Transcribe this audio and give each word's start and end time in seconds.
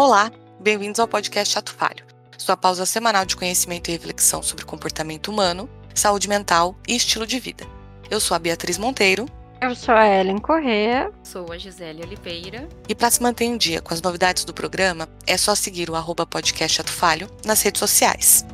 Olá, 0.00 0.30
bem-vindos 0.60 1.00
ao 1.00 1.08
podcast 1.08 1.52
Chato 1.52 1.74
Falho, 1.74 2.04
sua 2.38 2.56
pausa 2.56 2.86
semanal 2.86 3.26
de 3.26 3.34
conhecimento 3.34 3.88
e 3.88 3.90
reflexão 3.90 4.44
sobre 4.44 4.64
comportamento 4.64 5.26
humano, 5.26 5.68
saúde 5.92 6.28
mental 6.28 6.76
e 6.86 6.94
estilo 6.94 7.26
de 7.26 7.40
vida. 7.40 7.66
Eu 8.08 8.20
sou 8.20 8.36
a 8.36 8.38
Beatriz 8.38 8.78
Monteiro. 8.78 9.26
Eu 9.60 9.74
sou 9.74 9.92
a 9.92 10.06
Ellen 10.06 10.38
Correa. 10.38 11.12
Sou 11.24 11.50
a 11.50 11.58
Gisele 11.58 12.04
Oliveira. 12.04 12.68
E 12.88 12.94
para 12.94 13.10
se 13.10 13.20
manter 13.20 13.46
em 13.46 13.56
dia 13.56 13.82
com 13.82 13.92
as 13.92 14.00
novidades 14.00 14.44
do 14.44 14.54
programa, 14.54 15.08
é 15.26 15.36
só 15.36 15.52
seguir 15.56 15.90
o 15.90 15.96
arroba 15.96 16.24
podcast 16.24 16.76
Chato 16.76 16.92
Falho 16.92 17.28
nas 17.44 17.60
redes 17.60 17.80
sociais. 17.80 18.46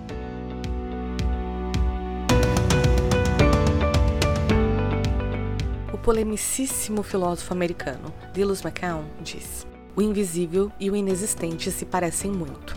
O 5.92 5.98
polemicíssimo 5.98 7.02
filósofo 7.02 7.52
americano 7.52 8.14
Dillus 8.32 8.64
McCown 8.64 9.04
disse: 9.20 9.73
O 9.96 10.02
invisível 10.02 10.72
e 10.80 10.90
o 10.90 10.96
inexistente 10.96 11.70
se 11.70 11.86
parecem 11.86 12.28
muito. 12.28 12.76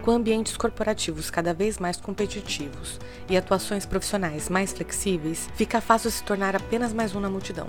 Com 0.00 0.12
ambientes 0.12 0.56
corporativos 0.56 1.28
cada 1.28 1.52
vez 1.52 1.78
mais 1.78 1.96
competitivos 1.96 3.00
e 3.28 3.36
atuações 3.36 3.84
profissionais 3.84 4.48
mais 4.48 4.72
flexíveis, 4.72 5.48
fica 5.56 5.80
fácil 5.80 6.10
se 6.10 6.22
tornar 6.22 6.54
apenas 6.54 6.92
mais 6.92 7.16
um 7.16 7.20
na 7.20 7.28
multidão. 7.28 7.66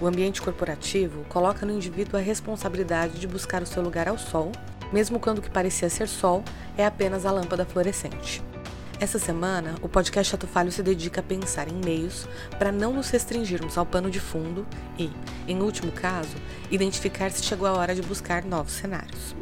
O 0.00 0.06
ambiente 0.06 0.40
corporativo 0.40 1.24
coloca 1.28 1.66
no 1.66 1.72
indivíduo 1.72 2.18
a 2.18 2.22
responsabilidade 2.22 3.20
de 3.20 3.28
buscar 3.28 3.62
o 3.62 3.66
seu 3.66 3.82
lugar 3.82 4.08
ao 4.08 4.16
sol, 4.16 4.50
mesmo 4.90 5.20
quando 5.20 5.38
o 5.38 5.42
que 5.42 5.50
parecia 5.50 5.90
ser 5.90 6.08
sol 6.08 6.42
é 6.78 6.86
apenas 6.86 7.26
a 7.26 7.30
lâmpada 7.30 7.66
fluorescente. 7.66 8.42
Essa 9.00 9.18
semana, 9.18 9.74
o 9.82 9.88
podcast 9.88 10.30
Chato 10.30 10.46
Falho 10.46 10.70
se 10.70 10.82
dedica 10.82 11.20
a 11.20 11.24
pensar 11.24 11.68
em 11.68 11.74
meios 11.84 12.28
para 12.58 12.70
não 12.70 12.92
nos 12.92 13.10
restringirmos 13.10 13.76
ao 13.76 13.84
pano 13.84 14.08
de 14.08 14.20
fundo 14.20 14.64
e, 14.96 15.10
em 15.48 15.60
último 15.60 15.90
caso, 15.90 16.36
identificar 16.70 17.30
se 17.30 17.42
chegou 17.42 17.66
a 17.66 17.72
hora 17.72 17.94
de 17.94 18.02
buscar 18.02 18.44
novos 18.44 18.72
cenários. 18.72 19.34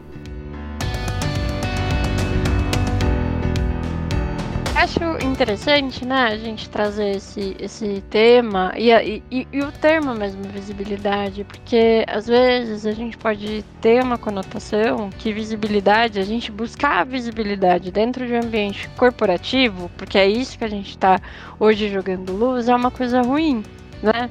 Acho 4.75 5.01
interessante, 5.23 6.05
né, 6.05 6.29
a 6.29 6.37
gente 6.37 6.69
trazer 6.69 7.17
esse, 7.17 7.55
esse 7.61 8.03
tema 8.09 8.73
e, 8.75 8.91
e, 9.31 9.47
e, 9.53 9.61
o 9.61 9.71
termo 9.71 10.15
mesmo, 10.15 10.43
visibilidade, 10.45 11.45
porque 11.45 12.05
às 12.09 12.27
vezes 12.27 12.87
a 12.87 12.93
gente 12.93 13.17
pode 13.19 13.63
ter 13.81 14.03
uma 14.03 14.17
conotação 14.17 15.11
que 15.19 15.33
visibilidade, 15.33 16.19
a 16.19 16.25
gente 16.25 16.51
buscar 16.51 17.01
a 17.01 17.05
visibilidade 17.05 17.93
dentro 17.93 18.27
de 18.27 18.33
um 18.33 18.41
ambiente 18.41 18.89
corporativo, 18.97 19.91
porque 19.97 20.19
é 20.19 20.27
isso 20.27 20.59
que 20.59 20.65
a 20.65 20.71
gente 20.71 20.91
está 20.91 21.21
hoje 21.61 21.89
jogando 21.89 22.33
luz, 22.33 22.69
é 22.69 22.75
uma 22.75 22.91
coisa 22.91 23.21
ruim, 23.21 23.63
né? 24.03 24.31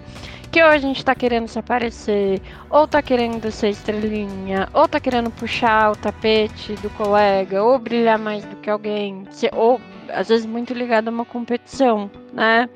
que 0.51 0.61
ou 0.61 0.67
a 0.67 0.77
gente 0.77 1.05
tá 1.05 1.15
querendo 1.15 1.47
se 1.47 1.57
aparecer, 1.57 2.41
ou 2.69 2.85
tá 2.85 3.01
querendo 3.01 3.49
ser 3.51 3.69
estrelinha, 3.69 4.67
ou 4.73 4.85
tá 4.85 4.99
querendo 4.99 5.31
puxar 5.31 5.91
o 5.91 5.95
tapete 5.95 6.73
do 6.81 6.89
colega, 6.89 7.63
ou 7.63 7.79
brilhar 7.79 8.19
mais 8.19 8.43
do 8.43 8.57
que 8.57 8.69
alguém, 8.69 9.23
ou 9.53 9.79
às 10.13 10.29
vezes 10.29 10.45
muito 10.45 10.73
ligado 10.73 11.07
a 11.07 11.11
uma 11.11 11.25
competição, 11.25 12.09
né? 12.33 12.69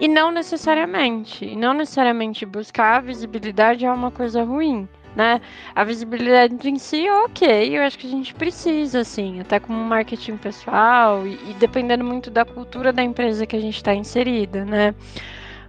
E 0.00 0.08
não 0.08 0.30
necessariamente, 0.30 1.54
não 1.56 1.72
necessariamente 1.74 2.44
buscar 2.44 2.96
a 2.96 3.00
visibilidade 3.00 3.84
é 3.84 3.92
uma 3.92 4.10
coisa 4.10 4.42
ruim, 4.42 4.88
né? 5.14 5.40
A 5.74 5.84
visibilidade 5.84 6.68
em 6.68 6.78
si, 6.78 7.08
ok, 7.24 7.76
eu 7.76 7.82
acho 7.82 7.98
que 7.98 8.06
a 8.06 8.10
gente 8.10 8.34
precisa, 8.34 9.00
assim, 9.00 9.40
até 9.40 9.60
como 9.60 9.78
marketing 9.78 10.36
pessoal 10.36 11.26
e, 11.26 11.34
e 11.50 11.54
dependendo 11.58 12.04
muito 12.04 12.30
da 12.30 12.44
cultura 12.44 12.92
da 12.92 13.02
empresa 13.02 13.46
que 13.46 13.56
a 13.56 13.60
gente 13.60 13.76
está 13.76 13.94
inserida, 13.94 14.64
né? 14.64 14.94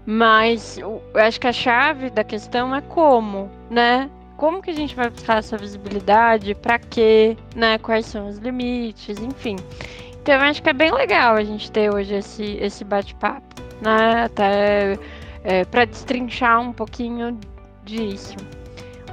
Mas 0.06 0.78
eu 0.78 1.02
acho 1.16 1.40
que 1.40 1.48
a 1.48 1.54
chave 1.54 2.10
da 2.10 2.24
questão 2.24 2.76
é 2.76 2.82
como, 2.82 3.50
né? 3.70 4.10
Como 4.36 4.62
que 4.62 4.72
a 4.72 4.76
gente 4.76 4.96
vai 4.96 5.10
buscar 5.10 5.38
essa 5.38 5.58
visibilidade? 5.58 6.56
Para 6.56 6.80
quê? 6.80 7.38
Né? 7.56 7.78
Quais 7.78 8.06
são 8.08 8.28
os 8.28 8.38
limites? 8.38 9.18
Enfim. 9.20 9.56
Então 10.24 10.36
eu 10.36 10.42
acho 10.42 10.64
que 10.64 10.70
é 10.70 10.74
bem 10.74 10.90
legal 10.90 11.36
a 11.36 11.44
gente 11.44 11.70
ter 11.70 11.94
hoje 11.94 12.16
esse, 12.16 12.58
esse 12.62 12.86
bate-papo, 12.86 13.62
né? 13.82 14.24
Até 14.24 14.98
é, 15.44 15.66
para 15.66 15.84
destrinchar 15.84 16.62
um 16.62 16.72
pouquinho 16.72 17.38
disso. 17.84 18.38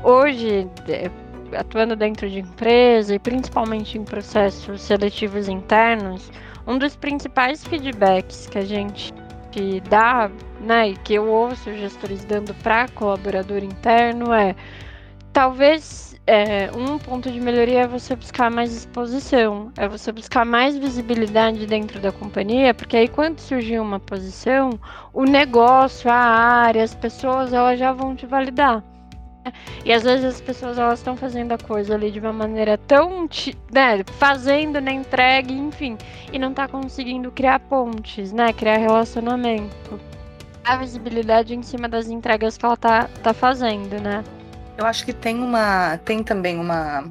Hoje, 0.04 0.68
é, 0.88 1.10
atuando 1.56 1.96
dentro 1.96 2.30
de 2.30 2.38
empresa 2.38 3.16
e 3.16 3.18
principalmente 3.18 3.98
em 3.98 4.04
processos 4.04 4.82
seletivos 4.82 5.48
internos, 5.48 6.30
um 6.64 6.78
dos 6.78 6.94
principais 6.94 7.64
feedbacks 7.64 8.46
que 8.46 8.58
a 8.58 8.64
gente 8.64 9.12
dá, 9.88 10.30
né, 10.60 10.90
e 10.90 10.96
que 10.98 11.14
eu 11.14 11.26
ouço 11.26 11.74
gestores 11.76 12.24
dando 12.24 12.54
para 12.62 12.86
colaborador 12.90 13.64
interno 13.64 14.32
é 14.32 14.54
talvez 15.32 16.09
é, 16.30 16.70
um 16.76 16.96
ponto 16.96 17.28
de 17.28 17.40
melhoria 17.40 17.80
é 17.80 17.86
você 17.88 18.14
buscar 18.14 18.52
mais 18.52 18.72
exposição, 18.72 19.72
é 19.76 19.88
você 19.88 20.12
buscar 20.12 20.44
mais 20.44 20.78
visibilidade 20.78 21.66
dentro 21.66 21.98
da 21.98 22.12
companhia, 22.12 22.72
porque 22.72 22.96
aí 22.96 23.08
quando 23.08 23.40
surgir 23.40 23.80
uma 23.80 23.98
posição, 23.98 24.70
o 25.12 25.24
negócio, 25.24 26.08
a 26.08 26.14
área, 26.14 26.84
as 26.84 26.94
pessoas, 26.94 27.52
elas 27.52 27.80
já 27.80 27.92
vão 27.92 28.14
te 28.14 28.26
validar. 28.26 28.80
E 29.84 29.92
às 29.92 30.04
vezes 30.04 30.24
as 30.24 30.40
pessoas 30.40 30.78
elas 30.78 31.00
estão 31.00 31.16
fazendo 31.16 31.50
a 31.50 31.58
coisa 31.58 31.96
ali 31.96 32.12
de 32.12 32.20
uma 32.20 32.32
maneira 32.32 32.78
tão, 32.78 33.28
né, 33.72 34.04
fazendo 34.16 34.80
na 34.80 34.92
entrega, 34.92 35.52
enfim, 35.52 35.98
e 36.32 36.38
não 36.38 36.54
tá 36.54 36.68
conseguindo 36.68 37.32
criar 37.32 37.58
pontes, 37.58 38.32
né, 38.32 38.52
criar 38.52 38.76
relacionamento. 38.76 39.98
A 40.62 40.76
visibilidade 40.76 41.56
em 41.56 41.62
cima 41.64 41.88
das 41.88 42.08
entregas 42.08 42.56
que 42.56 42.64
ela 42.64 42.76
tá, 42.76 43.08
tá 43.20 43.34
fazendo, 43.34 44.00
né? 44.00 44.22
Eu 44.80 44.86
acho 44.86 45.04
que 45.04 45.12
tem 45.12 45.36
uma, 45.36 45.98
tem 45.98 46.22
também 46.22 46.58
uma 46.58 47.04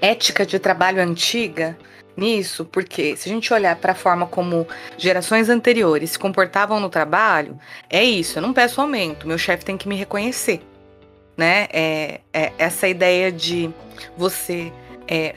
ética 0.00 0.46
de 0.46 0.58
trabalho 0.58 1.02
antiga 1.02 1.76
nisso, 2.16 2.64
porque 2.64 3.16
se 3.16 3.28
a 3.28 3.32
gente 3.32 3.52
olhar 3.52 3.76
para 3.76 3.92
a 3.92 3.94
forma 3.94 4.26
como 4.26 4.66
gerações 4.96 5.48
anteriores 5.48 6.12
se 6.12 6.18
comportavam 6.18 6.80
no 6.80 6.88
trabalho, 6.88 7.58
é 7.88 8.02
isso, 8.02 8.38
eu 8.38 8.42
não 8.42 8.52
peço 8.52 8.80
aumento, 8.80 9.26
meu 9.26 9.36
chefe 9.36 9.64
tem 9.64 9.76
que 9.76 9.88
me 9.88 9.96
reconhecer 9.96 10.62
né? 11.40 11.68
É, 11.72 12.20
é 12.34 12.52
essa 12.58 12.86
ideia 12.86 13.32
de 13.32 13.70
você 14.14 14.70
é, 15.08 15.36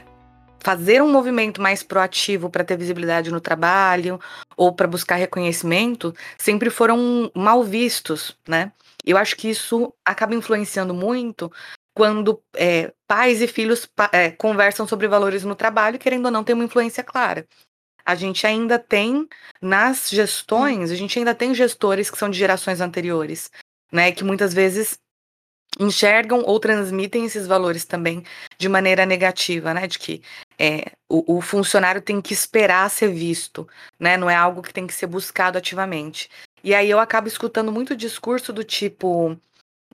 fazer 0.60 1.02
um 1.02 1.10
movimento 1.10 1.62
mais 1.62 1.82
proativo 1.82 2.50
para 2.50 2.62
ter 2.62 2.76
visibilidade 2.76 3.30
no 3.30 3.40
trabalho 3.40 4.20
ou 4.54 4.70
para 4.70 4.86
buscar 4.86 5.14
reconhecimento 5.14 6.14
sempre 6.36 6.68
foram 6.68 7.30
mal 7.34 7.64
vistos, 7.64 8.36
né? 8.46 8.70
Eu 9.04 9.16
acho 9.16 9.36
que 9.36 9.48
isso 9.48 9.92
acaba 10.04 10.34
influenciando 10.34 10.94
muito 10.94 11.52
quando 11.94 12.42
é, 12.56 12.92
pais 13.06 13.40
e 13.40 13.46
filhos 13.46 13.88
é, 14.12 14.30
conversam 14.32 14.86
sobre 14.86 15.06
valores 15.06 15.44
no 15.44 15.54
trabalho, 15.54 15.98
querendo 15.98 16.26
ou 16.26 16.30
não, 16.30 16.42
tem 16.42 16.54
uma 16.54 16.64
influência 16.64 17.04
clara. 17.04 17.46
A 18.04 18.14
gente 18.14 18.46
ainda 18.46 18.78
tem 18.78 19.26
nas 19.62 20.10
gestões, 20.10 20.90
a 20.90 20.94
gente 20.94 21.18
ainda 21.18 21.34
tem 21.34 21.54
gestores 21.54 22.10
que 22.10 22.18
são 22.18 22.28
de 22.28 22.38
gerações 22.38 22.80
anteriores, 22.80 23.50
né? 23.90 24.12
Que 24.12 24.24
muitas 24.24 24.52
vezes 24.52 24.98
enxergam 25.80 26.42
ou 26.44 26.60
transmitem 26.60 27.24
esses 27.24 27.46
valores 27.46 27.84
também 27.84 28.22
de 28.58 28.68
maneira 28.68 29.06
negativa, 29.06 29.72
né? 29.72 29.86
De 29.86 29.98
que 29.98 30.22
é, 30.58 30.92
o, 31.08 31.38
o, 31.38 31.40
funcionário 31.40 32.02
tem 32.02 32.20
que 32.20 32.34
esperar 32.34 32.90
ser 32.90 33.08
visto, 33.08 33.66
né? 33.98 34.16
Não 34.16 34.28
é 34.28 34.36
algo 34.36 34.62
que 34.62 34.72
tem 34.72 34.86
que 34.86 34.92
ser 34.94 35.06
buscado 35.06 35.56
ativamente. 35.56 36.28
E 36.64 36.74
aí 36.74 36.90
eu 36.90 36.98
acabo 36.98 37.28
escutando 37.28 37.70
muito 37.70 37.96
discurso 37.96 38.52
do 38.52 38.64
tipo, 38.64 39.38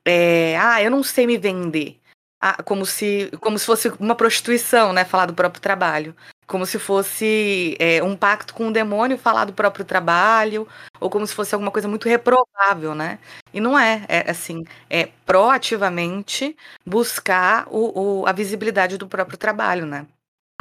é, 0.04 0.58
ah, 0.58 0.82
eu 0.82 0.90
não 0.90 1.02
sei 1.02 1.26
me 1.26 1.38
vender. 1.38 2.00
Ah, 2.40 2.62
como 2.62 2.86
se 2.86 3.30
como 3.40 3.58
se 3.58 3.66
fosse 3.66 3.88
uma 4.00 4.16
prostituição, 4.16 4.92
né? 4.92 5.04
Falar 5.04 5.26
do 5.26 5.34
próprio 5.34 5.62
trabalho 5.62 6.16
como 6.50 6.66
se 6.66 6.80
fosse 6.80 7.76
é, 7.78 8.02
um 8.02 8.16
pacto 8.16 8.52
com 8.54 8.68
o 8.68 8.72
demônio 8.72 9.16
falar 9.16 9.44
do 9.44 9.52
próprio 9.52 9.84
trabalho, 9.84 10.66
ou 10.98 11.08
como 11.08 11.24
se 11.24 11.32
fosse 11.32 11.54
alguma 11.54 11.70
coisa 11.70 11.86
muito 11.86 12.08
reprovável, 12.08 12.92
né? 12.92 13.20
E 13.54 13.60
não 13.60 13.78
é, 13.78 14.04
é 14.08 14.28
assim, 14.28 14.64
é 14.90 15.06
proativamente 15.24 16.56
buscar 16.84 17.68
o, 17.70 18.22
o, 18.22 18.26
a 18.26 18.32
visibilidade 18.32 18.98
do 18.98 19.06
próprio 19.06 19.38
trabalho, 19.38 19.86
né? 19.86 20.06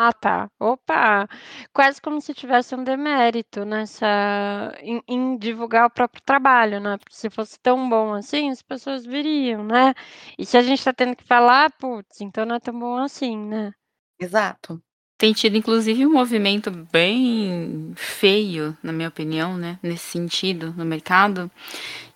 Ah, 0.02 0.14
tá. 0.14 0.50
Opa! 0.58 1.28
Quase 1.74 2.02
como 2.02 2.22
se 2.22 2.34
tivesse 2.34 2.74
um 2.74 2.86
demérito 2.86 3.66
nessa 3.66 4.74
em, 4.80 5.04
em 5.06 5.38
divulgar 5.38 5.88
o 5.88 5.90
próprio 5.90 6.22
trabalho, 6.24 6.80
né? 6.80 6.98
Porque 6.98 7.14
se 7.14 7.30
fosse 7.30 7.60
tão 7.60 7.90
bom 7.90 8.14
assim, 8.14 8.50
as 8.50 8.62
pessoas 8.62 9.06
viriam, 9.06 9.62
né? 9.62 9.94
E 10.38 10.46
se 10.46 10.58
a 10.58 10.62
gente 10.62 10.82
tá 10.82 10.94
tendo 10.94 11.18
que 11.18 11.24
falar, 11.26 11.70
putz, 11.74 12.22
então 12.22 12.46
não 12.46 12.56
é 12.56 12.60
tão 12.62 12.80
bom 12.80 12.96
assim, 12.96 13.38
né? 13.38 13.74
Exato. 14.18 14.82
Tem 15.18 15.34
tido, 15.34 15.58
inclusive, 15.58 16.06
um 16.06 16.14
movimento 16.14 16.72
bem 16.72 17.92
feio, 17.98 18.78
na 18.82 18.94
minha 18.94 19.10
opinião, 19.10 19.58
né, 19.58 19.78
nesse 19.84 20.06
sentido, 20.12 20.74
no 20.78 20.86
mercado, 20.86 21.52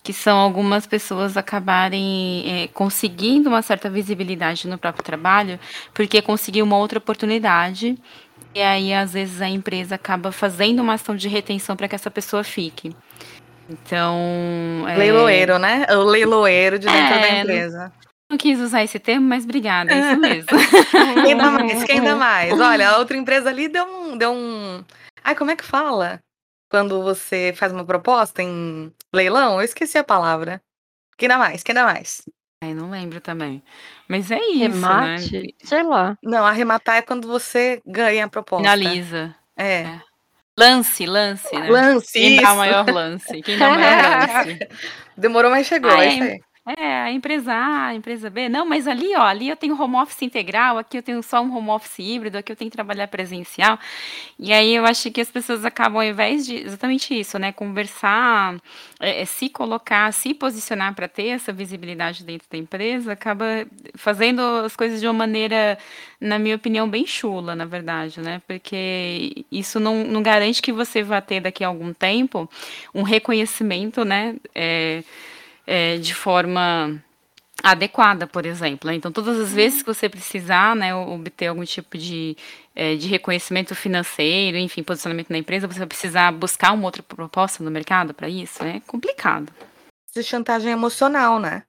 que 0.03 0.11
são 0.11 0.37
algumas 0.37 0.85
pessoas 0.85 1.37
acabarem 1.37 2.43
é, 2.45 2.67
conseguindo 2.67 3.47
uma 3.47 3.61
certa 3.61 3.89
visibilidade 3.89 4.67
no 4.67 4.77
próprio 4.77 5.03
trabalho, 5.03 5.57
porque 5.93 6.21
conseguiu 6.21 6.65
uma 6.65 6.77
outra 6.77 6.99
oportunidade, 6.99 7.97
e 8.53 8.61
aí, 8.61 8.93
às 8.93 9.13
vezes, 9.13 9.41
a 9.41 9.47
empresa 9.47 9.95
acaba 9.95 10.31
fazendo 10.31 10.81
uma 10.81 10.93
ação 10.93 11.15
de 11.15 11.27
retenção 11.27 11.75
para 11.75 11.87
que 11.87 11.95
essa 11.95 12.11
pessoa 12.11 12.43
fique. 12.43 12.95
Então. 13.69 14.85
É... 14.87 14.97
Leiloeiro, 14.97 15.57
né? 15.57 15.87
O 15.89 16.03
leiloeiro 16.03 16.77
de 16.77 16.85
dentro 16.85 17.15
é, 17.15 17.19
da 17.19 17.39
empresa 17.39 17.93
Não 18.29 18.37
quis 18.37 18.59
usar 18.59 18.83
esse 18.83 18.99
termo, 18.99 19.27
mas 19.27 19.45
obrigada, 19.45 19.91
é 19.91 20.11
isso 20.11 20.19
mesmo. 20.19 20.49
dá 21.37 21.49
mais? 21.49 21.87
Dá 22.03 22.15
mais? 22.15 22.59
Olha, 22.59 22.89
a 22.89 22.97
outra 22.97 23.17
empresa 23.17 23.49
ali 23.49 23.67
deu 23.67 23.85
um, 23.85 24.17
deu 24.17 24.31
um. 24.31 24.83
Ai, 25.23 25.33
como 25.33 25.49
é 25.49 25.55
que 25.55 25.63
fala? 25.63 26.19
Quando 26.73 27.03
você 27.03 27.53
faz 27.55 27.71
uma 27.71 27.85
proposta 27.85 28.41
em 28.41 28.91
leilão, 29.13 29.59
eu 29.59 29.61
esqueci 29.61 29.95
a 29.95 30.03
palavra. 30.03 30.59
Quem 31.15 31.29
dá 31.29 31.37
mais? 31.37 31.61
Quem 31.61 31.75
dá 31.75 31.83
mais? 31.83 32.23
Ai, 32.63 32.73
não 32.73 32.89
lembro 32.89 33.21
também. 33.21 33.61
Mas 34.07 34.31
é 34.31 34.39
isso, 34.39 34.57
Remate? 34.81 35.39
né? 35.39 35.47
Sei 35.63 35.83
lá. 35.83 36.17
Não, 36.23 36.43
arrematar 36.43 36.95
é 36.95 37.03
quando 37.03 37.27
você 37.27 37.79
ganha 37.85 38.25
a 38.25 38.27
proposta. 38.27 38.63
Finaliza. 38.63 39.35
É. 39.55 39.81
É. 39.81 40.01
Lance, 40.57 41.05
lance, 41.05 41.55
né? 41.55 41.69
Lance, 41.69 42.11
Quem 42.13 42.37
dá 42.37 42.41
o 42.41 42.45
isso. 42.47 42.55
maior 42.57 42.89
lance? 42.89 43.41
Quem 43.43 43.57
dá 43.59 43.67
o 43.69 43.75
maior 43.75 44.27
lance? 44.47 44.59
Demorou, 45.15 45.51
mas 45.51 45.67
chegou. 45.67 45.91
Ah, 45.91 46.03
é 46.03 46.39
é. 46.65 47.03
a 47.03 47.11
empresa 47.11 47.53
A, 47.53 47.87
a 47.87 47.95
empresa 47.95 48.29
B. 48.29 48.47
Não, 48.47 48.65
mas 48.65 48.87
ali, 48.87 49.15
ó, 49.15 49.21
ali 49.21 49.49
eu 49.49 49.55
tenho 49.55 49.79
home 49.79 49.95
office 49.97 50.21
integral, 50.21 50.77
aqui 50.77 50.97
eu 50.97 51.03
tenho 51.03 51.21
só 51.21 51.41
um 51.41 51.55
home 51.55 51.69
office 51.69 51.99
híbrido, 51.99 52.37
aqui 52.37 52.51
eu 52.51 52.55
tenho 52.55 52.71
que 52.71 52.77
trabalhar 52.77 53.07
presencial. 53.07 53.77
E 54.39 54.53
aí 54.53 54.75
eu 54.75 54.85
acho 54.85 55.11
que 55.11 55.21
as 55.21 55.29
pessoas 55.29 55.65
acabam, 55.65 56.01
ao 56.01 56.07
invés 56.07 56.45
de 56.45 56.55
exatamente 56.55 57.17
isso, 57.19 57.37
né? 57.37 57.51
Conversar, 57.51 58.55
é, 58.99 59.21
é, 59.21 59.25
se 59.25 59.49
colocar, 59.49 60.11
se 60.13 60.33
posicionar 60.33 60.93
para 60.95 61.07
ter 61.07 61.27
essa 61.27 61.51
visibilidade 61.51 62.23
dentro 62.23 62.47
da 62.49 62.57
empresa, 62.57 63.13
acaba 63.13 63.45
fazendo 63.95 64.41
as 64.41 64.75
coisas 64.75 64.99
de 65.01 65.07
uma 65.07 65.13
maneira, 65.13 65.77
na 66.19 66.39
minha 66.39 66.55
opinião, 66.55 66.89
bem 66.89 67.05
chula, 67.05 67.55
na 67.55 67.65
verdade, 67.65 68.21
né? 68.21 68.41
Porque 68.47 69.45
isso 69.51 69.79
não, 69.79 70.03
não 70.05 70.23
garante 70.23 70.61
que 70.61 70.71
você 70.71 71.03
vá 71.03 71.21
ter 71.21 71.41
daqui 71.41 71.63
a 71.63 71.67
algum 71.67 71.93
tempo 71.93 72.49
um 72.93 73.03
reconhecimento, 73.03 74.05
né? 74.05 74.35
É, 74.55 75.03
é, 75.65 75.97
de 75.97 76.13
forma 76.13 77.01
adequada, 77.63 78.27
por 78.27 78.45
exemplo. 78.45 78.89
né? 78.89 78.95
Então, 78.95 79.11
todas 79.11 79.39
as 79.39 79.53
vezes 79.53 79.81
que 79.81 79.93
você 79.93 80.09
precisar 80.09 80.75
né, 80.75 80.93
obter 80.93 81.47
algum 81.47 81.63
tipo 81.63 81.97
de, 81.97 82.35
é, 82.75 82.95
de 82.95 83.07
reconhecimento 83.07 83.73
financeiro, 83.73 84.57
enfim, 84.57 84.83
posicionamento 84.83 85.29
na 85.29 85.37
empresa, 85.37 85.65
você 85.67 85.79
vai 85.79 85.87
precisar 85.87 86.31
buscar 86.33 86.73
uma 86.73 86.85
outra 86.85 87.01
proposta 87.01 87.63
no 87.63 87.71
mercado 87.71 88.13
para 88.13 88.27
isso. 88.27 88.63
É 88.63 88.81
complicado. 88.81 89.51
De 90.13 90.21
chantagem 90.21 90.71
emocional, 90.71 91.39
né? 91.39 91.63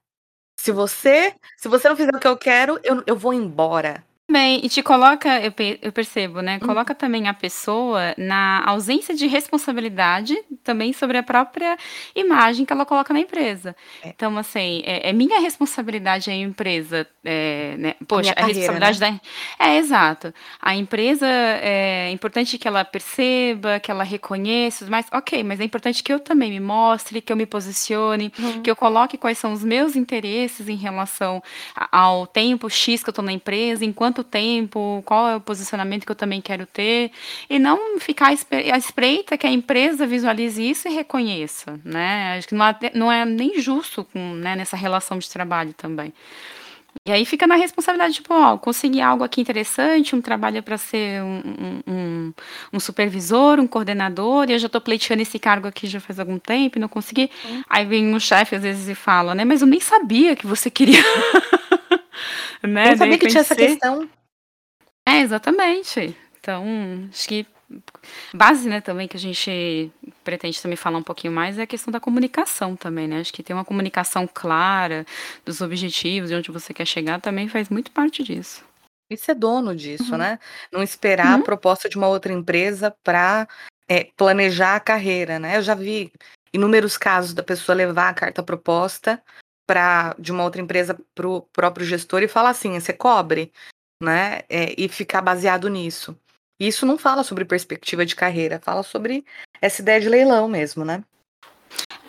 Se 0.59 0.71
você, 0.71 1.33
se 1.57 1.67
você 1.67 1.87
não 1.87 1.95
fizer 1.95 2.15
o 2.15 2.19
que 2.19 2.27
eu 2.27 2.37
quero, 2.37 2.79
eu, 2.83 3.03
eu 3.07 3.15
vou 3.15 3.33
embora. 3.33 4.03
Bem, 4.35 4.59
e 4.65 4.67
te 4.67 4.83
coloca, 4.83 5.39
eu, 5.39 5.49
pe- 5.49 5.79
eu 5.81 5.93
percebo, 5.93 6.41
né? 6.41 6.55
Uhum. 6.61 6.67
Coloca 6.67 6.93
também 6.93 7.29
a 7.29 7.33
pessoa 7.33 8.13
na 8.17 8.61
ausência 8.65 9.15
de 9.15 9.27
responsabilidade 9.27 10.35
também 10.61 10.91
sobre 10.91 11.17
a 11.17 11.23
própria 11.23 11.77
imagem 12.13 12.65
que 12.65 12.73
ela 12.73 12.85
coloca 12.85 13.13
na 13.13 13.21
empresa. 13.21 13.73
É. 14.03 14.09
Então, 14.09 14.37
assim, 14.37 14.83
é, 14.85 15.09
é 15.09 15.13
minha 15.13 15.39
responsabilidade 15.39 16.29
a 16.29 16.35
empresa, 16.35 17.07
é, 17.23 17.75
né? 17.77 17.95
Poxa, 18.05 18.23
minha 18.23 18.31
a 18.33 18.35
carreira, 18.35 18.59
responsabilidade 18.59 18.99
da. 18.99 19.65
É, 19.65 19.77
exato. 19.77 20.33
A 20.61 20.75
empresa 20.75 21.25
é 21.29 22.11
importante 22.11 22.57
que 22.57 22.67
ela 22.67 22.83
perceba, 22.83 23.79
que 23.79 23.89
ela 23.89 24.03
reconheça, 24.03 24.85
mas 24.89 25.05
ok, 25.13 25.45
mas 25.45 25.61
é 25.61 25.63
importante 25.63 26.03
que 26.03 26.11
eu 26.11 26.19
também 26.19 26.49
me 26.51 26.59
mostre, 26.59 27.21
que 27.21 27.31
eu 27.31 27.37
me 27.37 27.45
posicione, 27.45 28.33
que 28.61 28.69
eu 28.69 28.75
coloque 28.75 29.17
quais 29.17 29.37
são 29.37 29.53
os 29.53 29.63
meus 29.63 29.95
interesses 29.95 30.67
em 30.67 30.75
relação 30.75 31.41
a- 31.73 31.87
ao 31.99 32.27
tempo 32.27 32.69
X 32.69 33.01
que 33.01 33.07
eu 33.09 33.11
estou 33.13 33.23
na 33.23 33.31
empresa, 33.31 33.85
em 33.85 33.93
quanto 33.93 34.24
tempo, 34.25 35.01
qual 35.05 35.27
é 35.29 35.35
o 35.37 35.41
posicionamento 35.41 36.05
que 36.05 36.11
eu 36.11 36.15
também 36.15 36.41
quero 36.41 36.65
ter, 36.65 37.11
e 37.49 37.57
não 37.57 37.99
ficar 37.99 38.27
à 38.29 38.77
espreita 38.77 39.37
que 39.37 39.47
a 39.47 39.51
empresa 39.51 40.05
visualize 40.05 40.61
isso 40.61 40.87
e 40.89 40.91
reconheça, 40.91 41.79
né? 41.85 42.35
Acho 42.37 42.47
que 42.49 42.55
não, 42.55 42.65
é- 42.65 42.91
não 42.93 43.11
é 43.11 43.23
nem 43.25 43.61
justo 43.61 44.03
com, 44.03 44.33
né, 44.35 44.55
nessa 44.55 44.75
relação 44.75 45.17
de 45.17 45.29
trabalho 45.29 45.73
também. 45.73 46.13
E 47.07 47.11
aí 47.11 47.23
fica 47.25 47.45
na 47.45 47.55
responsabilidade, 47.55 48.15
tipo, 48.15 48.33
ó, 48.33 48.57
consegui 48.57 48.99
algo 49.01 49.23
aqui 49.23 49.39
interessante, 49.39 50.15
um 50.15 50.21
trabalho 50.21 50.63
para 50.63 50.77
ser 50.77 51.21
um, 51.21 51.81
um- 51.87 52.33
um, 52.73 52.79
supervisor, 52.79 53.59
um 53.59 53.67
coordenador, 53.67 54.49
e 54.49 54.53
eu 54.53 54.59
já 54.59 54.67
tô 54.69 54.81
pleiteando 54.81 55.21
esse 55.21 55.37
cargo 55.37 55.67
aqui 55.67 55.85
já 55.87 55.99
faz 55.99 56.19
algum 56.19 56.39
tempo 56.39 56.77
e 56.77 56.81
não 56.81 56.87
consegui. 56.87 57.29
Aí 57.69 57.85
vem 57.85 58.13
um 58.15 58.19
chefe 58.19 58.55
às 58.55 58.63
vezes 58.63 58.87
e 58.87 58.95
fala, 58.95 59.35
né, 59.35 59.45
mas 59.45 59.61
eu 59.61 59.67
nem 59.67 59.79
sabia 59.79 60.35
que 60.35 60.47
você 60.47 60.71
queria. 60.71 61.03
né? 62.63 62.91
De 62.91 62.97
sabia 62.97 63.17
que 63.17 63.27
tinha 63.27 63.41
essa 63.41 63.55
questão. 63.55 64.09
É, 65.07 65.19
exatamente. 65.19 66.15
Então, 66.39 66.65
acho 67.11 67.27
que 67.27 67.45
base, 68.33 68.69
né, 68.69 68.79
também 68.81 69.07
que 69.07 69.17
a 69.17 69.19
gente 69.19 69.91
pretende 70.23 70.61
também 70.61 70.75
falar 70.75 70.97
um 70.99 71.03
pouquinho 71.03 71.33
mais 71.33 71.57
é 71.57 71.63
a 71.63 71.67
questão 71.67 71.91
da 71.91 71.99
comunicação 71.99 72.75
também, 72.75 73.07
né? 73.07 73.19
Acho 73.19 73.33
que 73.33 73.41
ter 73.43 73.53
uma 73.53 73.65
comunicação 73.65 74.27
clara 74.31 75.05
dos 75.43 75.61
objetivos, 75.61 76.29
de 76.29 76.35
onde 76.35 76.51
você 76.51 76.73
quer 76.73 76.85
chegar, 76.85 77.19
também 77.21 77.47
faz 77.47 77.69
muito 77.69 77.91
parte 77.91 78.23
disso. 78.23 78.63
E 79.09 79.17
ser 79.17 79.35
dono 79.35 79.75
disso, 79.75 80.13
Uhum. 80.13 80.17
né? 80.17 80.39
Não 80.71 80.81
esperar 80.81 81.33
a 81.33 81.37
Uhum. 81.37 81.43
proposta 81.43 81.87
de 81.89 81.97
uma 81.97 82.07
outra 82.07 82.33
empresa 82.33 82.95
para 83.03 83.47
planejar 84.17 84.75
a 84.75 84.79
carreira, 84.79 85.37
né? 85.39 85.57
Eu 85.57 85.61
já 85.61 85.75
vi 85.75 86.11
inúmeros 86.53 86.97
casos 86.97 87.33
da 87.33 87.43
pessoa 87.43 87.75
levar 87.75 88.09
a 88.09 88.13
carta 88.13 88.41
proposta 88.41 89.21
para 89.65 90.15
de 90.19 90.31
uma 90.31 90.43
outra 90.43 90.61
empresa 90.61 90.97
para 91.13 91.27
o 91.27 91.41
próprio 91.41 91.85
gestor 91.85 92.21
e 92.23 92.27
falar 92.27 92.49
assim, 92.49 92.79
você 92.79 92.93
cobre, 92.93 93.51
né? 94.01 94.41
É, 94.49 94.73
e 94.77 94.87
ficar 94.87 95.21
baseado 95.21 95.69
nisso. 95.69 96.17
Isso 96.59 96.85
não 96.85 96.97
fala 96.97 97.23
sobre 97.23 97.43
perspectiva 97.43 98.05
de 98.05 98.15
carreira, 98.15 98.61
fala 98.63 98.83
sobre 98.83 99.25
essa 99.61 99.81
ideia 99.81 99.99
de 99.99 100.09
leilão 100.09 100.47
mesmo, 100.47 100.85
né? 100.85 101.03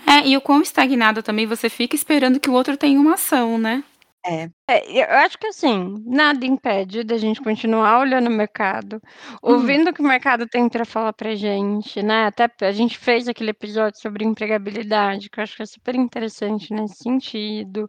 É, 0.07 0.27
e 0.27 0.37
o 0.37 0.41
quão 0.41 0.63
estagnado 0.63 1.23
também 1.23 1.47
você 1.47 1.69
fica 1.69 1.97
esperando 1.97 2.39
que 2.39 2.49
o 2.49 2.53
outro 2.53 2.77
tenha 2.77 3.01
uma 3.01 3.15
ação, 3.15 3.59
né? 3.59 3.83
É. 4.29 4.49
É, 4.69 5.03
eu 5.03 5.19
acho 5.19 5.39
que 5.39 5.47
assim, 5.47 6.03
nada 6.05 6.45
impede 6.45 7.05
da 7.05 7.17
gente 7.17 7.41
continuar 7.41 8.01
olhando 8.01 8.27
o 8.27 8.33
mercado, 8.33 9.01
ouvindo 9.41 9.91
o 9.91 9.93
que 9.95 10.01
o 10.03 10.05
mercado 10.05 10.49
tem 10.49 10.69
para 10.69 10.85
falar 10.85 11.13
pra 11.13 11.37
gente, 11.37 12.03
né? 12.03 12.27
Até 12.27 12.51
a 12.67 12.73
gente 12.73 12.99
fez 12.99 13.29
aquele 13.29 13.51
episódio 13.51 14.01
sobre 14.01 14.25
empregabilidade, 14.25 15.31
que 15.31 15.39
eu 15.39 15.45
acho 15.45 15.57
que 15.57 15.63
é 15.63 15.67
super 15.67 15.95
interessante 15.95 16.73
nesse 16.75 16.97
sentido. 17.05 17.89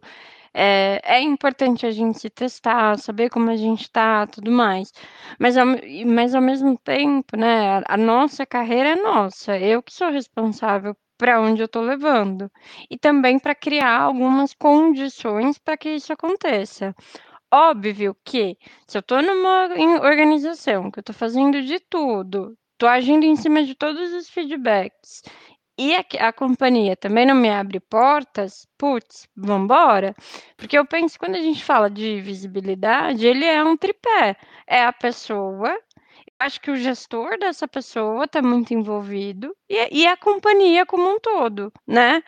É, 0.54 1.00
é 1.04 1.20
importante 1.22 1.86
a 1.86 1.90
gente 1.90 2.20
se 2.20 2.30
testar, 2.30 2.98
saber 2.98 3.30
como 3.30 3.50
a 3.50 3.56
gente 3.56 3.90
tá, 3.90 4.26
tudo 4.26 4.50
mais. 4.50 4.92
Mas 5.38 5.56
ao, 5.56 5.66
mas 6.06 6.34
ao 6.34 6.42
mesmo 6.42 6.78
tempo, 6.78 7.36
né, 7.36 7.78
a, 7.80 7.94
a 7.94 7.96
nossa 7.96 8.46
carreira 8.46 8.90
é 8.90 8.96
nossa, 8.96 9.58
eu 9.58 9.82
que 9.82 9.92
sou 9.92 10.10
responsável 10.10 10.96
para 11.18 11.40
onde 11.40 11.60
eu 11.60 11.66
estou 11.66 11.82
levando. 11.82 12.50
E 12.88 12.96
também 12.96 13.38
para 13.38 13.54
criar 13.54 14.00
algumas 14.00 14.54
condições 14.54 15.58
para 15.58 15.76
que 15.76 15.90
isso 15.90 16.12
aconteça. 16.12 16.94
Óbvio 17.52 18.16
que 18.24 18.56
se 18.86 18.96
eu 18.96 19.00
estou 19.00 19.22
numa 19.22 19.68
organização 20.02 20.90
que 20.90 20.98
eu 20.98 21.02
estou 21.02 21.14
fazendo 21.14 21.62
de 21.62 21.80
tudo, 21.80 22.56
estou 22.72 22.88
agindo 22.88 23.24
em 23.24 23.36
cima 23.36 23.64
de 23.64 23.74
todos 23.74 24.12
os 24.12 24.28
feedbacks, 24.28 25.22
e 25.78 25.94
a, 25.94 26.04
a 26.28 26.32
companhia 26.32 26.96
também 26.96 27.24
não 27.24 27.36
me 27.36 27.48
abre 27.48 27.78
portas, 27.78 28.66
putz, 28.76 29.28
vambora. 29.36 30.14
Porque 30.56 30.76
eu 30.76 30.84
penso, 30.84 31.16
quando 31.16 31.36
a 31.36 31.40
gente 31.40 31.64
fala 31.64 31.88
de 31.88 32.20
visibilidade, 32.20 33.24
ele 33.24 33.44
é 33.44 33.62
um 33.62 33.76
tripé. 33.76 34.36
É 34.66 34.82
a 34.84 34.92
pessoa, 34.92 35.72
acho 36.38 36.60
que 36.60 36.70
o 36.70 36.76
gestor 36.76 37.38
dessa 37.38 37.66
pessoa 37.66 38.24
está 38.24 38.40
muito 38.40 38.72
envolvido 38.72 39.54
e, 39.68 40.02
e 40.02 40.06
a 40.06 40.16
companhia 40.16 40.86
como 40.86 41.08
um 41.08 41.18
todo, 41.18 41.72
né? 41.86 42.22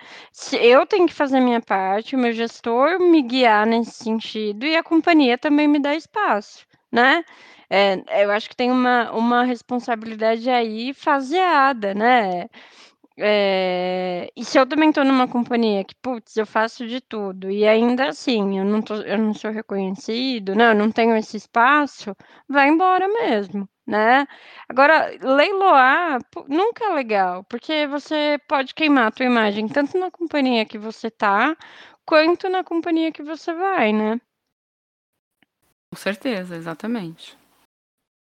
Eu 0.61 0.87
tenho 0.87 1.07
que 1.07 1.15
fazer 1.15 1.41
minha 1.41 1.61
parte, 1.61 2.17
o 2.17 2.19
meu 2.19 2.33
gestor 2.33 2.99
me 3.01 3.23
guiar 3.23 3.67
nesse 3.67 3.93
sentido 3.93 4.67
e 4.67 4.77
a 4.77 4.83
companhia 4.83 5.39
também 5.39 5.69
me 5.69 5.79
dá 5.81 5.95
espaço, 5.95 6.67
né? 6.91 7.25
É, 7.69 8.25
eu 8.25 8.33
acho 8.33 8.49
que 8.49 8.57
tem 8.57 8.71
uma, 8.71 9.13
uma 9.13 9.45
responsabilidade 9.45 10.51
aí 10.51 10.93
faseada, 10.93 11.95
né? 11.95 12.49
É, 13.23 14.31
e 14.35 14.45
se 14.45 14.59
eu 14.59 14.67
também 14.67 14.89
estou 14.89 15.05
numa 15.05 15.29
companhia 15.29 15.85
que, 15.85 15.95
putz, 15.97 16.37
eu 16.37 16.47
faço 16.47 16.87
de 16.87 17.01
tudo 17.03 17.51
e 17.51 17.67
ainda 17.67 18.09
assim 18.09 18.59
eu 18.59 18.65
não, 18.65 18.81
tô, 18.81 18.95
eu 18.97 19.19
não 19.19 19.35
sou 19.35 19.51
reconhecido, 19.51 20.55
né? 20.55 20.71
Eu 20.71 20.75
não 20.75 20.91
tenho 20.91 21.15
esse 21.17 21.37
espaço, 21.37 22.17
vai 22.49 22.69
embora 22.69 23.07
mesmo, 23.09 23.69
né? 23.91 24.25
Agora, 24.69 25.11
leiloar 25.21 26.21
nunca 26.49 26.85
é 26.85 26.95
legal, 26.95 27.43
porque 27.45 27.89
você 27.89 28.39
pode 28.47 28.73
queimar 28.73 29.09
a 29.09 29.11
tua 29.11 29.27
imagem 29.27 29.67
tanto 29.67 29.99
na 29.99 30.11
companhia 30.13 30.65
que 30.65 30.79
você 30.79 31.11
tá, 31.11 31.57
quanto 32.07 32.49
na 32.49 32.63
companhia 32.63 33.11
que 33.11 33.23
você 33.23 33.53
vai, 33.53 33.93
né? 33.93 34.21
Com 35.93 35.97
certeza, 35.97 36.55
exatamente. 36.55 37.37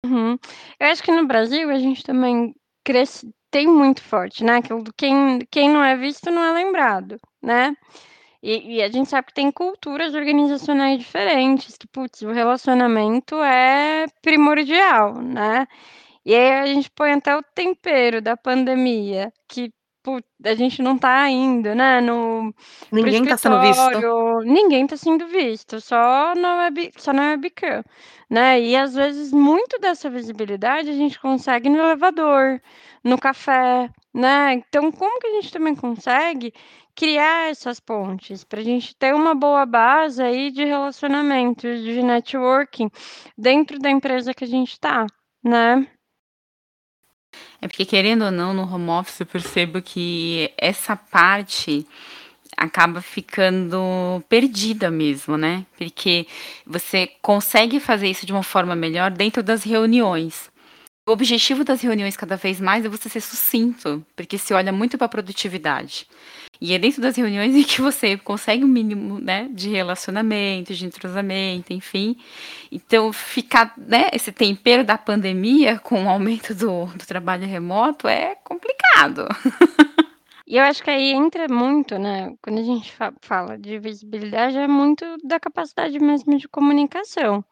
Uhum. 0.05 0.39
Eu 0.79 0.87
acho 0.87 1.03
que 1.03 1.11
no 1.11 1.27
Brasil 1.27 1.69
a 1.69 1.79
gente 1.81 2.05
também 2.05 2.55
cresce, 2.85 3.29
tem 3.51 3.67
muito 3.67 4.01
forte, 4.01 4.45
né? 4.45 4.61
Quem, 4.97 5.41
quem 5.51 5.69
não 5.69 5.83
é 5.83 5.97
visto 5.97 6.31
não 6.31 6.45
é 6.45 6.53
lembrado, 6.53 7.19
né? 7.43 7.77
E, 8.43 8.77
e 8.77 8.83
a 8.83 8.89
gente 8.89 9.09
sabe 9.09 9.29
que 9.29 9.35
tem 9.35 9.51
culturas 9.51 10.15
organizacionais 10.15 10.99
diferentes, 10.99 11.77
que, 11.77 11.87
putz, 11.89 12.23
o 12.23 12.33
relacionamento 12.33 13.37
é 13.43 14.07
primordial, 14.23 15.15
né? 15.23 15.67
E 16.25 16.35
aí 16.35 16.53
a 16.53 16.67
gente 16.67 16.91
põe 16.91 17.13
até 17.13 17.37
o 17.37 17.43
tempero 17.55 18.21
da 18.21 18.37
pandemia, 18.37 19.33
que 19.49 19.71
pô, 20.03 20.21
a 20.45 20.55
gente 20.55 20.83
não 20.83 20.97
tá 20.97 21.29
indo, 21.29 21.75
né, 21.75 22.01
no 22.01 22.55
Ninguém 22.93 23.25
tá 23.25 23.37
sendo 23.37 23.61
visto. 23.61 24.41
Ninguém 24.45 24.87
tá 24.87 24.97
sendo 24.97 25.27
visto, 25.27 25.81
só 25.81 26.33
na 26.37 26.57
web 26.65 26.93
só 26.97 27.13
na 27.13 27.31
webcam, 27.31 27.83
né. 28.31 28.61
E 28.61 28.77
às 28.77 28.95
vezes 28.95 29.33
muito 29.33 29.79
dessa 29.81 30.09
visibilidade 30.09 30.91
a 30.91 30.93
gente 30.93 31.19
consegue 31.21 31.69
no 31.69 31.79
elevador, 31.79 32.61
no 33.03 33.19
café, 33.19 33.89
né. 34.15 34.55
Então 34.55 34.93
como 34.93 35.19
que 35.21 35.27
a 35.27 35.33
gente 35.33 35.53
também 35.53 35.75
consegue 35.75 36.53
criar 36.97 37.51
essas 37.51 37.79
pontes, 37.79 38.43
pra 38.43 38.63
gente 38.63 38.97
ter 38.97 39.15
uma 39.15 39.35
boa 39.35 39.67
base 39.67 40.23
aí 40.23 40.51
de 40.51 40.65
relacionamento, 40.65 41.63
de 41.63 42.03
networking, 42.03 42.91
dentro 43.37 43.79
da 43.79 43.91
empresa 43.91 44.33
que 44.33 44.45
a 44.45 44.49
gente 44.49 44.81
tá, 44.81 45.07
né. 45.45 45.87
É 47.61 47.69
porque 47.69 47.85
querendo 47.85 48.25
ou 48.25 48.31
não, 48.31 48.55
no 48.55 48.63
home 48.63 48.89
office 48.89 49.21
eu 49.21 49.27
percebo 49.27 49.83
que 49.83 50.51
essa 50.57 50.97
parte 50.97 51.87
acaba 52.57 53.03
ficando 53.03 54.23
perdida 54.29 54.91
mesmo, 54.91 55.37
né, 55.37 55.67
porque 55.77 56.27
você 56.67 57.07
consegue 57.21 57.79
fazer 57.79 58.09
isso 58.09 58.25
de 58.25 58.33
uma 58.33 58.43
forma 58.43 58.75
melhor 58.75 59.11
dentro 59.11 59.43
das 59.43 59.63
reuniões. 59.63 60.51
O 61.09 61.13
objetivo 61.13 61.63
das 61.63 61.81
reuniões 61.81 62.17
cada 62.17 62.37
vez 62.37 62.61
mais 62.61 62.85
é 62.85 62.89
você 62.89 63.09
ser 63.09 63.21
sucinto, 63.21 64.05
porque 64.17 64.37
se 64.37 64.53
olha 64.53 64.73
muito 64.73 64.99
para 64.99 65.07
produtividade. 65.07 66.09
E 66.61 66.75
é 66.75 66.79
dentro 66.81 67.01
das 67.01 67.15
reuniões 67.15 67.55
em 67.55 67.63
que 67.63 67.81
você 67.81 68.17
consegue 68.17 68.65
o 68.65 68.67
um 68.67 68.71
mínimo, 68.71 69.21
né, 69.21 69.49
de 69.53 69.69
relacionamento, 69.69 70.75
de 70.75 70.85
entrosamento, 70.85 71.73
enfim. 71.73 72.17
Então, 72.73 73.13
ficar, 73.13 73.73
né, 73.77 74.09
esse 74.13 74.33
tempero 74.33 74.83
da 74.83 74.99
pandemia 74.99 75.79
com 75.79 76.07
o 76.07 76.09
aumento 76.09 76.53
do, 76.53 76.87
do 76.87 77.07
trabalho 77.07 77.47
remoto 77.47 78.09
é 78.09 78.35
complicado. 78.43 79.29
E 80.49 80.59
eu 80.59 80.63
acho 80.63 80.81
que 80.81 80.89
aí 80.89 81.11
entra 81.11 81.49
muito, 81.49 81.99
né, 81.99 82.33
quando 82.41 82.61
a 82.61 82.63
gente 82.63 82.93
fa 82.93 83.13
fala 83.21 83.59
de 83.59 83.81
visibilidade, 83.81 84.57
é 84.57 84.69
muito 84.69 85.05
da 85.25 85.41
capacidade 85.41 85.99
mesmo 85.99 86.39
de 86.39 86.47
comunicação. 86.47 87.45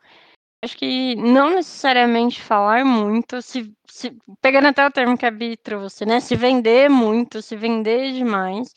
Acho 0.64 0.76
que 0.78 1.14
não 1.16 1.50
necessariamente 1.50 2.40
falar 2.42 2.84
muito, 2.84 3.42
se 3.42 3.72
se 3.88 4.10
pegando 4.42 4.66
até 4.68 4.84
o 4.84 4.90
termo 4.90 5.16
que 5.16 5.24
a 5.26 5.30
Bi 5.30 5.56
trouxe, 5.56 6.04
né, 6.04 6.18
se 6.20 6.34
vender 6.34 6.90
muito, 6.90 7.40
se 7.42 7.54
vender 7.56 8.12
demais, 8.12 8.74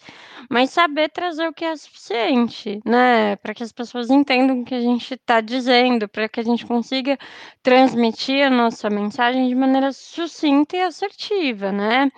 mas 0.49 0.69
saber 0.69 1.09
trazer 1.09 1.47
o 1.47 1.53
que 1.53 1.65
é 1.65 1.75
suficiente, 1.75 2.79
né, 2.85 3.35
para 3.37 3.53
que 3.55 3.63
as 3.63 3.71
pessoas 3.71 4.11
entendam 4.11 4.61
o 4.61 4.65
que 4.65 4.75
a 4.75 4.81
gente 4.81 5.15
está 5.15 5.41
dizendo, 5.41 6.07
para 6.07 6.29
que 6.29 6.39
a 6.39 6.43
gente 6.43 6.65
consiga 6.67 7.17
transmitir 7.63 8.45
a 8.45 8.49
nossa 8.51 8.89
mensagem 8.91 9.47
de 9.49 9.55
maneira 9.55 9.91
sucinta 9.93 10.77
e 10.77 10.81
assertiva, 10.83 11.71
né. 11.71 12.11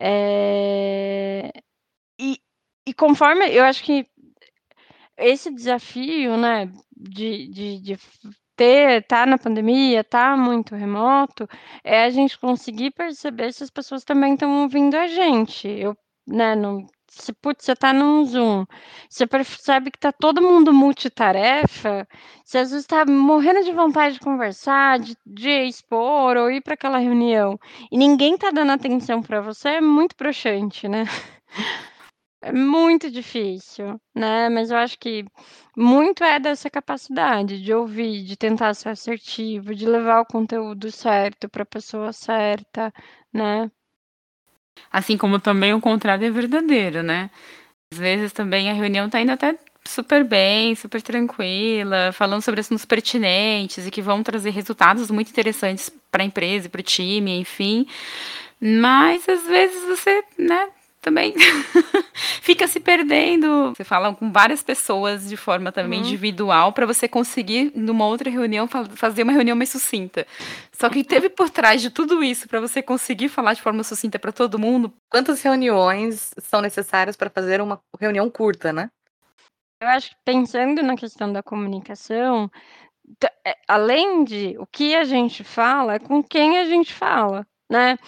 Eh, 0.00 1.50
e 2.20 2.38
e 2.86 2.94
conforme 2.94 3.46
eu 3.54 3.64
acho 3.64 3.84
que 3.84 4.06
esse 5.18 5.52
desafio, 5.54 6.36
né, 6.36 6.72
de 6.96 7.48
de 7.48 7.80
de 7.80 7.96
ter 8.62 9.02
tá 9.08 9.26
na 9.26 9.36
pandemia, 9.38 10.04
tá 10.04 10.36
muito 10.36 10.76
remoto, 10.76 11.48
é 11.82 12.04
a 12.04 12.10
gente 12.10 12.38
conseguir 12.38 12.92
perceber 12.92 13.52
se 13.52 13.64
as 13.64 13.70
pessoas 13.70 14.04
também 14.04 14.34
estão 14.34 14.62
ouvindo 14.62 14.94
a 14.96 15.08
gente. 15.08 15.66
Eu, 15.68 15.96
né, 16.26 16.54
não 16.54 16.86
se 17.10 17.32
putz, 17.34 17.64
você 17.64 17.74
tá 17.76 17.92
num 17.92 18.24
Zoom, 18.24 18.64
você 19.10 19.26
percebe 19.26 19.90
que 19.90 19.98
tá 19.98 20.12
todo 20.12 20.40
mundo 20.40 20.72
multitarefa, 20.72 22.06
você 22.44 22.58
às 22.58 22.70
vezes 22.70 22.86
tá 22.86 23.04
morrendo 23.04 23.64
de 23.64 23.72
vontade 23.72 24.14
de 24.14 24.20
conversar, 24.20 24.98
de 25.00 25.14
de 25.26 25.50
expor 25.66 26.36
ou 26.38 26.50
ir 26.50 26.62
para 26.62 26.74
aquela 26.74 26.98
reunião, 26.98 27.58
e 27.90 27.98
ninguém 27.98 28.38
tá 28.38 28.50
dando 28.50 28.70
atenção 28.72 29.20
para 29.22 29.40
você, 29.42 29.68
é 29.70 29.80
muito 29.80 30.16
broxante, 30.16 30.88
né. 30.88 31.04
É 32.44 32.50
muito 32.52 33.08
difícil, 33.08 34.00
né, 34.12 34.48
mas 34.48 34.72
eu 34.72 34.76
acho 34.76 34.98
que 34.98 35.24
muito 35.76 36.24
é 36.24 36.40
dessa 36.40 36.68
capacidade 36.68 37.62
de 37.62 37.72
ouvir, 37.72 38.24
de 38.24 38.36
tentar 38.36 38.74
ser 38.74 38.88
assertivo, 38.88 39.72
de 39.76 39.86
levar 39.86 40.20
o 40.22 40.26
conteúdo 40.26 40.90
certo 40.90 41.48
para 41.48 41.62
a 41.62 41.66
pessoa 41.66 42.12
certa, 42.12 42.92
né. 43.32 43.70
Assim 44.90 45.16
como 45.16 45.38
também 45.38 45.72
o 45.72 45.80
contrário 45.80 46.26
é 46.26 46.30
verdadeiro, 46.30 47.00
né. 47.04 47.30
Às 47.92 47.98
vezes 47.98 48.32
também 48.32 48.70
a 48.70 48.74
reunião 48.74 49.08
tá 49.08 49.20
indo 49.20 49.30
até 49.30 49.56
super 49.84 50.24
bem, 50.24 50.74
super 50.74 51.00
tranquila, 51.00 52.10
falando 52.12 52.42
sobre 52.42 52.60
assuntos 52.60 52.84
pertinentes 52.84 53.86
e 53.86 53.90
que 53.90 54.02
vão 54.02 54.22
trazer 54.22 54.50
resultados 54.50 55.12
muito 55.12 55.30
interessantes 55.30 55.90
para 56.10 56.24
a 56.24 56.26
empresa 56.26 56.66
e 56.66 56.70
para 56.70 56.80
o 56.80 56.84
time, 56.84 57.38
enfim. 57.38 57.86
Mas 58.60 59.28
às 59.28 59.46
vezes 59.46 59.84
você, 59.84 60.24
né, 60.38 60.68
também 61.02 61.34
fica 62.40 62.66
se 62.68 62.78
perdendo. 62.78 63.74
Você 63.74 63.82
fala 63.84 64.14
com 64.14 64.30
várias 64.32 64.62
pessoas 64.62 65.28
de 65.28 65.36
forma 65.36 65.72
também 65.72 66.00
uhum. 66.00 66.06
individual 66.06 66.72
para 66.72 66.86
você 66.86 67.08
conseguir 67.08 67.72
numa 67.74 68.06
outra 68.06 68.30
reunião 68.30 68.68
fazer 68.94 69.24
uma 69.24 69.32
reunião 69.32 69.56
mais 69.56 69.68
sucinta. 69.68 70.24
Só 70.72 70.88
que 70.88 71.02
teve 71.02 71.28
por 71.28 71.50
trás 71.50 71.82
de 71.82 71.90
tudo 71.90 72.22
isso 72.22 72.48
para 72.48 72.60
você 72.60 72.80
conseguir 72.80 73.28
falar 73.28 73.52
de 73.52 73.60
forma 73.60 73.82
sucinta 73.82 74.18
para 74.18 74.32
todo 74.32 74.58
mundo. 74.58 74.94
Quantas 75.10 75.42
reuniões 75.42 76.30
são 76.38 76.60
necessárias 76.60 77.16
para 77.16 77.28
fazer 77.28 77.60
uma 77.60 77.80
reunião 78.00 78.30
curta, 78.30 78.72
né? 78.72 78.88
Eu 79.80 79.88
acho 79.88 80.10
que 80.10 80.16
pensando 80.24 80.80
na 80.84 80.94
questão 80.94 81.32
da 81.32 81.42
comunicação, 81.42 82.48
é, 83.44 83.56
além 83.66 84.22
de 84.22 84.54
o 84.56 84.64
que 84.64 84.94
a 84.94 85.02
gente 85.02 85.42
fala, 85.42 85.94
é 85.94 85.98
com 85.98 86.22
quem 86.22 86.58
a 86.58 86.64
gente 86.64 86.94
fala, 86.94 87.44
né? 87.68 87.98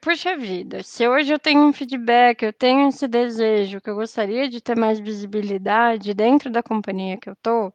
Puxa 0.00 0.36
vida, 0.36 0.82
se 0.82 1.06
hoje 1.06 1.32
eu 1.32 1.38
tenho 1.38 1.60
um 1.60 1.72
feedback, 1.72 2.42
eu 2.42 2.52
tenho 2.52 2.88
esse 2.88 3.06
desejo, 3.06 3.80
que 3.80 3.90
eu 3.90 3.94
gostaria 3.94 4.48
de 4.48 4.60
ter 4.60 4.76
mais 4.76 4.98
visibilidade 4.98 6.14
dentro 6.14 6.50
da 6.50 6.62
companhia 6.62 7.18
que 7.18 7.28
eu 7.28 7.36
tô, 7.42 7.72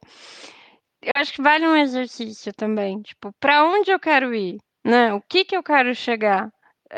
eu 1.02 1.12
acho 1.16 1.32
que 1.32 1.42
vale 1.42 1.66
um 1.66 1.76
exercício 1.76 2.52
também, 2.54 3.00
tipo, 3.02 3.32
para 3.38 3.64
onde 3.64 3.90
eu 3.90 4.00
quero 4.00 4.34
ir, 4.34 4.58
né? 4.84 5.12
O 5.12 5.20
que 5.20 5.44
que 5.44 5.56
eu 5.56 5.62
quero 5.62 5.94
chegar? 5.94 6.50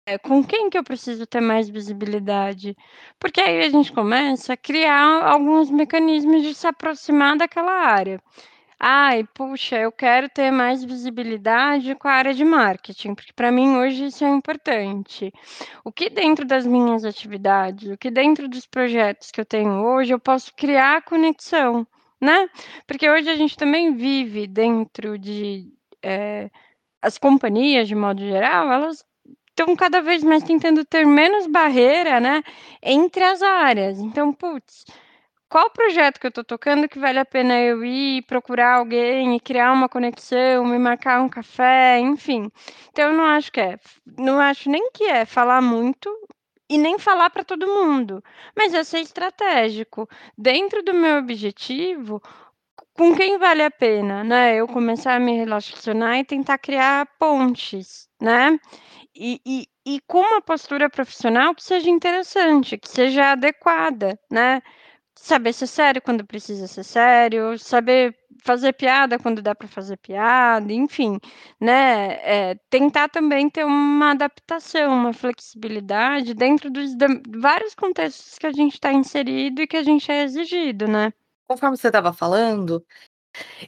É, 0.06 0.18
com 0.18 0.44
quem 0.44 0.70
que 0.70 0.78
eu 0.78 0.84
preciso 0.84 1.26
ter 1.26 1.40
mais 1.40 1.68
visibilidade? 1.68 2.74
Porque 3.18 3.40
aí 3.40 3.64
a 3.64 3.70
gente 3.70 3.92
começa 3.92 4.52
a 4.52 4.56
criar 4.56 5.24
alguns 5.26 5.70
mecanismos 5.70 6.42
de 6.42 6.54
se 6.54 6.66
aproximar 6.66 7.36
daquela 7.36 7.72
área. 7.72 8.20
Ai, 8.78 9.24
puxa, 9.34 9.76
eu 9.78 9.90
quero 9.90 10.28
ter 10.28 10.50
mais 10.50 10.84
visibilidade 10.84 11.94
com 11.94 12.08
a 12.08 12.12
área 12.12 12.34
de 12.34 12.44
marketing, 12.44 13.14
porque 13.14 13.32
para 13.32 13.50
mim 13.50 13.76
hoje 13.76 14.06
isso 14.06 14.24
é 14.24 14.28
importante. 14.28 15.32
O 15.84 15.90
que 15.92 16.10
dentro 16.10 16.44
das 16.46 16.66
minhas 16.66 17.04
atividades, 17.04 17.90
o 17.90 17.96
que 17.96 18.10
dentro 18.10 18.48
dos 18.48 18.66
projetos 18.66 19.30
que 19.30 19.40
eu 19.40 19.46
tenho 19.46 19.82
hoje, 19.82 20.12
eu 20.12 20.20
posso 20.20 20.54
criar 20.54 21.02
conexão, 21.02 21.86
né? 22.20 22.48
Porque 22.86 23.08
hoje 23.08 23.30
a 23.30 23.36
gente 23.36 23.56
também 23.56 23.94
vive 23.94 24.46
dentro 24.46 25.18
de 25.18 25.72
eh, 26.02 26.50
as 27.02 27.18
companhias, 27.18 27.88
de 27.88 27.94
modo 27.94 28.20
geral, 28.20 28.70
elas 28.72 29.04
estão 29.50 29.74
cada 29.76 30.02
vez 30.02 30.22
mais 30.22 30.42
tentando 30.44 30.84
ter 30.84 31.06
menos 31.06 31.46
barreira, 31.46 32.20
né, 32.20 32.42
entre 32.82 33.24
as 33.24 33.42
áreas. 33.42 33.98
Então, 33.98 34.32
putz, 34.32 34.84
qual 35.48 35.70
projeto 35.70 36.18
que 36.20 36.26
eu 36.26 36.30
estou 36.30 36.44
tocando 36.44 36.88
que 36.88 36.98
vale 36.98 37.18
a 37.18 37.24
pena 37.24 37.60
eu 37.60 37.84
ir 37.84 38.22
procurar 38.26 38.76
alguém 38.76 39.36
e 39.36 39.40
criar 39.40 39.72
uma 39.72 39.88
conexão, 39.88 40.64
me 40.64 40.78
marcar 40.78 41.20
um 41.22 41.28
café, 41.28 41.98
enfim. 42.00 42.50
Então 42.90 43.10
eu 43.10 43.16
não 43.16 43.24
acho 43.24 43.52
que 43.52 43.60
é 43.60 43.78
não 44.18 44.40
acho 44.40 44.70
nem 44.70 44.90
que 44.92 45.04
é 45.04 45.24
falar 45.24 45.60
muito 45.62 46.10
e 46.68 46.78
nem 46.78 46.98
falar 46.98 47.30
para 47.30 47.44
todo 47.44 47.66
mundo, 47.68 48.22
mas 48.56 48.74
é 48.74 48.82
ser 48.84 49.00
estratégico. 49.00 50.08
Dentro 50.36 50.82
do 50.82 50.92
meu 50.94 51.18
objetivo, 51.18 52.20
com 52.94 53.14
quem 53.16 53.38
vale 53.38 53.62
a 53.64 53.70
pena, 53.70 54.24
né, 54.24 54.56
eu 54.56 54.66
começar 54.68 55.16
a 55.16 55.20
me 55.20 55.36
relacionar 55.36 56.18
e 56.18 56.24
tentar 56.24 56.58
criar 56.58 57.06
pontes, 57.18 58.08
né. 58.20 58.58
E 59.14 59.40
e 59.46 59.68
e 59.86 60.00
com 60.08 60.20
uma 60.20 60.42
postura 60.42 60.90
profissional 60.90 61.54
que 61.54 61.62
seja 61.64 61.90
interessante, 61.90 62.78
que 62.78 62.88
seja 62.88 63.32
adequada, 63.32 64.18
né. 64.30 64.62
Saber 65.18 65.52
ser 65.54 65.66
sério 65.66 66.02
quando 66.02 66.26
precisa 66.26 66.66
ser 66.66 66.84
sério, 66.84 67.58
saber 67.58 68.14
fazer 68.44 68.72
piada 68.74 69.18
quando 69.18 69.40
dá 69.42 69.54
para 69.54 69.66
fazer 69.66 69.96
piada, 69.96 70.70
enfim, 70.72 71.18
né, 71.60 72.50
eh, 72.52 72.54
tentar 72.68 73.08
também 73.08 73.48
ter 73.48 73.64
uma 73.64 74.10
adaptação, 74.12 74.92
uma 74.94 75.12
flexibilidade 75.14 76.34
dentro 76.34 76.70
dos 76.70 76.94
da 76.94 77.06
vários 77.38 77.74
contextos 77.74 78.38
que 78.38 78.46
a 78.46 78.52
gente 78.52 78.74
está 78.74 78.92
inserido 78.92 79.62
e 79.62 79.66
que 79.66 79.76
a 79.78 79.82
gente 79.82 80.10
é 80.12 80.22
exigido, 80.22 80.86
né. 80.86 81.12
Conforme 81.48 81.76
você 81.76 81.86
estava 81.86 82.12
falando, 82.12 82.84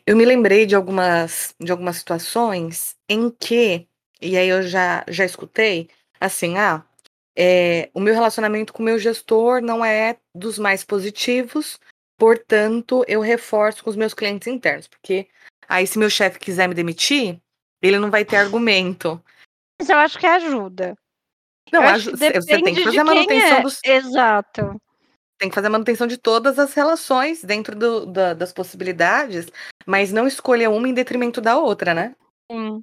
eu 0.06 0.16
me 0.16 0.24
lembrei 0.26 0.66
de 0.66 0.74
algumas 0.76 1.54
de 1.60 1.72
algumas 1.72 1.96
situações 1.96 2.96
em 3.08 3.30
que 3.30 3.88
e 4.22 4.36
aí 4.36 4.48
eu 4.48 4.62
já 4.62 5.04
já 5.08 5.24
escutei, 5.24 5.88
assim: 6.20 6.58
"Ah, 6.58 6.84
é, 7.40 7.88
o 7.94 8.00
meu 8.00 8.12
relacionamento 8.12 8.72
com 8.72 8.82
o 8.82 8.84
meu 8.84 8.98
gestor 8.98 9.62
não 9.62 9.84
é 9.84 10.16
dos 10.34 10.58
mais 10.58 10.82
positivos, 10.82 11.78
portanto, 12.18 13.04
eu 13.06 13.20
reforço 13.20 13.84
com 13.84 13.90
os 13.90 13.94
meus 13.94 14.12
clientes 14.12 14.48
internos, 14.48 14.88
porque 14.88 15.28
aí 15.68 15.86
se 15.86 16.00
meu 16.00 16.10
chefe 16.10 16.40
quiser 16.40 16.68
me 16.68 16.74
demitir, 16.74 17.40
ele 17.80 18.00
não 18.00 18.10
vai 18.10 18.24
ter 18.24 18.34
argumento. 18.34 19.22
Mas 19.80 19.88
eu 19.88 19.96
acho 19.98 20.18
que 20.18 20.26
ajuda. 20.26 20.98
Não, 21.72 21.82
você 21.82 22.60
tem 22.60 22.74
que 22.74 22.82
fazer 22.82 22.98
a 22.98 23.04
manutenção 23.04 23.58
é. 23.58 23.62
dos. 23.62 23.80
Exato. 23.84 24.80
Tem 25.38 25.48
que 25.48 25.54
fazer 25.54 25.68
a 25.68 25.70
manutenção 25.70 26.08
de 26.08 26.18
todas 26.18 26.58
as 26.58 26.74
relações 26.74 27.44
dentro 27.44 27.76
do, 27.76 28.06
da, 28.06 28.34
das 28.34 28.52
possibilidades, 28.52 29.46
mas 29.86 30.10
não 30.10 30.26
escolher 30.26 30.68
uma 30.68 30.88
em 30.88 30.94
detrimento 30.94 31.40
da 31.40 31.56
outra, 31.56 31.94
né? 31.94 32.16
Sim. 32.50 32.82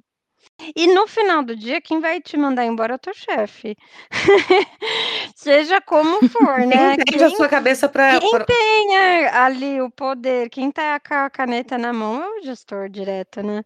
E 0.74 0.86
no 0.86 1.06
final 1.06 1.42
do 1.42 1.54
dia, 1.54 1.80
quem 1.80 2.00
vai 2.00 2.20
te 2.20 2.36
mandar 2.36 2.64
embora 2.64 2.94
é 2.94 2.96
o 2.96 2.98
teu 2.98 3.14
chefe. 3.14 3.76
Seja 5.36 5.80
como 5.80 6.26
for, 6.28 6.60
né? 6.66 6.96
Quem 6.96 7.22
a 7.22 7.30
sua 7.30 7.48
cabeça 7.48 7.88
para. 7.88 8.18
Quem 8.18 8.30
pra... 8.30 8.44
tem 8.44 8.96
ali 9.28 9.80
o 9.80 9.90
poder, 9.90 10.48
quem 10.48 10.70
tá 10.70 10.98
com 10.98 11.14
a 11.14 11.30
caneta 11.30 11.76
na 11.76 11.92
mão 11.92 12.22
é 12.22 12.28
o 12.38 12.42
gestor 12.42 12.88
direto, 12.88 13.42
né? 13.42 13.62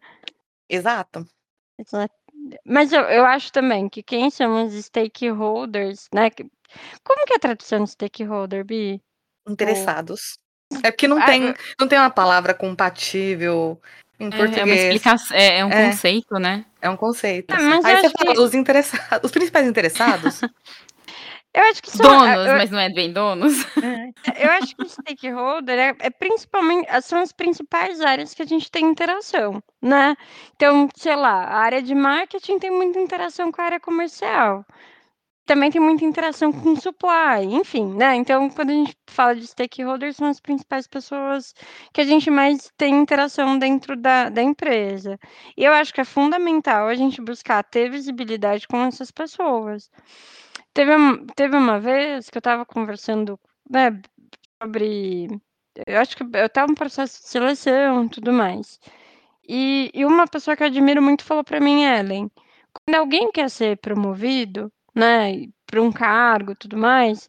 Exato. 0.69 1.27
Exato. 1.79 2.15
Mas 2.65 2.93
eu, 2.93 3.03
eu 3.03 3.25
acho 3.25 3.53
também 3.53 3.89
que 3.89 4.03
quem 4.03 4.31
são 4.31 4.67
os 4.67 4.75
stakeholders, 4.85 6.09
né? 6.13 6.31
Como 7.05 7.27
que 7.27 7.35
é 7.35 7.37
a 7.37 7.41
tradução 7.41 7.85
de 7.85 7.91
stakeholder, 7.91 8.65
Bi? 8.65 9.01
Interessados. 9.49 10.39
É 10.85 10.91
porque 10.91 11.09
não 11.09 11.19
ah, 11.19 11.27
tem, 11.27 11.55
não 11.79 11.89
tem 11.89 11.99
uma 11.99 12.11
palavra 12.11 12.55
compatível 12.55 13.81
em 14.21 14.27
é, 14.27 14.31
português. 14.31 14.59
É, 14.59 14.65
uma 14.65 14.75
explicação, 14.75 15.37
é, 15.37 15.59
é 15.59 15.65
um 15.65 15.71
é. 15.71 15.87
conceito, 15.87 16.39
né? 16.39 16.65
É 16.81 16.91
um 16.91 16.97
conceito. 16.97 17.51
Ah, 17.51 17.81
Aí 17.83 17.97
você 17.97 18.11
fala, 18.11 18.35
que... 18.35 18.41
os 18.41 18.55
interessados, 18.55 19.25
os 19.25 19.31
principais 19.31 19.67
interessados. 19.67 20.43
eu 21.55 21.63
acho 21.65 21.83
que 21.83 21.91
são, 21.91 22.07
donos, 22.07 22.47
eu, 22.47 22.57
mas 22.57 22.71
não 22.71 22.79
é 22.79 22.91
bem 22.91 23.11
donos. 23.13 23.67
É, 23.83 24.45
eu 24.47 24.51
acho 24.53 24.77
que 24.77 24.83
o 24.83 24.89
stakeholder 24.89 25.79
é, 25.79 25.97
é, 25.99 26.11
principalmente 26.11 26.87
são 27.03 27.21
as 27.21 27.33
principais 27.33 28.01
áreas 28.03 28.35
que 28.35 28.43
a 28.43 28.47
gente 28.47 28.71
tem 28.71 28.85
interação, 28.85 29.63
né? 29.81 30.15
Então, 30.55 30.89
sei 30.95 31.17
lá, 31.17 31.45
a 31.45 31.57
área 31.59 31.83
de 31.83 31.95
marketing 31.95 32.59
tem 32.59 32.71
muita 32.71 33.01
interação 33.01 33.51
com 33.51 33.63
a 33.63 33.65
área 33.65 33.81
comercial 33.81 34.65
também 35.51 35.69
tem 35.69 35.81
muita 35.81 36.05
interação 36.05 36.53
com 36.53 36.77
supply, 36.77 37.45
enfim, 37.45 37.93
né? 37.95 38.15
Então, 38.15 38.49
quando 38.49 38.71
a 38.71 38.73
gente 38.73 38.97
fala 39.09 39.35
de 39.35 39.45
stakeholders, 39.45 40.15
são 40.15 40.29
as 40.29 40.39
principais 40.39 40.87
pessoas 40.87 41.53
que 41.93 42.01
a 42.01 42.05
gente 42.05 42.31
mais 42.31 42.71
tem 42.77 42.95
interação 42.95 43.59
dentro 43.59 43.97
da, 43.97 44.29
da 44.29 44.41
empresa. 44.45 45.19
E 45.57 45.65
eu 45.65 45.73
acho 45.73 45.93
que 45.93 46.01
é 46.01 46.05
fundamental 46.05 46.87
a 46.87 46.95
gente 46.95 47.21
buscar 47.21 47.65
ter 47.65 47.91
visibilidade 47.91 48.69
com 48.69 48.77
essas 48.85 49.11
pessoas. 49.11 49.91
Teve, 50.73 50.93
teve 51.35 51.57
uma 51.57 51.81
vez 51.81 52.31
que 52.31 52.39
eu 52.39 52.41
estava 52.41 52.65
conversando 52.65 53.37
né, 53.69 54.01
sobre. 54.63 55.27
Eu 55.85 55.99
acho 55.99 56.17
que 56.17 56.23
eu 56.23 56.47
estava 56.47 56.69
no 56.69 56.77
processo 56.77 57.21
de 57.23 57.29
seleção 57.29 58.09
tudo 58.09 58.33
mais. 58.33 58.79
E, 59.49 59.91
e 59.93 60.05
uma 60.05 60.29
pessoa 60.29 60.57
que 60.57 60.63
eu 60.63 60.69
admiro 60.69 61.03
muito 61.03 61.25
falou 61.25 61.43
para 61.43 61.59
mim, 61.59 61.83
Ellen, 61.83 62.31
quando 62.73 62.97
alguém 62.97 63.33
quer 63.33 63.51
ser 63.51 63.79
promovido, 63.79 64.73
né, 64.95 65.47
para 65.67 65.83
um 65.83 65.93
cargo, 65.93 66.55
tudo 66.55 66.77
mais, 66.77 67.29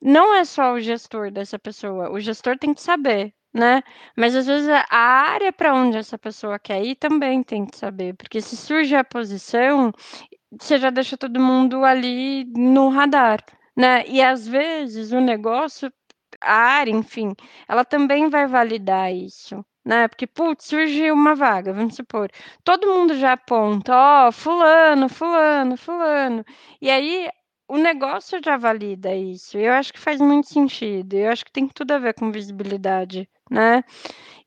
não 0.00 0.34
é 0.34 0.44
só 0.44 0.74
o 0.74 0.80
gestor 0.80 1.30
dessa 1.30 1.58
pessoa. 1.58 2.10
O 2.10 2.20
gestor 2.20 2.58
tem 2.58 2.74
que 2.74 2.82
saber, 2.82 3.34
né? 3.52 3.82
Mas 4.16 4.34
às 4.36 4.46
vezes 4.46 4.68
a 4.68 4.96
área 4.96 5.52
para 5.52 5.74
onde 5.74 5.96
essa 5.98 6.18
pessoa 6.18 6.58
quer 6.58 6.82
ir 6.84 6.96
também 6.96 7.42
tem 7.42 7.66
que 7.66 7.76
saber, 7.76 8.14
porque 8.14 8.40
se 8.40 8.56
surge 8.56 8.94
a 8.96 9.04
posição, 9.04 9.92
você 10.60 10.78
já 10.78 10.90
deixa 10.90 11.16
todo 11.16 11.40
mundo 11.40 11.84
ali 11.84 12.44
no 12.56 12.88
radar, 12.88 13.44
né? 13.76 14.06
E 14.06 14.22
às 14.22 14.46
vezes 14.48 15.12
o 15.12 15.20
negócio, 15.20 15.92
a 16.40 16.54
área, 16.54 16.92
enfim, 16.92 17.34
ela 17.68 17.84
também 17.84 18.28
vai 18.30 18.46
validar 18.46 19.12
isso 19.14 19.64
né? 19.90 20.06
Porque, 20.06 20.24
putz, 20.26 20.66
surge 20.66 21.10
uma 21.10 21.34
vaga, 21.34 21.72
vamos 21.72 21.96
supor. 21.96 22.30
Todo 22.62 22.86
mundo 22.86 23.18
já 23.18 23.32
aponta, 23.32 23.92
ó, 23.92 24.28
oh, 24.28 24.32
fulano, 24.32 25.08
fulano, 25.08 25.76
fulano. 25.76 26.44
E 26.80 26.88
aí 26.88 27.28
o 27.68 27.76
negócio 27.76 28.40
já 28.44 28.56
valida 28.56 29.12
isso. 29.14 29.58
Eu 29.58 29.72
acho 29.72 29.92
que 29.92 29.98
faz 29.98 30.20
muito 30.20 30.48
sentido. 30.48 31.14
Eu 31.14 31.30
acho 31.32 31.44
que 31.44 31.50
tem 31.50 31.66
tudo 31.68 31.90
a 31.92 31.98
ver 31.98 32.14
com 32.14 32.30
visibilidade, 32.30 33.28
né? 33.50 33.82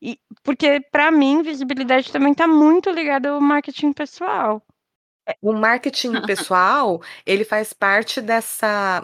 E, 0.00 0.18
porque, 0.42 0.80
para 0.80 1.10
mim, 1.10 1.42
visibilidade 1.42 2.10
também 2.10 2.32
está 2.32 2.46
muito 2.46 2.90
ligada 2.90 3.28
ao 3.30 3.40
marketing 3.40 3.92
pessoal. 3.92 4.62
É, 5.28 5.36
o 5.42 5.52
marketing 5.52 6.12
pessoal, 6.26 7.02
ele 7.26 7.44
faz 7.44 7.74
parte 7.74 8.20
dessa 8.22 9.02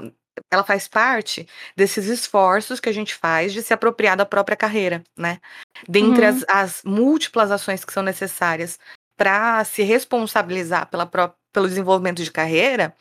ela 0.51 0.65
faz 0.65 0.89
parte 0.89 1.47
desses 1.77 2.07
esforços 2.07 2.81
que 2.81 2.89
a 2.89 2.93
gente 2.93 3.15
faz 3.15 3.53
de 3.53 3.63
se 3.63 3.73
apropriar 3.73 4.17
da 4.17 4.27
própria 4.27 4.57
carreira, 4.57 5.03
né? 5.17 5.41
Dentre 5.89 6.25
uhum. 6.25 6.29
as, 6.29 6.45
as, 6.49 6.83
múltiplas 6.85 7.51
ações 7.51 7.85
que 7.85 7.93
são 7.93 8.03
necessárias 8.03 8.79
para 9.17 9.65
se 9.65 9.83
responsabilizar 9.83 10.87
pela 10.89 11.07
pelo 11.53 11.69
desenvolvimento 11.69 12.23
de 12.23 12.31
carreira, 12.31 12.95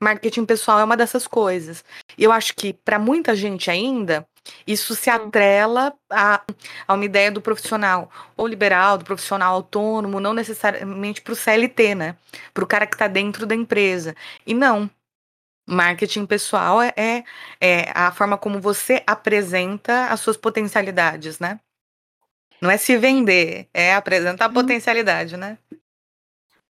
marketing 0.00 0.44
pessoal 0.44 0.78
é 0.78 0.84
uma 0.84 0.96
dessas 0.96 1.26
coisas. 1.26 1.84
E 2.16 2.24
eu 2.24 2.32
acho 2.32 2.54
que 2.54 2.72
para 2.72 2.98
muita 2.98 3.34
gente 3.34 3.70
ainda, 3.70 4.26
isso 4.66 4.94
se 4.94 5.10
hum. 5.10 5.14
atrela 5.14 5.92
a, 6.10 6.42
a 6.86 6.94
uma 6.94 7.04
ideia 7.04 7.30
do 7.30 7.40
profissional 7.40 8.10
ou 8.36 8.46
liberal, 8.46 8.98
do 8.98 9.04
profissional 9.04 9.54
autônomo, 9.54 10.20
não 10.20 10.34
necessariamente 10.34 11.20
para 11.22 11.32
o 11.32 11.36
CLT, 11.36 11.94
né? 11.94 12.16
Para 12.52 12.64
o 12.64 12.66
cara 12.66 12.86
que 12.86 12.94
está 12.94 13.08
dentro 13.08 13.46
da 13.46 13.54
empresa. 13.54 14.14
E 14.46 14.54
não, 14.54 14.90
Marketing 15.66 16.26
pessoal 16.26 16.80
é, 16.80 16.92
é, 16.96 17.24
é 17.60 17.92
a 17.94 18.12
forma 18.12 18.38
como 18.38 18.60
você 18.60 19.02
apresenta 19.06 20.06
as 20.06 20.20
suas 20.20 20.36
potencialidades, 20.36 21.40
né? 21.40 21.58
Não 22.60 22.70
é 22.70 22.76
se 22.76 22.96
vender, 22.96 23.68
é 23.74 23.94
apresentar 23.94 24.46
a 24.46 24.48
uhum. 24.48 24.54
potencialidade, 24.54 25.36
né? 25.36 25.58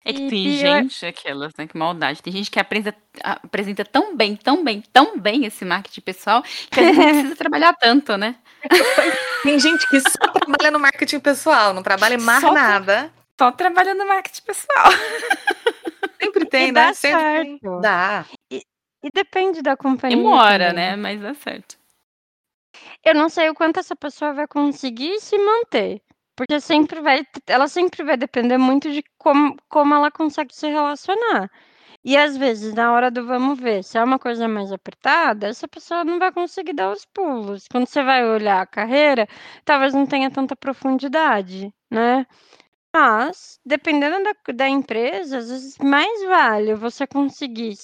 É 0.04 0.12
que 0.12 0.30
tem 0.30 0.52
gente, 0.52 1.04
aquelas, 1.04 1.52
né? 1.58 1.66
Que 1.66 1.76
maldade. 1.76 2.22
Tem 2.22 2.32
gente 2.32 2.50
que 2.50 2.58
apresenta, 2.58 2.96
apresenta 3.22 3.84
tão 3.84 4.16
bem, 4.16 4.36
tão 4.36 4.64
bem, 4.64 4.82
tão 4.92 5.18
bem 5.18 5.44
esse 5.44 5.66
marketing 5.66 6.00
pessoal 6.00 6.42
que 6.70 6.80
a 6.80 6.82
gente 6.82 6.96
não 6.96 7.04
precisa 7.04 7.36
trabalhar 7.36 7.74
tanto, 7.74 8.16
né? 8.16 8.36
Tem 9.42 9.58
gente 9.58 9.86
que 9.88 10.00
só 10.00 10.28
trabalha 10.32 10.70
no 10.70 10.80
marketing 10.80 11.20
pessoal, 11.20 11.74
não 11.74 11.82
trabalha 11.82 12.14
em 12.14 12.20
mais 12.20 12.40
só 12.40 12.52
nada. 12.52 13.12
Só 13.38 13.52
trabalha 13.52 13.94
no 13.94 14.06
marketing 14.06 14.42
pessoal. 14.42 14.90
Sempre 16.20 16.46
tem, 16.46 16.68
e 16.68 16.72
né? 16.72 16.86
Dá 16.86 16.94
Sempre 16.94 17.20
certo. 17.20 17.44
tem. 17.44 17.80
Dá. 17.80 18.24
E, 18.50 18.62
e 19.02 19.10
depende 19.12 19.62
da 19.62 19.76
companhia. 19.76 20.16
Demora, 20.16 20.72
né? 20.72 20.96
Mas 20.96 21.20
dá 21.20 21.34
certo. 21.34 21.78
Eu 23.04 23.14
não 23.14 23.28
sei 23.28 23.48
o 23.48 23.54
quanto 23.54 23.80
essa 23.80 23.96
pessoa 23.96 24.32
vai 24.32 24.46
conseguir 24.46 25.20
se 25.20 25.36
manter. 25.38 26.02
Porque 26.36 26.60
sempre 26.60 27.00
vai, 27.00 27.26
ela 27.48 27.66
sempre 27.66 28.04
vai 28.04 28.16
depender 28.16 28.58
muito 28.58 28.90
de 28.92 29.02
como, 29.18 29.56
como 29.68 29.94
ela 29.94 30.10
consegue 30.10 30.54
se 30.54 30.68
relacionar. 30.68 31.50
E 32.04 32.16
às 32.16 32.36
vezes, 32.36 32.74
na 32.74 32.92
hora 32.92 33.10
do 33.10 33.26
vamos 33.26 33.58
ver, 33.58 33.82
se 33.82 33.98
é 33.98 34.04
uma 34.04 34.18
coisa 34.20 34.46
mais 34.46 34.70
apertada, 34.72 35.48
essa 35.48 35.66
pessoa 35.66 36.04
não 36.04 36.18
vai 36.18 36.32
conseguir 36.32 36.74
dar 36.74 36.92
os 36.92 37.04
pulos. 37.04 37.66
Quando 37.70 37.88
você 37.88 38.02
vai 38.04 38.24
olhar 38.24 38.60
a 38.62 38.66
carreira, 38.66 39.26
talvez 39.64 39.92
não 39.94 40.06
tenha 40.06 40.30
tanta 40.30 40.54
profundidade, 40.54 41.72
né? 41.90 42.24
Mas, 42.94 43.58
dependendo 43.66 44.22
da, 44.22 44.52
da 44.54 44.68
empresa, 44.68 45.38
às 45.38 45.50
vezes 45.50 45.78
mais 45.78 46.24
vale 46.24 46.74
você 46.74 47.06
conseguir 47.06 47.74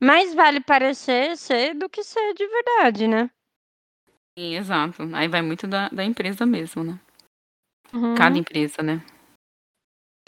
mais 0.00 0.34
vale 0.34 0.60
parecer 0.60 1.36
ser 1.36 1.74
do 1.74 1.88
que 1.88 2.02
ser 2.02 2.34
de 2.34 2.46
verdade, 2.46 3.08
né? 3.08 3.30
Sim, 4.38 4.56
exato. 4.56 5.02
Aí 5.14 5.28
vai 5.28 5.42
muito 5.42 5.66
da, 5.66 5.88
da 5.88 6.04
empresa 6.04 6.44
mesmo, 6.44 6.84
né? 6.84 7.00
Uhum. 7.92 8.14
Cada 8.14 8.36
empresa, 8.36 8.82
né? 8.82 9.02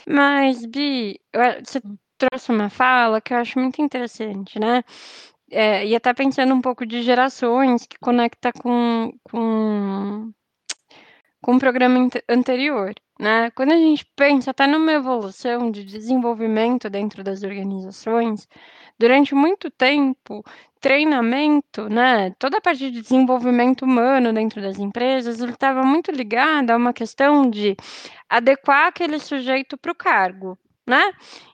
Mas, 0.06 0.64
Bi, 0.64 1.20
você 1.64 1.80
trouxe 2.16 2.50
uma 2.50 2.70
fala 2.70 3.20
que 3.20 3.34
eu 3.34 3.38
acho 3.38 3.58
muito 3.58 3.82
interessante, 3.82 4.58
né? 4.58 4.82
É, 5.50 5.86
e 5.86 5.94
até 5.94 6.12
pensando 6.12 6.54
um 6.54 6.60
pouco 6.60 6.84
de 6.86 7.02
gerações 7.02 7.86
que 7.86 7.98
conecta 7.98 8.52
com, 8.52 9.12
com, 9.30 10.32
com 11.42 11.56
o 11.56 11.58
programa 11.58 12.08
anterior, 12.28 12.92
né? 13.18 13.50
Quando 13.52 13.72
a 13.72 13.76
gente 13.76 14.04
pensa 14.16 14.50
até 14.50 14.66
numa 14.66 14.92
evolução 14.92 15.70
de 15.70 15.84
desenvolvimento 15.84 16.90
dentro 16.90 17.22
das 17.22 17.42
organizações, 17.42 18.48
durante 18.98 19.34
muito 19.34 19.70
tempo, 19.70 20.44
treinamento, 20.80 21.88
né, 21.88 22.30
toda 22.38 22.58
a 22.58 22.60
parte 22.60 22.90
de 22.90 23.00
desenvolvimento 23.02 23.84
humano 23.84 24.32
dentro 24.32 24.60
das 24.62 24.78
empresas, 24.78 25.40
ele 25.40 25.52
estava 25.52 25.82
muito 25.82 26.10
ligado 26.10 26.70
a 26.70 26.76
uma 26.76 26.92
questão 26.92 27.48
de 27.50 27.76
adequar 28.28 28.86
aquele 28.88 29.18
sujeito 29.18 29.76
para 29.76 29.92
o 29.92 29.94
cargo, 29.94 30.58
né? 30.86 31.02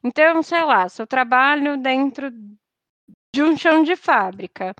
Então, 0.02 0.42
sei 0.42 0.62
lá, 0.64 0.88
se 0.88 1.00
eu 1.02 1.06
trabalho 1.06 1.76
dentro 1.78 2.30
de 3.34 3.42
um 3.42 3.56
chão 3.56 3.82
de 3.82 3.96
fábrica, 3.96 4.74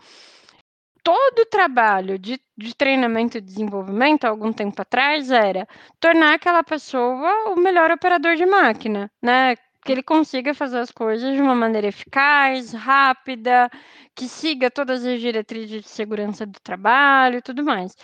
todo 1.05 1.40
o 1.40 1.47
trabalho 1.47 2.19
de, 2.19 2.40
de 2.57 2.75
treinamento 2.75 3.38
e 3.38 3.40
desenvolvimento, 3.40 4.25
algum 4.25 4.53
tempo 4.53 4.81
atrás, 4.81 5.31
era 5.31 5.69
tornar 6.01 6.35
aquela 6.35 6.64
pessoa 6.64 7.53
o 7.53 7.57
melhor 7.57 7.90
operador 7.90 8.37
de 8.37 8.47
máquina, 8.47 9.11
né? 9.23 9.55
que 9.85 9.93
ele 9.93 10.03
consiga 10.03 10.55
fazer 10.55 10.79
as 10.79 10.90
coisas 10.90 11.35
de 11.37 11.43
uma 11.43 11.55
maneira 11.55 11.88
eficaz, 11.88 12.73
rápida, 12.73 13.71
que 14.14 14.27
siga 14.27 14.71
todas 14.71 15.05
as 15.05 15.21
diretrizes 15.21 15.83
de 15.83 15.88
segurança 15.88 16.47
do 16.47 16.59
trabalho 16.61 17.38
e 17.38 17.43
tudo 17.43 17.62
mais. 17.62 17.95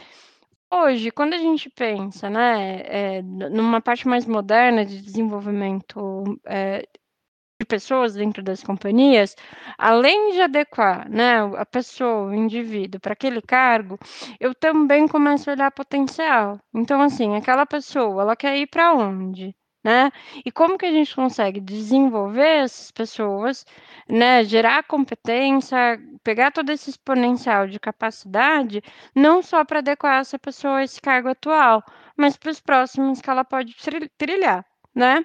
Hoje, 0.73 1.11
quando 1.11 1.35
a 1.35 1.39
gente 1.39 1.71
pensa 1.71 2.29
né, 2.31 2.83
é, 2.85 3.23
numa 3.23 3.81
parte 3.81 4.07
mais 4.07 4.27
moderna 4.27 4.85
de 4.85 5.01
desenvolvimento 5.01 6.39
é, 6.45 6.87
pessoas 7.65 8.15
dentro 8.15 8.43
das 8.43 8.63
companhias, 8.63 9.37
além 9.79 10.33
de 10.33 10.41
adequar 10.43 11.09
né, 11.11 11.39
a 11.57 11.67
pessoa, 11.67 12.31
o 12.31 12.35
indivíduo 12.35 13.01
para 13.01 13.13
aquele 13.13 13.43
cargo, 13.43 13.99
eu 14.39 14.55
também 14.55 15.07
começo 15.09 15.51
a 15.51 15.53
olhar 15.55 15.71
potencial. 15.71 16.59
Então, 16.75 17.01
assim, 17.03 17.37
aquela 17.37 17.67
pessoa, 17.67 18.23
ela 18.23 18.37
quer 18.37 18.57
ir 18.59 18.67
para 18.67 18.93
onde? 18.95 19.55
Né? 19.83 20.11
E 20.45 20.53
como 20.53 20.77
que 20.77 20.85
a 20.85 20.93
gente 20.93 21.15
consegue 21.15 21.59
desenvolver 21.59 22.65
essas 22.65 22.91
pessoas, 22.91 23.65
né, 24.09 24.45
gerar 24.45 24.83
competência, 24.85 25.99
pegar 26.23 26.51
todo 26.53 26.71
esse 26.71 26.91
exponencial 26.91 27.67
de 27.67 27.81
capacidade, 27.81 28.83
não 29.15 29.43
só 29.43 29.65
para 29.65 29.79
adequar 29.79 30.21
essa 30.21 30.39
pessoa 30.39 30.79
a 30.79 30.85
esse 30.85 31.01
cargo 31.01 31.29
atual, 31.31 31.83
mas 32.17 32.37
para 32.37 32.51
os 32.51 32.61
próximos 32.61 33.21
que 33.23 33.31
ela 33.31 33.45
pode 33.45 33.75
trilhar, 34.19 34.67
né? 34.95 35.25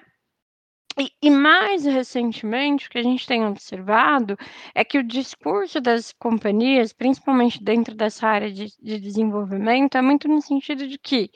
E, 0.98 1.12
e, 1.22 1.30
mais 1.30 1.84
recentemente, 1.84 2.86
o 2.86 2.90
que 2.90 2.98
a 2.98 3.02
gente 3.02 3.26
tem 3.26 3.44
observado 3.44 4.36
é 4.74 4.82
que 4.82 4.98
o 4.98 5.02
discurso 5.02 5.78
das 5.78 6.12
companhias, 6.12 6.92
principalmente 6.92 7.62
dentro 7.62 7.94
dessa 7.94 8.26
área 8.26 8.50
de, 8.50 8.68
de 8.80 8.98
desenvolvimento, 8.98 9.98
é 9.98 10.02
muito 10.02 10.26
no 10.26 10.40
sentido 10.40 10.88
de 10.88 10.98
que, 10.98 11.30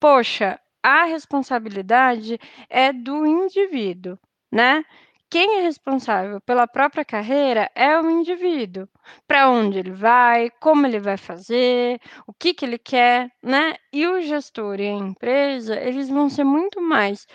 poxa, 0.00 0.58
a 0.82 1.04
responsabilidade 1.04 2.38
é 2.70 2.92
do 2.92 3.26
indivíduo, 3.26 4.18
né? 4.50 4.82
Quem 5.28 5.58
é 5.58 5.62
responsável 5.62 6.40
pela 6.40 6.68
própria 6.68 7.04
carreira 7.04 7.70
é 7.74 8.00
o 8.00 8.08
indivíduo. 8.08 8.88
Para 9.26 9.50
onde 9.50 9.78
ele 9.78 9.90
vai, 9.90 10.50
como 10.60 10.86
ele 10.86 11.00
vai 11.00 11.16
fazer, 11.16 12.00
o 12.26 12.32
que, 12.32 12.54
que 12.54 12.64
ele 12.64 12.78
quer, 12.78 13.30
né? 13.42 13.74
E 13.92 14.06
o 14.06 14.22
gestor 14.22 14.80
e 14.80 14.86
a 14.86 14.92
empresa, 14.92 15.78
eles 15.80 16.08
vão 16.08 16.30
ser 16.30 16.44
muito 16.44 16.80
mais 16.80 17.26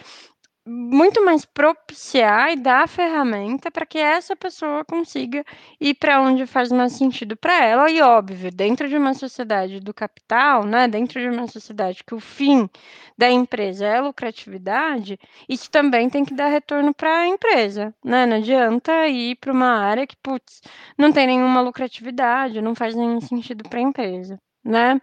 muito 0.65 1.23
mais 1.25 1.43
propiciar 1.43 2.51
e 2.51 2.55
dar 2.55 2.83
a 2.83 2.87
ferramenta 2.87 3.71
para 3.71 3.85
que 3.85 3.97
essa 3.97 4.35
pessoa 4.35 4.85
consiga 4.85 5.43
ir 5.79 5.95
para 5.95 6.21
onde 6.21 6.45
faz 6.45 6.71
mais 6.71 6.93
sentido 6.93 7.35
para 7.35 7.65
ela. 7.65 7.89
E 7.89 8.01
óbvio, 8.01 8.51
dentro 8.51 8.87
de 8.87 8.95
uma 8.95 9.13
sociedade 9.13 9.79
do 9.79 9.93
capital, 9.93 10.63
né, 10.65 10.87
dentro 10.87 11.19
de 11.19 11.27
uma 11.29 11.47
sociedade 11.47 12.03
que 12.03 12.13
o 12.13 12.19
fim 12.19 12.69
da 13.17 13.29
empresa 13.29 13.85
é 13.85 13.97
a 13.97 14.01
lucratividade, 14.01 15.19
isso 15.49 15.69
também 15.71 16.09
tem 16.09 16.23
que 16.25 16.33
dar 16.33 16.47
retorno 16.47 16.93
para 16.93 17.19
a 17.21 17.27
empresa, 17.27 17.93
né? 18.03 18.25
Não 18.25 18.37
adianta 18.37 19.07
ir 19.07 19.35
para 19.37 19.51
uma 19.51 19.77
área 19.79 20.07
que, 20.07 20.15
putz, 20.17 20.61
não 20.97 21.11
tem 21.11 21.27
nenhuma 21.27 21.61
lucratividade, 21.61 22.61
não 22.61 22.75
faz 22.75 22.95
nenhum 22.95 23.21
sentido 23.21 23.67
para 23.69 23.79
a 23.79 23.83
empresa, 23.83 24.39
né? 24.63 25.01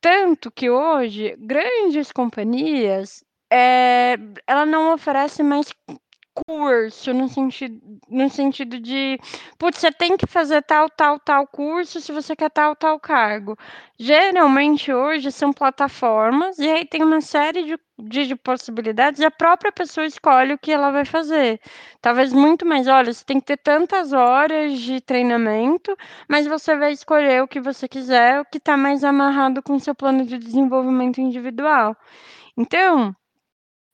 Tanto 0.00 0.50
que 0.50 0.70
hoje 0.70 1.36
grandes 1.38 2.12
companhias 2.12 3.24
é, 3.50 4.16
ela 4.46 4.66
não 4.66 4.94
oferece 4.94 5.42
mais 5.42 5.72
curso 6.46 7.14
no 7.14 7.28
sentido, 7.28 7.80
no 8.10 8.28
sentido 8.28 8.78
de, 8.78 9.18
putz, 9.58 9.78
você 9.80 9.90
tem 9.90 10.16
que 10.16 10.26
fazer 10.26 10.62
tal, 10.62 10.90
tal, 10.90 11.18
tal 11.18 11.46
curso 11.46 12.00
se 12.00 12.12
você 12.12 12.36
quer 12.36 12.50
tal, 12.50 12.76
tal 12.76 13.00
cargo. 13.00 13.56
Geralmente 13.98 14.92
hoje 14.92 15.32
são 15.32 15.52
plataformas 15.52 16.58
e 16.58 16.68
aí 16.68 16.84
tem 16.84 17.02
uma 17.02 17.22
série 17.22 17.64
de, 17.64 17.78
de, 17.98 18.26
de 18.26 18.36
possibilidades 18.36 19.20
e 19.20 19.24
a 19.24 19.30
própria 19.30 19.72
pessoa 19.72 20.06
escolhe 20.06 20.52
o 20.52 20.58
que 20.58 20.70
ela 20.72 20.90
vai 20.90 21.06
fazer. 21.06 21.58
Talvez 22.02 22.32
muito 22.32 22.66
mais, 22.66 22.86
olha, 22.86 23.12
você 23.12 23.24
tem 23.24 23.40
que 23.40 23.46
ter 23.46 23.56
tantas 23.56 24.12
horas 24.12 24.78
de 24.80 25.00
treinamento, 25.00 25.96
mas 26.28 26.46
você 26.46 26.76
vai 26.76 26.92
escolher 26.92 27.42
o 27.42 27.48
que 27.48 27.60
você 27.60 27.88
quiser, 27.88 28.40
o 28.40 28.44
que 28.44 28.58
está 28.58 28.76
mais 28.76 29.02
amarrado 29.04 29.62
com 29.62 29.74
o 29.74 29.80
seu 29.80 29.94
plano 29.94 30.26
de 30.26 30.36
desenvolvimento 30.38 31.18
individual. 31.20 31.96
Então, 32.56 33.14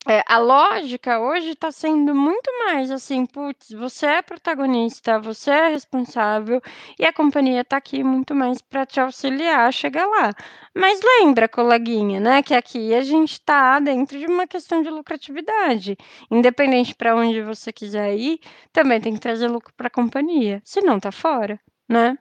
é, 0.08 0.22
a 0.26 0.38
lógica 0.38 1.20
hoje 1.20 1.50
está 1.50 1.70
sendo 1.70 2.12
muito 2.12 2.50
mais 2.64 2.90
assim, 2.90 3.24
putz, 3.24 3.70
você 3.70 4.06
é 4.06 4.22
protagonista, 4.22 5.20
você 5.20 5.50
é 5.50 5.68
responsável 5.68 6.60
e 6.98 7.04
a 7.04 7.12
companhia 7.12 7.60
está 7.60 7.76
aqui 7.76 8.02
muito 8.02 8.34
mais 8.34 8.60
para 8.60 8.84
te 8.84 8.98
auxiliar 8.98 9.68
a 9.68 9.72
chegar 9.72 10.06
lá. 10.06 10.32
Mas 10.74 11.00
lembra, 11.02 11.48
coleguinha, 11.48 12.18
né, 12.18 12.42
que 12.42 12.52
aqui 12.54 12.92
a 12.94 13.02
gente 13.02 13.32
está 13.34 13.78
dentro 13.78 14.18
de 14.18 14.26
uma 14.26 14.46
questão 14.46 14.82
de 14.82 14.90
lucratividade. 14.90 15.96
Independente 16.30 16.94
para 16.96 17.14
onde 17.14 17.40
você 17.42 17.72
quiser 17.72 18.16
ir, 18.16 18.40
também 18.72 19.00
tem 19.00 19.14
que 19.14 19.20
trazer 19.20 19.48
lucro 19.48 19.72
para 19.76 19.86
a 19.86 19.90
companhia, 19.90 20.60
senão 20.64 20.98
tá 20.98 21.12
fora, 21.12 21.60
né? 21.88 22.18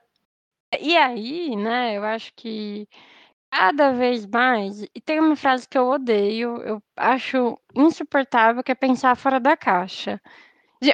E 0.80 0.96
aí, 0.98 1.56
né, 1.56 1.98
eu 1.98 2.04
acho 2.04 2.32
que 2.36 2.88
Cada 3.52 3.92
vez 3.92 4.26
mais 4.26 4.82
e 4.96 5.02
tem 5.02 5.20
uma 5.20 5.36
frase 5.36 5.68
que 5.68 5.78
eu 5.78 5.88
odeio, 5.90 6.58
eu 6.64 6.82
acho 6.96 7.60
insuportável, 7.76 8.64
que 8.64 8.72
é 8.72 8.76
pensar 8.76 9.16
fora 9.16 9.40
da 9.42 9.58
caixa. 9.58 10.22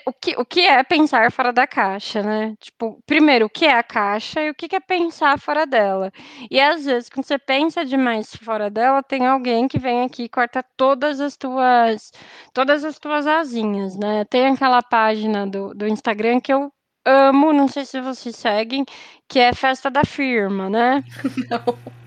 o 0.07 0.13
que 0.13 0.35
o 0.37 0.45
que 0.45 0.61
é 0.61 0.83
pensar 0.83 1.31
fora 1.31 1.53
da 1.53 1.67
caixa, 1.67 2.23
né? 2.23 2.55
Tipo, 2.59 2.99
primeiro, 3.05 3.45
o 3.45 3.49
que 3.49 3.65
é 3.65 3.73
a 3.73 3.83
caixa 3.83 4.41
e 4.43 4.49
o 4.49 4.55
que 4.55 4.75
é 4.75 4.79
pensar 4.79 5.39
fora 5.39 5.65
dela. 5.67 6.11
E 6.51 6.59
às 6.59 6.85
vezes, 6.85 7.09
quando 7.09 7.25
você 7.25 7.37
pensa 7.39 7.85
demais 7.85 8.35
fora 8.35 8.69
dela, 8.71 9.03
tem 9.03 9.27
alguém 9.27 9.67
que 9.67 9.79
vem 9.79 10.03
aqui 10.03 10.23
e 10.23 10.29
corta 10.29 10.63
todas 10.77 11.21
as 11.21 11.37
tuas 11.37 12.11
todas 12.53 12.83
as 12.85 12.99
tuas 12.99 13.27
asinhas, 13.27 13.95
né? 13.97 14.25
Tem 14.25 14.47
aquela 14.47 14.81
página 14.83 15.47
do 15.47 15.73
do 15.75 15.87
Instagram 15.87 16.39
que 16.41 16.53
eu 16.53 16.71
amo, 17.05 17.53
não 17.53 17.67
sei 17.67 17.85
se 17.85 18.01
vocês 18.01 18.35
seguem, 18.35 18.83
que 19.29 19.39
é 19.39 19.53
Festa 19.53 19.89
da 19.91 20.03
Firma, 20.05 20.69
né? 20.69 21.03
Não. 21.49 21.97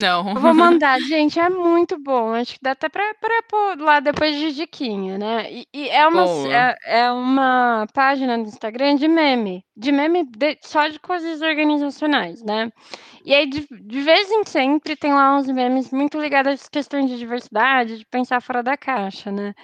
Não. 0.00 0.28
Eu 0.28 0.40
vou 0.40 0.52
mandar, 0.54 1.00
gente, 1.00 1.38
é 1.38 1.48
muito 1.48 1.98
bom. 1.98 2.34
Acho 2.34 2.54
que 2.54 2.58
dá 2.62 2.72
até 2.72 2.88
pra, 2.88 3.14
pra 3.14 3.42
pôr 3.48 3.78
lá 3.78 4.00
depois 4.00 4.36
de 4.36 4.52
diquinha, 4.52 5.16
né? 5.18 5.50
E, 5.50 5.66
e 5.72 5.88
é, 5.88 6.06
uma, 6.06 6.24
é, 6.52 6.76
é, 6.84 7.10
uma 7.10 7.86
página 7.94 8.36
no 8.36 8.44
Instagram 8.44 8.96
de 8.96 9.08
meme. 9.08 9.64
De 9.76 9.90
meme 9.90 10.24
de, 10.24 10.58
só 10.62 10.88
de 10.88 10.98
coisas 11.00 11.40
organizacionais, 11.40 12.42
né? 12.42 12.70
E 13.24 13.34
aí, 13.34 13.46
de, 13.46 13.66
de 13.70 14.00
vez 14.02 14.30
em 14.30 14.44
sempre, 14.44 14.94
tem 14.96 15.12
lá 15.12 15.36
uns 15.36 15.46
memes 15.48 15.90
muito 15.90 16.20
ligados 16.20 16.52
às 16.52 16.68
questões 16.68 17.10
de 17.10 17.18
diversidade, 17.18 17.98
de 17.98 18.06
pensar 18.06 18.40
fora 18.40 18.62
da 18.62 18.76
caixa, 18.76 19.32
né? 19.32 19.54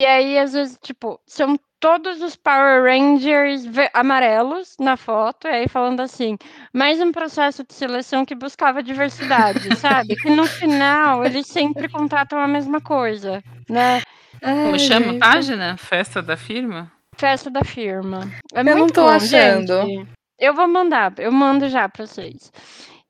E 0.00 0.04
aí, 0.04 0.38
às 0.38 0.52
vezes, 0.52 0.78
tipo, 0.82 1.18
são 1.26 1.58
todos 1.80 2.20
os 2.20 2.36
Power 2.36 2.82
Rangers 2.84 3.64
amarelos 3.94 4.76
na 4.78 4.96
foto, 4.96 5.46
e 5.46 5.50
aí 5.50 5.68
falando 5.68 6.00
assim, 6.00 6.36
mais 6.72 7.00
um 7.00 7.12
processo 7.12 7.64
de 7.64 7.74
seleção 7.74 8.24
que 8.24 8.34
buscava 8.34 8.82
diversidade, 8.82 9.74
sabe? 9.76 10.16
Que 10.16 10.30
no 10.30 10.46
final 10.46 11.24
eles 11.24 11.46
sempre 11.46 11.88
contratam 11.88 12.38
a 12.38 12.48
mesma 12.48 12.80
coisa, 12.80 13.42
né? 13.68 14.02
Como 14.40 14.78
chama 14.78 15.12
a 15.12 15.18
página? 15.18 15.76
Festa 15.76 16.22
da 16.22 16.36
firma? 16.36 16.92
Festa 17.16 17.50
da 17.50 17.64
firma. 17.64 18.30
É 18.52 18.60
eu 18.60 18.76
não 18.76 18.86
tô 18.86 19.02
bom, 19.02 19.08
achando. 19.08 19.82
Gente. 19.82 20.08
Eu 20.38 20.54
vou 20.54 20.68
mandar, 20.68 21.14
eu 21.18 21.32
mando 21.32 21.68
já 21.68 21.88
para 21.88 22.06
vocês. 22.06 22.52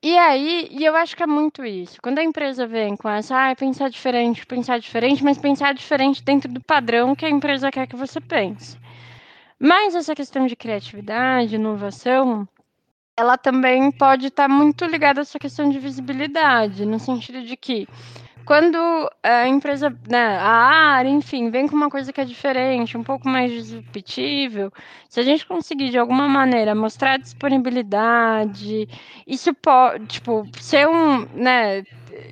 E 0.02 0.16
aí, 0.16 0.68
e 0.70 0.84
eu 0.84 0.94
acho 0.94 1.16
que 1.16 1.22
é 1.22 1.26
muito 1.26 1.64
isso. 1.64 2.00
Quando 2.02 2.18
a 2.18 2.24
empresa 2.24 2.66
vem 2.66 2.96
com 2.96 3.08
essa, 3.08 3.50
ah, 3.50 3.56
pensar 3.56 3.88
diferente, 3.90 4.46
pensar 4.46 4.78
diferente, 4.78 5.24
mas 5.24 5.38
pensar 5.38 5.74
diferente 5.74 6.22
dentro 6.22 6.52
do 6.52 6.60
padrão 6.60 7.14
que 7.14 7.24
a 7.24 7.30
empresa 7.30 7.70
quer 7.70 7.86
que 7.86 7.96
você 7.96 8.20
pense. 8.20 8.78
Mas 9.58 9.94
essa 9.94 10.14
questão 10.14 10.46
de 10.46 10.54
criatividade, 10.54 11.54
inovação, 11.56 12.46
ela 13.18 13.38
também 13.38 13.90
pode 13.90 14.26
estar 14.26 14.48
muito 14.48 14.84
ligada 14.84 15.20
a 15.20 15.22
essa 15.22 15.38
questão 15.38 15.68
de 15.70 15.78
visibilidade, 15.78 16.84
no 16.84 16.98
sentido 16.98 17.42
de 17.42 17.56
que 17.56 17.88
quando 18.46 18.78
a 19.22 19.48
empresa, 19.48 19.90
né, 20.08 20.38
a 20.38 20.48
área, 20.48 21.08
enfim, 21.10 21.50
vem 21.50 21.66
com 21.66 21.74
uma 21.76 21.90
coisa 21.90 22.12
que 22.12 22.20
é 22.20 22.24
diferente, 22.24 22.96
um 22.96 23.02
pouco 23.02 23.28
mais 23.28 23.50
disruptível, 23.52 24.72
se 25.08 25.18
a 25.18 25.22
gente 25.24 25.44
conseguir 25.46 25.90
de 25.90 25.98
alguma 25.98 26.28
maneira 26.28 26.74
mostrar 26.74 27.18
disponibilidade, 27.18 28.88
isso 29.26 29.52
pode, 29.54 30.06
tipo, 30.06 30.46
ser 30.60 30.88
um, 30.88 31.26
né, 31.34 31.82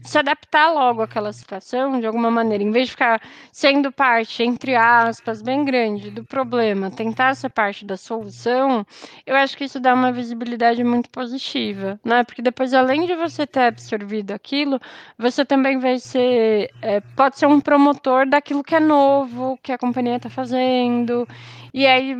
se 0.02 0.18
adaptar 0.18 0.72
logo 0.72 1.02
àquela 1.02 1.32
situação 1.32 2.00
de 2.00 2.06
alguma 2.06 2.30
maneira, 2.30 2.62
em 2.62 2.70
vez 2.70 2.86
de 2.86 2.92
ficar 2.92 3.20
sendo 3.52 3.92
parte, 3.92 4.42
entre 4.42 4.74
aspas, 4.74 5.42
bem 5.42 5.64
grande 5.64 6.10
do 6.10 6.24
problema, 6.24 6.90
tentar 6.90 7.34
ser 7.34 7.50
parte 7.50 7.84
da 7.84 7.96
solução, 7.96 8.86
eu 9.26 9.36
acho 9.36 9.56
que 9.56 9.64
isso 9.64 9.80
dá 9.80 9.94
uma 9.94 10.12
visibilidade 10.12 10.82
muito 10.84 11.10
positiva, 11.10 11.98
né? 12.04 12.24
Porque 12.24 12.42
depois, 12.42 12.74
além 12.74 13.06
de 13.06 13.14
você 13.14 13.46
ter 13.46 13.60
absorvido 13.60 14.32
aquilo, 14.32 14.80
você 15.18 15.44
também 15.44 15.78
vai 15.78 15.98
ser, 15.98 16.70
é, 16.82 17.00
pode 17.00 17.38
ser 17.38 17.46
um 17.46 17.60
promotor 17.60 18.28
daquilo 18.28 18.64
que 18.64 18.74
é 18.74 18.80
novo, 18.80 19.58
que 19.62 19.72
a 19.72 19.78
companhia 19.78 20.16
está 20.16 20.30
fazendo, 20.30 21.28
e 21.72 21.86
aí 21.86 22.16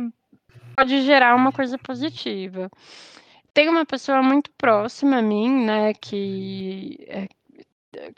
pode 0.75 1.01
gerar 1.03 1.35
uma 1.35 1.51
coisa 1.51 1.77
positiva 1.77 2.69
tem 3.55 3.69
uma 3.69 3.85
pessoa 3.85 4.21
muito 4.21 4.51
próxima 4.57 5.19
a 5.19 5.21
mim, 5.21 5.63
né, 5.63 5.93
que 5.93 6.97
é, 7.07 7.29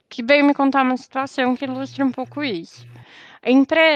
que 0.10 0.24
veio 0.24 0.46
me 0.46 0.54
contar 0.54 0.84
uma 0.84 0.98
situação 0.98 1.56
que 1.56 1.66
ilustra 1.66 2.06
um 2.06 2.12
pouco 2.12 2.44
isso. 2.44 2.86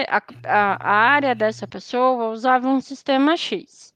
A, 0.08 0.22
a, 0.44 0.90
a 0.90 0.94
área 0.94 1.34
dessa 1.34 1.66
pessoa 1.66 2.30
usava 2.30 2.68
um 2.68 2.80
sistema 2.80 3.36
X. 3.36 3.92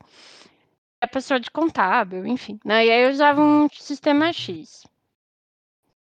A 1.00 1.06
pessoa 1.06 1.38
de 1.40 1.50
contábil, 1.50 2.26
enfim. 2.26 2.58
Né? 2.64 2.86
E 2.86 2.90
aí 2.90 3.10
usava 3.10 3.40
um 3.40 3.68
sistema 3.70 4.32
X. 4.32 4.84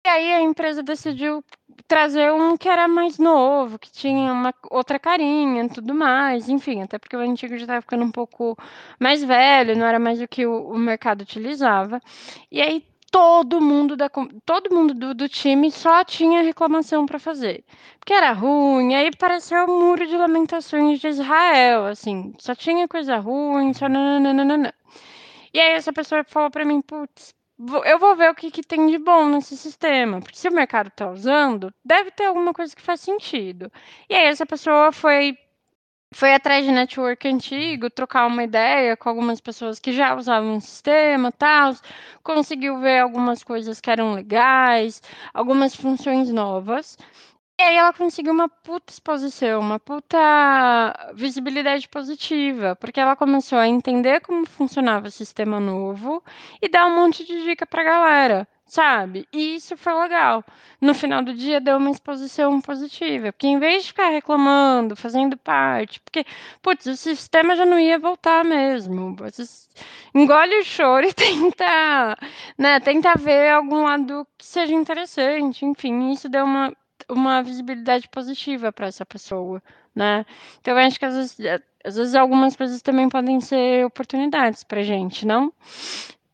E 0.06 0.08
aí 0.08 0.32
a 0.32 0.40
empresa 0.40 0.82
decidiu 0.82 1.44
trazer 1.86 2.32
um 2.32 2.56
que 2.56 2.68
era 2.68 2.88
mais 2.88 3.18
novo, 3.18 3.78
que 3.78 3.90
tinha 3.90 4.32
uma 4.32 4.54
outra 4.70 4.98
carinha 4.98 5.64
e 5.64 5.68
tudo 5.68 5.94
mais, 5.94 6.48
enfim, 6.48 6.82
até 6.82 6.98
porque 6.98 7.16
o 7.16 7.20
antigo 7.20 7.56
já 7.56 7.64
estava 7.64 7.82
ficando 7.82 8.04
um 8.04 8.10
pouco 8.10 8.56
mais 8.98 9.22
velho, 9.22 9.76
não 9.76 9.86
era 9.86 9.98
mais 9.98 10.20
o 10.20 10.28
que 10.28 10.46
o, 10.46 10.70
o 10.70 10.78
mercado 10.78 11.22
utilizava. 11.22 12.00
E 12.50 12.60
aí 12.62 12.84
todo 13.10 13.60
mundo 13.60 13.96
da 13.96 14.08
todo 14.44 14.74
mundo 14.74 14.94
do, 14.94 15.14
do 15.14 15.28
time 15.28 15.70
só 15.70 16.04
tinha 16.04 16.42
reclamação 16.42 17.06
para 17.06 17.18
fazer, 17.18 17.64
porque 17.98 18.12
era 18.12 18.32
ruim. 18.32 18.94
Aí 18.94 19.10
pareceu 19.16 19.64
o 19.64 19.80
muro 19.80 20.06
de 20.06 20.16
lamentações 20.16 21.00
de 21.00 21.08
Israel, 21.08 21.86
assim, 21.86 22.34
só 22.38 22.54
tinha 22.54 22.88
coisa 22.88 23.18
ruim, 23.18 23.72
só 23.74 23.88
nananana. 23.88 24.74
E 25.52 25.60
aí 25.60 25.72
essa 25.72 25.92
pessoa 25.92 26.24
falou 26.24 26.50
para 26.50 26.64
mim, 26.64 26.80
putz, 26.82 27.34
eu 27.84 27.98
vou 27.98 28.14
ver 28.16 28.30
o 28.30 28.34
que, 28.34 28.50
que 28.50 28.62
tem 28.62 28.86
de 28.88 28.98
bom 28.98 29.28
nesse 29.28 29.56
sistema, 29.56 30.20
porque 30.20 30.38
se 30.38 30.48
o 30.48 30.52
mercado 30.52 30.88
está 30.88 31.10
usando, 31.10 31.72
deve 31.84 32.10
ter 32.12 32.26
alguma 32.26 32.52
coisa 32.52 32.74
que 32.74 32.82
faz 32.82 33.00
sentido. 33.00 33.70
E 34.08 34.14
aí 34.14 34.26
essa 34.26 34.46
pessoa 34.46 34.92
foi 34.92 35.36
foi 36.12 36.34
atrás 36.34 36.64
de 36.64 36.72
network 36.72 37.26
antigo, 37.28 37.90
trocar 37.90 38.26
uma 38.26 38.42
ideia 38.44 38.96
com 38.96 39.08
algumas 39.08 39.40
pessoas 39.40 39.78
que 39.78 39.92
já 39.92 40.14
usavam 40.16 40.56
o 40.56 40.60
sistema, 40.60 41.30
tal, 41.32 41.74
conseguiu 42.22 42.80
ver 42.80 43.00
algumas 43.00 43.42
coisas 43.42 43.80
que 43.80 43.90
eram 43.90 44.14
legais, 44.14 45.02
algumas 45.34 45.74
funções 45.74 46.30
novas. 46.30 46.96
E 47.58 47.62
aí 47.62 47.74
ela 47.76 47.92
conseguiu 47.92 48.32
uma 48.32 48.48
puta 48.48 48.92
exposição, 48.92 49.60
uma 49.60 49.80
puta 49.80 50.18
visibilidade 51.14 51.88
positiva, 51.88 52.76
porque 52.76 53.00
ela 53.00 53.16
começou 53.16 53.58
a 53.58 53.66
entender 53.66 54.20
como 54.20 54.46
funcionava 54.46 55.08
o 55.08 55.10
sistema 55.10 55.58
novo 55.58 56.22
e 56.62 56.68
dar 56.68 56.86
um 56.86 56.94
monte 56.94 57.24
de 57.24 57.42
dica 57.42 57.66
pra 57.66 57.82
galera, 57.82 58.46
sabe? 58.64 59.26
E 59.32 59.56
isso 59.56 59.76
foi 59.76 59.92
legal. 59.94 60.44
No 60.80 60.94
final 60.94 61.20
do 61.22 61.34
dia 61.34 61.60
deu 61.60 61.78
uma 61.78 61.90
exposição 61.90 62.60
positiva, 62.60 63.32
porque 63.32 63.48
em 63.48 63.58
vez 63.58 63.82
de 63.82 63.88
ficar 63.88 64.08
reclamando, 64.10 64.94
fazendo 64.94 65.36
parte, 65.36 66.00
porque, 66.00 66.24
putz, 66.62 66.86
o 66.86 66.96
sistema 66.96 67.56
já 67.56 67.66
não 67.66 67.78
ia 67.78 67.98
voltar 67.98 68.44
mesmo. 68.44 69.16
Vocês 69.16 69.68
engole 70.14 70.60
o 70.60 70.64
choro 70.64 71.06
e 71.08 71.12
tenta, 71.14 72.16
né, 72.56 72.78
tenta 72.80 73.14
ver 73.16 73.50
algum 73.50 73.82
lado 73.82 74.24
que 74.38 74.46
seja 74.46 74.72
interessante, 74.74 75.64
enfim, 75.64 76.12
isso 76.12 76.28
deu 76.28 76.44
uma 76.44 76.72
uma 77.08 77.42
visibilidade 77.42 78.08
positiva 78.08 78.72
para 78.72 78.86
essa 78.86 79.04
pessoa, 79.06 79.62
né? 79.94 80.24
Então 80.60 80.74
eu 80.74 80.86
acho 80.86 80.98
que 80.98 81.04
às 81.04 81.14
vezes, 81.14 81.40
é, 81.40 81.60
às 81.84 81.96
vezes 81.96 82.14
algumas 82.14 82.56
coisas 82.56 82.82
também 82.82 83.08
podem 83.08 83.40
ser 83.40 83.84
oportunidades 83.86 84.64
para 84.64 84.82
gente, 84.82 85.26
não? 85.26 85.52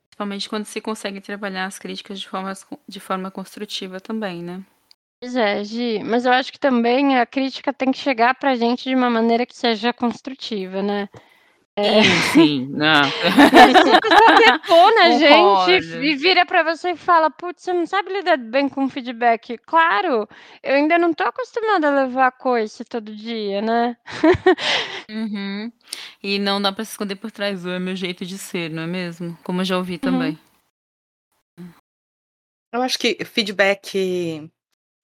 Principalmente 0.07 0.49
quando 0.49 0.65
se 0.65 0.81
consegue 0.81 1.21
trabalhar 1.21 1.67
as 1.67 1.79
críticas 1.79 2.21
de 2.21 2.29
forma, 2.29 2.53
de 2.87 3.01
forma 3.01 3.31
construtiva 3.31 4.01
também, 4.01 4.43
né? 4.43 4.63
Pois 5.21 5.37
é, 5.37 5.65
Gi, 5.65 6.03
mas 6.05 6.27
eu 6.27 6.33
acho 6.33 6.53
que 6.53 6.59
também 6.59 7.19
a 7.19 7.25
crítica 7.25 7.73
tem 7.73 7.91
que 7.91 7.99
chegar 7.99 8.35
para 8.35 8.51
a 8.51 8.55
gente 8.57 8.85
de 8.85 8.95
uma 8.95 9.09
maneira 9.09 9.47
que 9.47 9.57
seja 9.57 9.93
construtiva, 9.93 10.83
né? 10.83 11.09
É. 11.77 12.05
Sim, 12.33 12.69
não. 12.71 13.03
A 13.03 14.01
pessoa 14.01 14.37
detona 14.39 15.03
a 15.03 15.11
gente 15.19 15.85
e 16.05 16.15
vira 16.15 16.47
para 16.47 16.63
você 16.63 16.91
e 16.91 16.97
fala, 16.97 17.31
putz, 17.31 17.63
você 17.63 17.73
não 17.73 17.85
sabe 17.85 18.13
lidar 18.13 18.37
bem 18.37 18.69
com 18.69 18.89
feedback. 18.89 19.59
Claro, 19.59 20.29
eu 20.63 20.75
ainda 20.77 20.97
não 20.99 21.13
tô 21.13 21.25
acostumada 21.25 21.89
a 21.89 22.05
levar 22.05 22.31
coisa 22.33 22.85
todo 22.85 23.15
dia, 23.15 23.61
né? 23.61 23.97
Uhum. 25.11 25.71
E 26.23 26.39
não 26.39 26.61
dá 26.61 26.73
para 26.73 26.85
se 26.85 26.93
esconder 26.93 27.17
por 27.17 27.31
trás 27.31 27.63
do 27.63 27.71
é 27.71 27.79
meu 27.79 27.95
jeito 27.95 28.25
de 28.25 28.39
ser, 28.39 28.71
não 28.71 28.85
é 28.85 28.87
mesmo? 28.87 29.39
Como 29.45 29.61
eu 29.61 29.65
já 29.65 29.77
ouvi 29.77 29.95
uhum. 29.95 29.99
também. 29.99 30.39
Eu 32.73 32.83
acho 32.83 32.99
que 32.99 33.23
feedback 33.25 34.51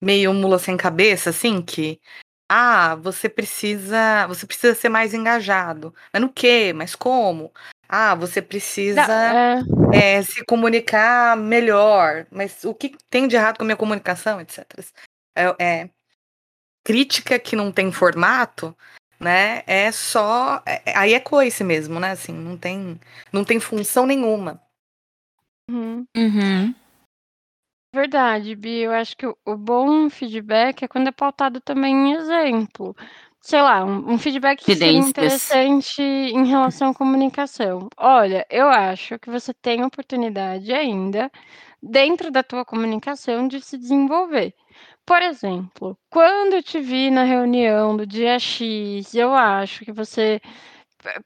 meio 0.01 0.33
mula 0.33 0.59
sem 0.59 0.77
cabeça, 0.77 1.31
assim, 1.31 1.61
que 1.61 2.01
ah, 2.53 2.97
você 2.97 3.29
precisa, 3.29 4.27
você 4.27 4.45
precisa 4.45 4.75
ser 4.75 4.89
mais 4.89 5.15
engajado. 5.15 5.95
Mas 6.13 6.21
no 6.21 6.29
quê? 6.33 6.73
Mas 6.75 6.97
como? 6.97 7.53
Ah, 7.89 8.17
você 8.17 8.43
precisa 8.43 9.01
é... 9.93 10.17
É, 10.17 10.23
se 10.23 10.45
comunicar 10.45 11.37
melhor. 11.37 12.27
Mas 12.29 12.65
o 12.65 12.75
que 12.75 12.97
tem 13.09 13.29
de 13.29 13.37
errado 13.37 13.57
com 13.57 13.63
a 13.63 13.67
minha 13.67 13.77
comunicação, 13.77 14.41
etc. 14.41 14.67
É, 15.37 15.65
é 15.65 15.91
crítica 16.83 17.39
que 17.39 17.55
não 17.55 17.71
tem 17.71 17.93
formato, 17.93 18.77
né? 19.21 19.63
É 19.65 19.93
só, 19.93 20.61
é, 20.67 20.83
é, 20.87 20.99
aí 20.99 21.15
é 21.15 21.21
coice 21.21 21.63
mesmo, 21.63 22.01
né? 22.01 22.11
Assim, 22.11 22.33
não 22.33 22.57
tem, 22.59 22.99
não 23.33 23.45
tem 23.45 23.61
função 23.61 24.07
nenhuma. 24.07 24.61
Uhum. 25.71 26.05
Uhum. 26.17 26.75
Verdade, 27.93 28.55
Bi. 28.55 28.81
Eu 28.83 28.93
acho 28.93 29.17
que 29.17 29.27
o, 29.27 29.37
o 29.45 29.57
bom 29.57 30.09
feedback 30.09 30.85
é 30.85 30.89
quando 30.89 31.09
é 31.09 31.13
pautado 31.13 31.61
também 31.61 31.95
em 31.95 32.13
exemplo. 32.13 32.95
Sei 33.41 33.61
lá, 33.61 33.85
um, 33.85 34.13
um 34.13 34.19
feedback 34.19 34.63
que 34.63 34.77
seria 34.77 34.99
interessante 34.99 36.03
em 36.03 36.47
relação 36.47 36.91
à 36.91 36.95
comunicação. 36.95 37.89
Olha, 37.97 38.47
eu 38.51 38.69
acho 38.69 39.19
que 39.19 39.31
você 39.31 39.53
tem 39.55 39.83
oportunidade 39.83 40.73
ainda, 40.73 41.31
dentro 41.83 42.31
da 42.31 42.43
tua 42.43 42.65
comunicação, 42.65 43.49
de 43.49 43.61
se 43.61 43.79
desenvolver. 43.79 44.55
Por 45.07 45.23
exemplo, 45.23 45.99
quando 46.11 46.55
eu 46.55 46.63
te 46.63 46.79
vi 46.81 47.11
na 47.11 47.25
reunião 47.25 47.97
do 47.97 48.07
dia 48.07 48.39
X, 48.39 49.15
eu 49.15 49.35
acho 49.35 49.85
que 49.85 49.93
você 49.93 50.41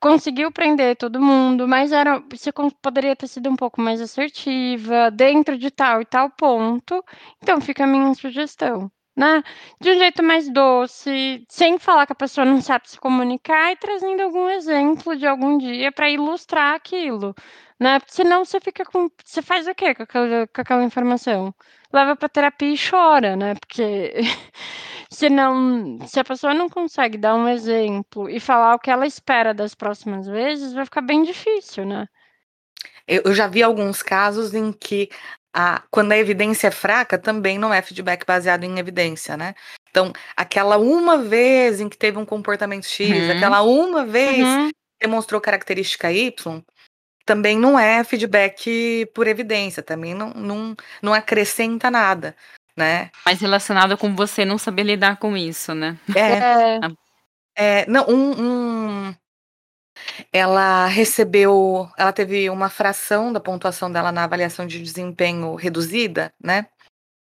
conseguiu 0.00 0.52
prender 0.52 0.96
todo 0.96 1.20
mundo, 1.20 1.66
mas 1.68 1.92
era, 1.92 2.22
você 2.30 2.50
poderia 2.82 3.16
ter 3.16 3.26
sido 3.28 3.50
um 3.50 3.56
pouco 3.56 3.80
mais 3.80 4.00
assertiva, 4.00 5.10
dentro 5.10 5.58
de 5.58 5.70
tal 5.70 6.00
e 6.02 6.04
tal 6.04 6.30
ponto. 6.30 7.04
Então 7.42 7.60
fica 7.60 7.84
a 7.84 7.87
minha 7.87 8.14
sugestão, 8.14 8.90
né? 9.16 9.42
De 9.80 9.90
um 9.90 9.98
jeito 9.98 10.22
mais 10.22 10.50
doce, 10.52 11.44
sem 11.48 11.78
falar 11.78 12.06
que 12.06 12.12
a 12.12 12.16
pessoa 12.16 12.44
não 12.44 12.60
sabe 12.60 12.88
se 12.90 12.98
comunicar 12.98 13.72
e 13.72 13.76
trazendo 13.76 14.22
algum 14.22 14.48
exemplo 14.48 15.16
de 15.16 15.26
algum 15.26 15.58
dia 15.58 15.92
para 15.92 16.10
ilustrar 16.10 16.74
aquilo, 16.74 17.34
né? 17.80 17.98
Senão 18.06 18.44
você 18.44 18.60
fica 18.60 18.84
com, 18.84 19.08
você 19.24 19.42
faz 19.42 19.66
o 19.66 19.74
quê 19.74 19.94
com 19.94 20.02
aquela, 20.04 20.46
com 20.46 20.60
aquela 20.60 20.84
informação? 20.84 21.54
Leva 21.92 22.16
para 22.16 22.28
terapia 22.28 22.74
e 22.74 22.78
chora, 22.78 23.37
né? 23.37 23.54
Porque 23.54 24.14
se 25.10 25.28
não, 25.28 25.98
se 26.06 26.18
a 26.18 26.24
pessoa 26.24 26.54
não 26.54 26.68
consegue 26.68 27.18
dar 27.18 27.34
um 27.34 27.48
exemplo 27.48 28.28
e 28.28 28.40
falar 28.40 28.74
o 28.74 28.78
que 28.78 28.90
ela 28.90 29.06
espera 29.06 29.54
das 29.54 29.74
próximas 29.74 30.26
vezes, 30.26 30.72
vai 30.72 30.84
ficar 30.84 31.00
bem 31.00 31.22
difícil, 31.22 31.84
né? 31.84 32.06
Eu 33.06 33.34
já 33.34 33.46
vi 33.46 33.62
alguns 33.62 34.02
casos 34.02 34.54
em 34.54 34.72
que 34.72 35.10
a, 35.52 35.82
quando 35.90 36.12
a 36.12 36.18
evidência 36.18 36.68
é 36.68 36.70
fraca, 36.70 37.18
também 37.18 37.58
não 37.58 37.72
é 37.72 37.80
feedback 37.82 38.26
baseado 38.26 38.64
em 38.64 38.78
evidência, 38.78 39.36
né? 39.36 39.54
Então, 39.90 40.12
aquela 40.36 40.78
uma 40.78 41.18
vez 41.18 41.80
em 41.80 41.88
que 41.88 41.96
teve 41.96 42.18
um 42.18 42.24
comportamento 42.24 42.86
X, 42.86 43.10
uhum. 43.10 43.30
aquela 43.30 43.62
uma 43.62 44.04
vez 44.04 44.44
uhum. 44.44 44.70
demonstrou 45.00 45.40
característica 45.40 46.10
Y, 46.10 46.62
também 47.24 47.58
não 47.58 47.78
é 47.78 48.02
feedback 48.02 49.06
por 49.14 49.26
evidência, 49.26 49.82
também 49.82 50.14
não, 50.14 50.30
não, 50.30 50.74
não 51.00 51.14
acrescenta 51.14 51.90
nada 51.90 52.34
né? 52.76 53.10
Mais 53.24 53.40
relacionado 53.40 53.96
com 53.96 54.14
você 54.14 54.44
não 54.44 54.58
saber 54.58 54.82
lidar 54.82 55.16
com 55.18 55.37
isso, 55.37 55.74
né? 55.74 55.98
É. 56.14 56.20
é, 56.20 56.80
é 57.82 57.87
não, 57.87 58.06
um, 58.08 59.08
um, 59.10 59.14
ela 60.32 60.87
recebeu, 60.87 61.88
ela 61.96 62.12
teve 62.12 62.50
uma 62.50 62.68
fração 62.68 63.32
da 63.32 63.40
pontuação 63.40 63.90
dela 63.90 64.10
na 64.10 64.24
avaliação 64.24 64.66
de 64.66 64.82
desempenho 64.82 65.54
reduzida, 65.54 66.32
né? 66.42 66.66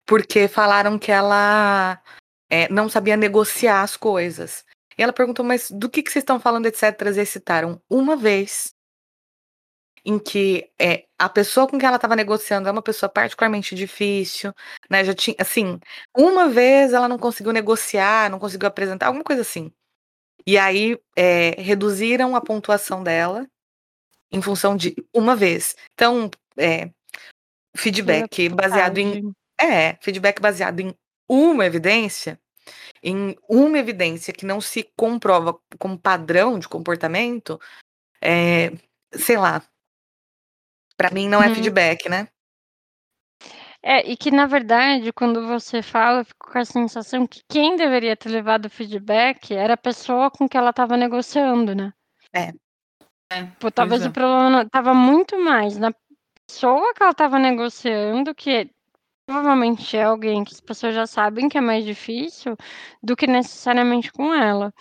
Porque 0.06 0.48
falaram 0.48 0.98
que 0.98 1.12
ela 1.12 2.02
é, 2.50 2.68
não 2.70 2.90
sabia 2.90 3.16
negociar 3.16 3.84
as 3.84 3.96
coisas. 3.96 4.66
E 4.98 5.04
ela 5.04 5.14
perguntou, 5.14 5.46
mas 5.46 5.72
do 5.72 5.90
que, 5.90 6.04
que 6.04 6.12
vocês 6.12 6.24
estão 6.24 6.40
falando, 6.40 6.66
etc. 6.66 6.84
E 7.16 7.26
citaram 7.26 7.82
uma 7.90 8.18
vez 8.18 8.74
em 10.06 10.20
que 10.20 10.70
é, 10.80 11.06
a 11.18 11.30
pessoa 11.30 11.68
com 11.68 11.78
quem 11.78 11.88
ela 11.88 11.98
estava 11.98 12.16
negociando 12.16 12.68
é 12.70 12.72
uma 12.72 12.82
pessoa 12.82 13.10
particularmente 13.10 13.76
difícil, 13.76 14.54
né? 14.90 15.04
Já 15.04 15.14
tinha, 15.14 15.36
assim, 15.40 15.80
uma 16.18 16.48
vez 16.50 16.94
ela 16.94 17.08
não 17.08 17.18
conseguiu 17.18 17.52
negociar, 17.52 18.30
não 18.30 18.40
conseguiu 18.40 18.68
apresentar, 18.68 19.08
alguma 19.08 19.24
coisa 19.24 19.42
assim. 19.42 19.72
E 20.46 20.58
aí 20.58 20.98
é, 21.16 21.52
reduziram 21.62 22.36
a 22.36 22.42
pontuação 22.42 23.04
dela 23.04 23.48
em 24.32 24.42
função 24.42 24.76
de 24.76 24.96
uma 25.14 25.36
vez. 25.36 25.76
Então, 25.94 26.30
é, 26.58 26.90
feedback 27.76 28.50
baseado 28.50 28.98
em. 28.98 29.34
É, 29.60 29.96
feedback 30.02 30.40
baseado 30.42 30.80
em 30.80 30.96
uma 31.28 31.66
evidência, 31.66 32.40
em 33.04 33.36
uma 33.48 33.78
evidência 33.78 34.34
que 34.34 34.46
não 34.46 34.62
se 34.62 34.90
comprova 34.96 35.60
como 35.78 36.00
padrão 36.00 36.58
de 36.58 36.68
comportamento, 36.68 37.60
é, 38.22 38.72
sei 39.14 39.38
lá, 39.38 39.62
para 41.00 41.12
mim 41.12 41.30
não 41.30 41.42
é 41.42 41.48
uhum. 41.48 41.56
feedback, 41.56 42.10
né? 42.10 42.28
É, 43.82 44.06
e 44.06 44.18
que 44.18 44.30
na 44.30 44.46
verdade, 44.46 45.14
quando 45.14 45.48
você 45.48 45.82
fala, 45.82 46.20
eu 46.20 46.26
fico 46.26 46.52
com 46.52 46.60
a 46.60 46.66
sensação 46.66 47.26
que 47.26 47.42
quem 47.48 47.78
deveria 47.78 48.18
ter 48.18 48.28
levado 48.28 48.66
o 48.66 48.70
feedback 48.70 49.56
era 49.56 49.76
a 49.76 49.78
pessoa 49.78 50.30
com 50.30 50.50
que 50.50 50.58
ela 50.58 50.72
estava 50.72 50.98
negociando, 50.98 51.74
né? 51.74 51.94
É. 52.34 52.52
é 53.32 53.44
Pô, 53.58 53.72
talvez 53.72 54.04
é. 54.04 54.10
o 54.10 54.12
problema 54.12 54.64
estava 54.64 54.94
muito 54.94 55.40
mais 55.40 55.78
na 55.78 55.94
pessoa 56.46 56.94
que 56.94 57.02
ela 57.02 57.14
estava 57.14 57.40
negociando, 57.40 58.36
que 58.36 58.70
provavelmente 59.26 59.96
é 59.96 60.04
alguém 60.04 60.44
que 60.44 60.54
as 60.54 60.60
pessoas 60.60 60.94
já 60.94 61.08
sabem 61.08 61.48
que 61.48 61.58
é 61.58 61.62
mais 61.62 61.86
difícil 61.86 62.58
do 63.02 63.16
que 63.16 63.26
necessariamente 63.26 64.12
com 64.12 64.34
ela. 64.34 64.74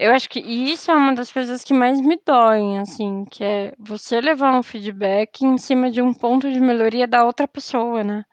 Eu 0.00 0.12
acho 0.12 0.30
que 0.30 0.38
isso 0.38 0.92
é 0.92 0.94
uma 0.94 1.12
das 1.12 1.32
coisas 1.32 1.64
que 1.64 1.74
mais 1.74 2.00
me 2.00 2.16
doem, 2.24 2.78
assim, 2.78 3.24
que 3.24 3.42
é 3.42 3.74
você 3.76 4.20
levar 4.20 4.56
um 4.56 4.62
feedback 4.62 5.44
em 5.44 5.58
cima 5.58 5.90
de 5.90 6.00
um 6.00 6.14
ponto 6.14 6.48
de 6.52 6.60
melhoria 6.60 7.08
da 7.08 7.24
outra 7.24 7.48
pessoa, 7.48 8.04
né? 8.04 8.24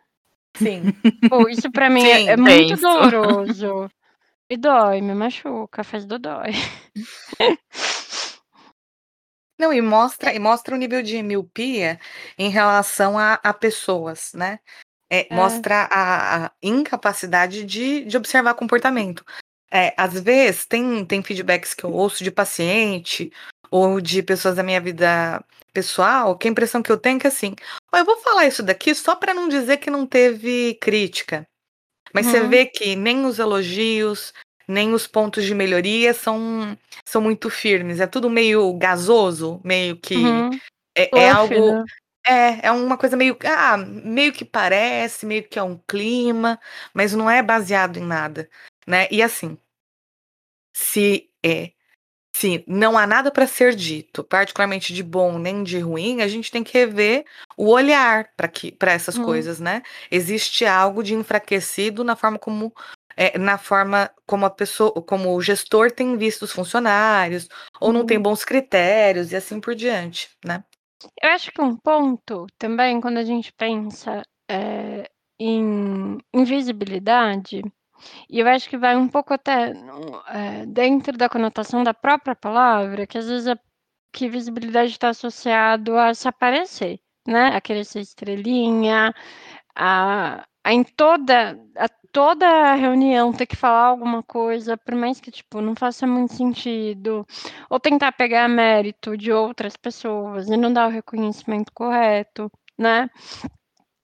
Sim. 0.55 0.83
Pô, 1.27 1.49
isso 1.49 1.71
pra 1.71 1.89
mim 1.89 2.03
é, 2.03 2.17
Sim, 2.19 2.29
é 2.29 2.37
muito 2.37 2.67
penso. 2.67 2.81
doloroso. 2.83 3.89
Me 4.47 4.57
dói, 4.57 5.01
me 5.01 5.15
machuca, 5.15 5.83
faz 5.83 6.05
dodói. 6.05 6.51
Não, 9.57 9.73
e 9.73 9.81
mostra, 9.81 10.35
e 10.35 10.37
mostra 10.37 10.75
o 10.75 10.77
nível 10.77 11.01
de 11.01 11.23
miopia 11.23 11.99
em 12.37 12.49
relação 12.49 13.17
a, 13.17 13.39
a 13.41 13.51
pessoas, 13.51 14.33
né? 14.35 14.59
É, 15.09 15.27
É. 15.31 15.35
Mostra 15.35 15.87
a, 15.91 16.45
a 16.45 16.51
incapacidade 16.61 17.63
de, 17.63 18.05
de 18.05 18.17
observar 18.17 18.53
comportamento. 18.53 19.25
É, 19.75 19.93
às 19.97 20.17
vezes, 20.19 20.65
tem, 20.65 21.03
tem 21.05 21.21
feedbacks 21.21 21.73
que 21.73 21.83
eu 21.83 21.91
ouço 21.91 22.23
de 22.23 22.31
paciente 22.31 23.29
ou 23.69 23.99
de 23.99 24.23
pessoas 24.23 24.55
da 24.55 24.63
minha 24.63 24.79
vida 24.79 25.43
pessoal, 25.73 26.37
que 26.37 26.47
a 26.47 26.51
impressão 26.51 26.81
que 26.81 26.89
eu 26.89 26.97
tenho 26.97 27.17
é 27.17 27.19
que 27.19 27.27
assim, 27.27 27.53
ó, 27.93 27.97
eu 27.97 28.05
vou 28.05 28.15
falar 28.21 28.45
isso 28.45 28.63
daqui 28.63 28.95
só 28.95 29.15
para 29.17 29.33
não 29.33 29.49
dizer 29.49 29.75
que 29.77 29.89
não 29.89 30.07
teve 30.07 30.75
crítica. 30.75 31.45
Mas 32.13 32.27
você 32.27 32.39
Uhum. 32.39 32.49
vê 32.49 32.65
que 32.65 32.95
nem 32.95 33.25
os 33.25 33.37
elogios, 33.37 34.31
nem 34.65 34.93
os 34.93 35.05
pontos 35.07 35.43
de 35.43 35.53
melhoria 35.53 36.13
são, 36.13 36.77
são 37.03 37.21
muito 37.21 37.49
firmes. 37.49 37.99
É 37.99 38.07
tudo 38.07 38.29
meio 38.29 38.71
gasoso, 38.75 39.59
meio 39.61 39.97
que 39.97 40.15
Uhum. 40.15 40.59
é, 40.95 41.03
é 41.03 41.09
Fluff, 41.09 41.33
algo. 41.33 41.71
né? 41.73 41.83
É, 42.27 42.67
é 42.67 42.71
uma 42.71 42.97
coisa 42.97 43.17
meio. 43.17 43.37
Ah, 43.43 43.75
meio 43.77 44.31
que 44.31 44.45
parece, 44.45 45.25
meio 45.25 45.43
que 45.43 45.59
é 45.59 45.63
um 45.63 45.77
clima, 45.85 46.57
mas 46.93 47.13
não 47.13 47.29
é 47.29 47.43
baseado 47.43 47.97
em 47.97 48.03
nada. 48.03 48.49
Né? 48.87 49.07
E 49.11 49.21
assim, 49.21 49.57
se 50.75 51.29
é. 51.45 51.71
Se 52.35 52.63
não 52.67 52.97
há 52.97 53.07
nada 53.07 53.31
para 53.31 53.47
ser 53.47 53.75
dito, 53.75 54.23
particularmente 54.23 54.93
de 54.93 55.03
bom 55.03 55.39
nem 55.39 55.63
de 55.63 55.79
ruim, 55.79 56.21
a 56.21 56.27
gente 56.27 56.51
tem 56.51 56.63
que 56.63 56.77
rever 56.77 57.25
o 57.57 57.69
olhar 57.69 58.29
para 58.79 58.91
essas 58.91 59.17
Uhum. 59.17 59.25
coisas, 59.25 59.59
né? 59.59 59.81
Existe 60.11 60.65
algo 60.65 61.03
de 61.03 61.15
enfraquecido 61.15 62.03
na 62.03 62.15
forma 62.15 62.37
como 62.39 62.73
é, 63.17 63.37
na 63.37 63.57
forma 63.57 64.11
como 64.27 64.45
a 64.45 64.49
pessoa, 64.49 64.91
como 65.03 65.33
o 65.35 65.41
gestor 65.41 65.91
tem 65.91 66.17
visto 66.17 66.43
os 66.43 66.51
funcionários, 66.51 67.47
ou 67.79 67.93
não 67.93 68.05
tem 68.05 68.17
Uhum. 68.17 68.23
bons 68.23 68.43
critérios 68.45 69.31
e 69.31 69.35
assim 69.37 69.61
por 69.61 69.75
diante, 69.75 70.29
né? 70.45 70.63
Eu 71.21 71.29
acho 71.31 71.51
que 71.51 71.61
um 71.61 71.75
ponto 71.75 72.47
também, 72.57 72.99
quando 73.01 73.17
a 73.17 73.23
gente 73.23 73.51
pensa 73.53 74.21
eh, 74.49 75.09
em 75.39 76.17
invisibilidade, 76.33 77.61
e 78.29 78.39
eu 78.39 78.47
acho 78.47 78.69
que 78.69 78.77
vai 78.77 78.95
um 78.95 79.07
pouco 79.07 79.33
até 79.33 79.73
eh, 80.29 80.65
dentro 80.67 81.17
da 81.17 81.29
conotação 81.29 81.83
da 81.83 81.93
própria 81.93 82.35
palavra, 82.35 83.07
que 83.07 83.17
às 83.17 83.27
vezes 83.27 83.47
a, 83.47 83.57
que 84.13 84.29
visibilidade 84.29 84.91
está 84.91 85.09
associado 85.09 85.97
a 85.97 86.13
se 86.13 86.27
aparecer, 86.27 86.99
né? 87.27 87.47
A 87.55 87.61
querer 87.61 87.85
ser 87.85 88.01
estrelinha, 88.01 89.13
a, 89.75 90.45
a 90.63 90.73
em 90.73 90.83
toda 90.83 91.57
a 91.77 91.89
toda 92.11 92.75
reunião 92.75 93.33
ter 93.33 93.45
que 93.45 93.55
falar 93.57 93.87
alguma 93.87 94.23
coisa, 94.23 94.77
por 94.77 94.95
mais 94.95 95.19
que 95.19 95.31
tipo 95.31 95.61
não 95.61 95.75
faça 95.75 96.07
muito 96.07 96.33
sentido, 96.33 97.25
ou 97.69 97.79
tentar 97.79 98.11
pegar 98.13 98.47
mérito 98.47 99.17
de 99.17 99.31
outras 99.33 99.75
pessoas 99.77 100.47
e 100.49 100.57
não 100.57 100.71
dar 100.73 100.87
o 100.87 100.91
reconhecimento 100.91 101.71
correto, 101.73 102.49
né? 102.77 103.09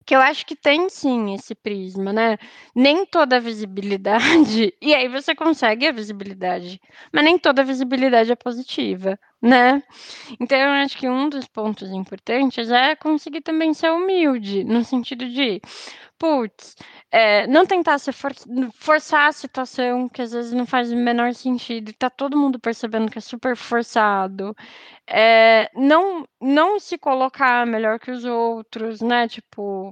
Que 0.06 0.16
eu 0.16 0.20
acho 0.22 0.46
que 0.46 0.56
tem 0.56 0.90
sim 0.90 1.34
esse 1.36 1.54
prisma, 1.56 2.12
né? 2.12 2.38
Nem 2.76 3.06
toda 3.06 3.40
visibilidade, 3.40 4.74
e 4.82 4.94
aí 4.96 5.08
você 5.08 5.36
consegue 5.36 5.88
a 5.88 5.92
visibilidade, 5.92 6.80
mas 7.14 7.24
nem 7.24 7.38
toda 7.38 7.64
visibilidade 7.64 8.32
é 8.32 8.36
positiva, 8.36 9.18
né? 9.42 9.82
Então 10.40 10.58
eu 10.58 10.70
acho 10.84 10.98
que 10.98 11.10
um 11.10 11.30
dos 11.30 11.48
pontos 11.48 11.90
importantes 11.92 12.70
é 12.72 12.96
conseguir 12.96 13.42
também 13.42 13.74
ser 13.74 13.92
humilde, 13.92 14.64
no 14.64 14.84
sentido 14.84 15.28
de, 15.30 15.62
putz, 16.20 16.76
é, 17.12 17.48
não 17.48 17.66
tentar 17.66 18.00
se 18.00 18.12
for- 18.12 18.34
forçar 18.76 19.30
a 19.30 19.32
situação 19.34 20.08
que 20.10 20.22
às 20.22 20.32
vezes 20.32 20.54
não 20.54 20.66
faz 20.66 20.92
o 20.92 20.96
menor 20.96 21.34
sentido 21.34 21.90
e 21.90 21.94
tá 21.94 22.10
todo 22.10 22.38
mundo 22.38 22.60
percebendo 22.60 23.12
que 23.12 23.18
é 23.18 23.22
super 23.22 23.56
forçado. 23.56 24.56
É, 25.08 25.70
não, 25.76 26.26
não 26.42 26.80
se 26.80 26.98
colocar 26.98 27.66
melhor 27.68 28.00
que 28.00 28.12
os 28.12 28.26
outros, 28.26 29.02
né? 29.02 29.28
Tipo, 29.28 29.92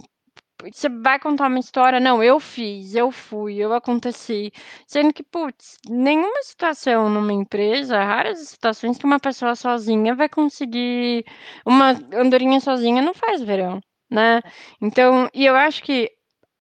você 0.74 0.90
vai 0.90 1.20
contar 1.20 1.48
uma 1.48 1.60
história, 1.60 2.00
não, 2.00 2.22
eu 2.24 2.40
fiz, 2.40 2.94
eu 2.96 3.12
fui, 3.12 3.56
eu 3.58 3.74
aconteci. 3.74 4.52
Sendo 4.88 5.14
que, 5.14 5.24
putz, 5.24 5.78
nenhuma 5.90 6.44
situação 6.44 7.10
numa 7.10 7.34
empresa, 7.34 7.98
raras 8.04 8.40
as 8.42 8.50
situações 8.50 8.98
que 8.98 9.06
uma 9.06 9.20
pessoa 9.20 9.56
sozinha 9.56 10.16
vai 10.16 10.28
conseguir. 10.30 11.26
Uma 11.66 11.92
andorinha 12.14 12.60
sozinha 12.60 13.02
não 13.02 13.14
faz 13.14 13.42
verão, 13.42 13.80
né? 14.12 14.42
Então, 14.82 15.30
e 15.34 15.46
eu 15.46 15.56
acho 15.56 15.82
que 15.84 16.12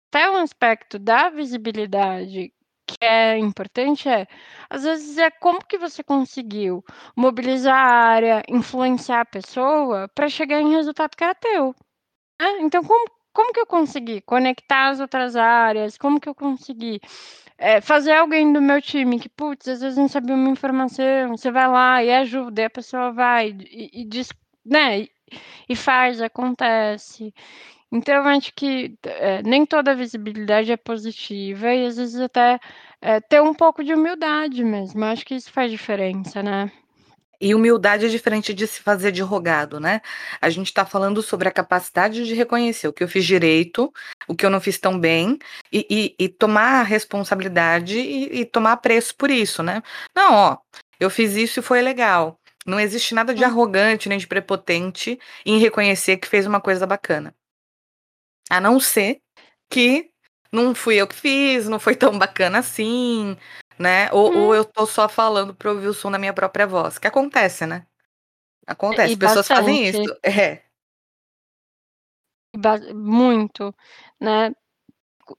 até 0.10 0.30
um 0.30 0.38
aspecto 0.38 1.00
da 1.00 1.30
visibilidade 1.30 2.54
que 2.88 2.98
é 3.06 3.38
importante 3.38 4.08
é, 4.10 4.26
às 4.70 4.84
vezes, 4.84 5.18
é 5.18 5.30
como 5.32 5.64
que 5.66 5.78
você 5.78 6.04
conseguiu 6.04 6.84
mobilizar 7.16 7.76
a 7.76 8.08
área, 8.10 8.44
influenciar 8.48 9.22
a 9.22 9.26
pessoa 9.26 10.08
para 10.16 10.30
chegar 10.30 10.62
em 10.62 10.72
resultado 10.72 11.16
que 11.16 11.24
era 11.24 11.36
teu. 11.36 11.76
né? 12.42 12.60
Então, 12.62 12.84
como, 12.84 13.06
como 13.38 13.54
que 13.54 13.60
eu 13.60 13.68
consegui 13.68 14.20
conectar 14.22 14.90
as 14.90 15.00
outras 15.00 15.36
áreas? 15.36 15.96
Como 15.96 16.20
que 16.20 16.28
eu 16.28 16.34
consegui 16.34 17.00
é, 17.56 17.80
fazer 17.80 18.14
alguém 18.14 18.52
do 18.52 18.60
meu 18.60 18.82
time 18.82 19.20
que, 19.20 19.30
putz, 19.30 19.68
às 19.68 19.80
vezes 19.82 19.96
não 19.96 20.08
sabia 20.08 20.34
uma 20.34 20.50
informação, 20.50 21.38
você 21.38 21.52
vai 21.52 21.68
lá 21.68 22.04
e 22.04 22.12
ajuda, 22.12 22.62
e 22.64 22.66
a 22.66 22.70
pessoa 22.70 23.12
vai 23.12 23.56
e, 23.70 24.02
e 24.02 24.06
diz, 24.06 24.30
né? 24.66 25.06
E, 25.70 25.76
faz, 25.76 26.20
acontece. 26.20 27.32
Então, 27.92 28.16
eu 28.16 28.24
acho 28.24 28.52
que 28.56 28.98
eh, 29.04 29.44
nem 29.44 29.66
toda 29.68 29.96
visibilidade 29.96 30.72
é 30.72 30.78
positiva 30.78 31.74
e 31.74 31.86
às 31.86 31.98
vezes 31.98 32.20
até 32.20 32.60
eh, 33.02 33.22
ter 33.22 33.42
um 33.42 33.54
pouco 33.54 33.84
de 33.84 33.94
humildade 33.94 34.64
mesmo. 34.64 35.06
Acho 35.06 35.26
que 35.26 35.36
isso 35.36 35.52
faz 35.52 35.70
diferença, 35.72 36.42
né? 36.42 36.72
E 37.40 37.54
humildade 37.54 38.06
é 38.06 38.10
diferente 38.10 38.54
de 38.54 38.66
se 38.66 38.82
fazer 38.82 39.12
de 39.12 39.22
rogado, 39.22 39.80
né? 39.80 40.02
A 40.42 40.50
gente 40.50 40.68
está 40.68 40.86
falando 40.86 41.22
sobre 41.22 41.48
a 41.48 41.52
capacidade 41.52 42.26
de 42.26 42.34
reconhecer 42.34 42.88
o 42.88 42.94
que 42.94 43.04
eu 43.04 43.08
fiz 43.08 43.26
direito, 43.26 43.94
o 44.28 44.36
que 44.36 44.46
eu 44.46 44.50
não 44.50 44.60
fiz 44.60 44.80
tão 44.80 45.00
bem, 45.00 45.38
e, 45.72 45.86
e- 46.20 46.24
e 46.26 46.30
tomar 46.30 46.80
a 46.80 46.84
responsabilidade 46.84 48.00
e, 48.00 48.42
e 48.42 48.46
tomar 48.46 48.78
preço 48.78 49.16
por 49.16 49.30
isso, 49.30 49.62
né? 49.62 49.84
Não, 50.16 50.34
ó, 50.34 50.58
eu 51.00 51.10
fiz 51.10 51.36
isso 51.36 51.60
e 51.60 51.64
foi 51.64 51.82
legal. 51.82 52.40
Não 52.66 52.80
existe 52.80 53.14
nada 53.14 53.34
de 53.34 53.44
Hum. 53.44 53.48
arrogante 53.48 54.10
nem 54.10 54.18
de 54.18 54.28
prepotente 54.28 55.20
em 55.46 55.60
reconhecer 55.60 56.18
que 56.18 56.28
fez 56.28 56.46
uma 56.48 56.60
coisa 56.60 56.86
bacana. 56.88 57.34
A 58.50 58.60
não 58.60 58.80
ser 58.80 59.20
que 59.70 60.10
não 60.52 60.74
fui 60.74 60.96
eu 60.96 61.08
que 61.08 61.16
fiz, 61.16 61.68
não 61.68 61.80
foi 61.80 61.96
tão 61.96 62.18
bacana 62.18 62.60
assim, 62.60 63.38
né? 63.80 64.10
Ou, 64.12 64.26
ou 64.36 64.52
Hum. 64.52 64.56
eu 64.56 64.66
tô 64.66 64.86
só 64.86 65.08
falando 65.10 65.54
pra 65.56 65.72
ouvir 65.72 65.88
o 65.88 65.94
som 65.94 66.12
da 66.12 66.18
minha 66.20 66.34
própria 66.34 66.68
voz. 66.68 66.98
Que 66.98 67.08
acontece, 67.08 67.66
né? 67.66 67.86
Acontece, 68.68 69.14
E 69.14 69.18
pessoas 69.18 69.48
fazem 69.48 69.84
bastante. 69.86 70.12
isso. 70.12 70.20
É. 70.24 70.62
Muito, 72.94 73.74
né? 74.20 74.52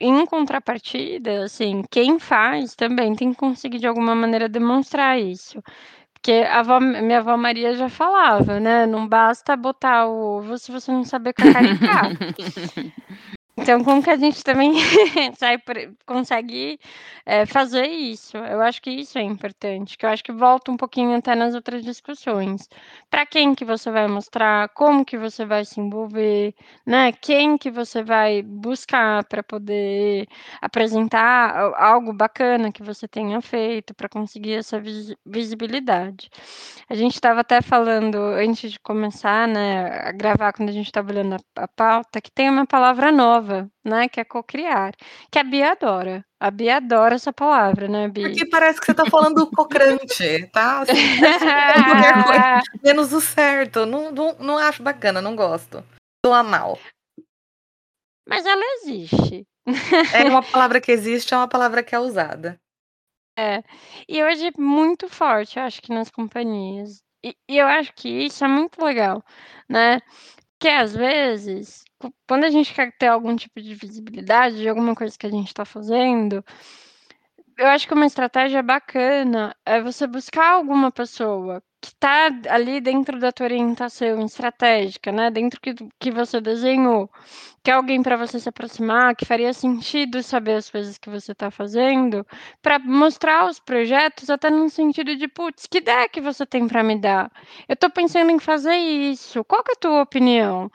Em 0.00 0.26
contrapartida, 0.26 1.44
assim, 1.44 1.82
quem 1.90 2.18
faz 2.18 2.74
também 2.76 3.14
tem 3.16 3.32
que 3.32 3.38
conseguir 3.38 3.78
de 3.80 3.86
alguma 3.88 4.14
maneira 4.14 4.48
demonstrar 4.48 5.18
isso. 5.20 5.62
Porque 6.14 6.32
a 6.32 6.60
avó, 6.60 6.80
minha 6.80 7.18
avó 7.20 7.36
Maria 7.36 7.74
já 7.76 7.88
falava, 7.90 8.60
né? 8.60 8.86
Não 8.86 9.08
basta 9.08 9.56
botar 9.56 10.06
o 10.08 10.38
ovo 10.38 10.58
se 10.58 10.72
você 10.72 10.92
não 10.92 11.04
saber 11.04 11.34
cacaricar. 11.34 12.12
Então, 13.60 13.82
como 13.82 14.00
que 14.02 14.10
a 14.10 14.16
gente 14.16 14.42
também 14.44 14.72
sai 15.36 15.58
consegue 16.06 16.78
é, 17.26 17.44
fazer 17.44 17.86
isso? 17.86 18.36
Eu 18.36 18.60
acho 18.62 18.80
que 18.80 18.90
isso 18.90 19.18
é 19.18 19.22
importante, 19.22 19.98
que 19.98 20.06
eu 20.06 20.10
acho 20.10 20.22
que 20.22 20.30
volta 20.32 20.70
um 20.70 20.76
pouquinho 20.76 21.16
até 21.16 21.34
nas 21.34 21.54
outras 21.54 21.82
discussões. 21.84 22.68
Para 23.10 23.26
quem 23.26 23.54
que 23.56 23.64
você 23.64 23.90
vai 23.90 24.06
mostrar, 24.06 24.68
como 24.70 25.04
que 25.04 25.18
você 25.18 25.44
vai 25.44 25.64
se 25.64 25.80
envolver, 25.80 26.54
né? 26.86 27.10
Quem 27.12 27.58
que 27.58 27.70
você 27.70 28.02
vai 28.02 28.42
buscar 28.42 29.24
para 29.24 29.42
poder 29.42 30.28
apresentar 30.62 31.56
al- 31.56 31.74
algo 31.74 32.12
bacana 32.12 32.70
que 32.72 32.82
você 32.82 33.08
tenha 33.08 33.40
feito 33.40 33.92
para 33.94 34.08
conseguir 34.08 34.54
essa 34.54 34.80
visi- 34.80 35.16
visibilidade. 35.26 36.30
A 36.88 36.94
gente 36.94 37.14
estava 37.14 37.40
até 37.40 37.60
falando 37.62 38.16
antes 38.18 38.72
de 38.72 38.78
começar, 38.80 39.46
né, 39.48 39.86
a 40.08 40.12
gravar 40.12 40.52
quando 40.52 40.68
a 40.70 40.72
gente 40.72 40.86
estava 40.86 41.10
olhando 41.10 41.34
a, 41.56 41.64
a 41.64 41.68
pauta, 41.68 42.20
que 42.20 42.30
tem 42.30 42.48
uma 42.50 42.66
palavra 42.66 43.12
nova, 43.12 43.47
né, 43.84 44.08
que 44.08 44.20
é 44.20 44.24
cocriar, 44.24 44.94
que 45.30 45.38
a 45.38 45.44
Bia 45.44 45.72
adora. 45.72 46.24
A 46.40 46.50
Bia 46.50 46.76
adora 46.76 47.16
essa 47.16 47.32
palavra, 47.32 47.88
né, 47.88 48.08
Bi? 48.08 48.22
Porque 48.22 48.46
parece 48.46 48.78
que 48.80 48.86
você 48.86 48.94
tá 48.94 49.04
falando 49.06 49.50
cocrante, 49.50 50.46
tá? 50.52 50.80
Assim, 50.80 51.20
tá 51.20 52.62
menos 52.82 53.12
o 53.12 53.20
certo. 53.20 53.84
Não, 53.84 54.12
não, 54.12 54.34
não 54.38 54.58
acho 54.58 54.82
bacana, 54.82 55.20
não 55.20 55.34
gosto. 55.34 55.84
Soa 56.24 56.42
mal. 56.42 56.78
Mas 58.28 58.44
ela 58.44 58.62
existe, 58.76 59.46
É 60.12 60.24
uma 60.24 60.42
palavra 60.52 60.80
que 60.80 60.92
existe, 60.92 61.32
é 61.32 61.36
uma 61.36 61.48
palavra 61.48 61.82
que 61.82 61.94
é 61.94 61.98
usada. 61.98 62.60
É. 63.38 63.62
E 64.08 64.22
hoje 64.22 64.48
é 64.48 64.60
muito 64.60 65.08
forte, 65.08 65.58
eu 65.58 65.64
acho 65.64 65.80
que 65.80 65.92
nas 65.92 66.10
companhias. 66.10 67.00
E, 67.24 67.36
e 67.48 67.56
eu 67.58 67.66
acho 67.66 67.92
que 67.94 68.08
isso 68.08 68.44
é 68.44 68.48
muito 68.48 68.84
legal, 68.84 69.24
né? 69.68 70.00
Que 70.60 70.68
às 70.68 70.94
vezes, 70.94 71.84
quando 72.26 72.44
a 72.44 72.50
gente 72.50 72.72
quer 72.74 72.92
ter 72.96 73.08
algum 73.08 73.34
tipo 73.36 73.60
de 73.60 73.74
visibilidade 73.74 74.58
de 74.58 74.68
alguma 74.68 74.94
coisa 74.94 75.16
que 75.18 75.26
a 75.26 75.30
gente 75.30 75.48
está 75.48 75.64
fazendo, 75.64 76.44
eu 77.58 77.66
acho 77.66 77.88
que 77.88 77.94
uma 77.94 78.06
estratégia 78.06 78.62
bacana 78.62 79.54
é 79.66 79.80
você 79.80 80.06
buscar 80.06 80.52
alguma 80.52 80.92
pessoa 80.92 81.62
que 81.80 81.88
está 81.88 82.28
ali 82.48 82.80
dentro 82.80 83.18
da 83.20 83.30
tua 83.32 83.46
orientação 83.46 84.24
estratégica, 84.24 85.12
né? 85.12 85.30
Dentro 85.30 85.60
que, 85.60 85.74
que 85.98 86.10
você 86.10 86.40
desenhou, 86.40 87.08
que 87.62 87.70
é 87.70 87.74
alguém 87.74 88.02
para 88.02 88.16
você 88.16 88.40
se 88.40 88.48
aproximar, 88.48 89.14
que 89.14 89.24
faria 89.24 89.52
sentido 89.52 90.22
saber 90.22 90.54
as 90.54 90.70
coisas 90.70 90.98
que 90.98 91.08
você 91.10 91.32
está 91.32 91.50
fazendo, 91.50 92.26
para 92.62 92.78
mostrar 92.80 93.46
os 93.46 93.60
projetos, 93.60 94.28
até 94.30 94.50
no 94.50 94.68
sentido 94.68 95.14
de, 95.16 95.28
putz, 95.28 95.66
que 95.66 95.78
ideia 95.78 96.08
que 96.08 96.20
você 96.20 96.44
tem 96.46 96.66
para 96.66 96.82
me 96.82 96.98
dar? 96.98 97.30
Eu 97.68 97.74
estou 97.74 97.90
pensando 97.90 98.30
em 98.30 98.38
fazer 98.38 98.76
isso. 98.76 99.44
Qual 99.44 99.62
é 99.68 99.72
a 99.72 99.76
tua 99.76 100.02
opinião? 100.02 100.70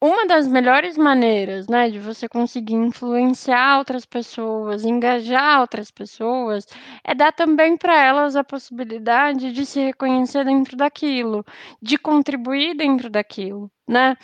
Uma 0.00 0.26
das 0.26 0.46
melhores 0.46 0.98
maneiras, 0.98 1.66
né, 1.66 1.88
de 1.88 1.98
você 1.98 2.28
conseguir 2.28 2.74
influenciar 2.74 3.78
outras 3.78 4.04
pessoas, 4.04 4.84
engajar 4.84 5.60
outras 5.60 5.90
pessoas, 5.90 6.66
é 7.02 7.14
dar 7.14 7.32
também 7.32 7.76
para 7.76 7.94
elas 8.04 8.36
a 8.36 8.44
possibilidade 8.44 9.50
de 9.52 9.64
se 9.64 9.80
reconhecer 9.80 10.44
dentro 10.44 10.76
daquilo, 10.76 11.44
de 11.80 11.96
contribuir 11.96 12.76
dentro 12.76 13.08
daquilo, 13.08 13.70
né? 13.88 14.14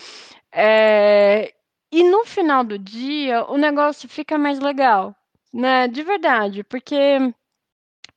É... 0.53 1.53
E 1.93 2.05
no 2.05 2.25
final 2.25 2.63
do 2.65 2.79
dia, 2.79 3.45
o 3.47 3.57
negócio 3.59 4.09
fica 4.09 4.39
mais 4.39 4.61
legal, 4.61 5.15
né? 5.53 5.89
De 5.89 6.03
verdade, 6.03 6.63
porque 6.65 7.33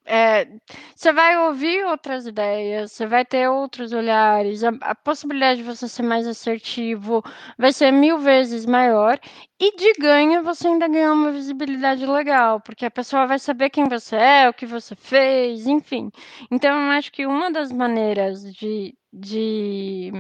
é, 0.06 0.48
você 0.96 1.14
vai 1.14 1.38
ouvir 1.48 1.86
outras 1.86 2.28
ideias, 2.28 2.92
você 2.92 3.06
vai 3.08 3.26
ter 3.26 3.48
outros 3.50 3.94
olhares, 3.94 4.64
a, 4.64 4.70
a, 4.82 4.96
possibilidade 4.96 5.62
de 5.62 5.64
você 5.64 5.88
ser 5.88 6.04
mais 6.04 6.28
assertivo 6.28 7.24
vai 7.58 7.72
ser 7.72 7.92
mil 7.92 8.20
vezes 8.20 8.66
maior, 8.66 9.20
e 9.60 9.76
de 9.78 9.94
ganho 9.94 10.44
você 10.44 10.68
ainda 10.68 10.88
ganha 10.88 11.14
uma 11.14 11.32
visibilidade 11.32 12.06
legal, 12.06 12.60
porque 12.62 12.86
a 12.86 12.92
pessoa 12.92 13.26
vai 13.26 13.40
saber 13.40 13.70
quem 13.70 13.88
você 13.88 14.16
é, 14.16 14.50
o 14.50 14.54
que 14.54 14.66
você 14.66 14.96
fez, 14.96 15.68
enfim. 15.68 16.12
Então, 16.52 16.86
eu 16.86 16.92
acho 16.92 17.12
que 17.12 17.26
uma 17.26 17.52
das 17.52 17.72
maneiras 17.72 18.44
de, 18.54 18.94
de 19.12 20.12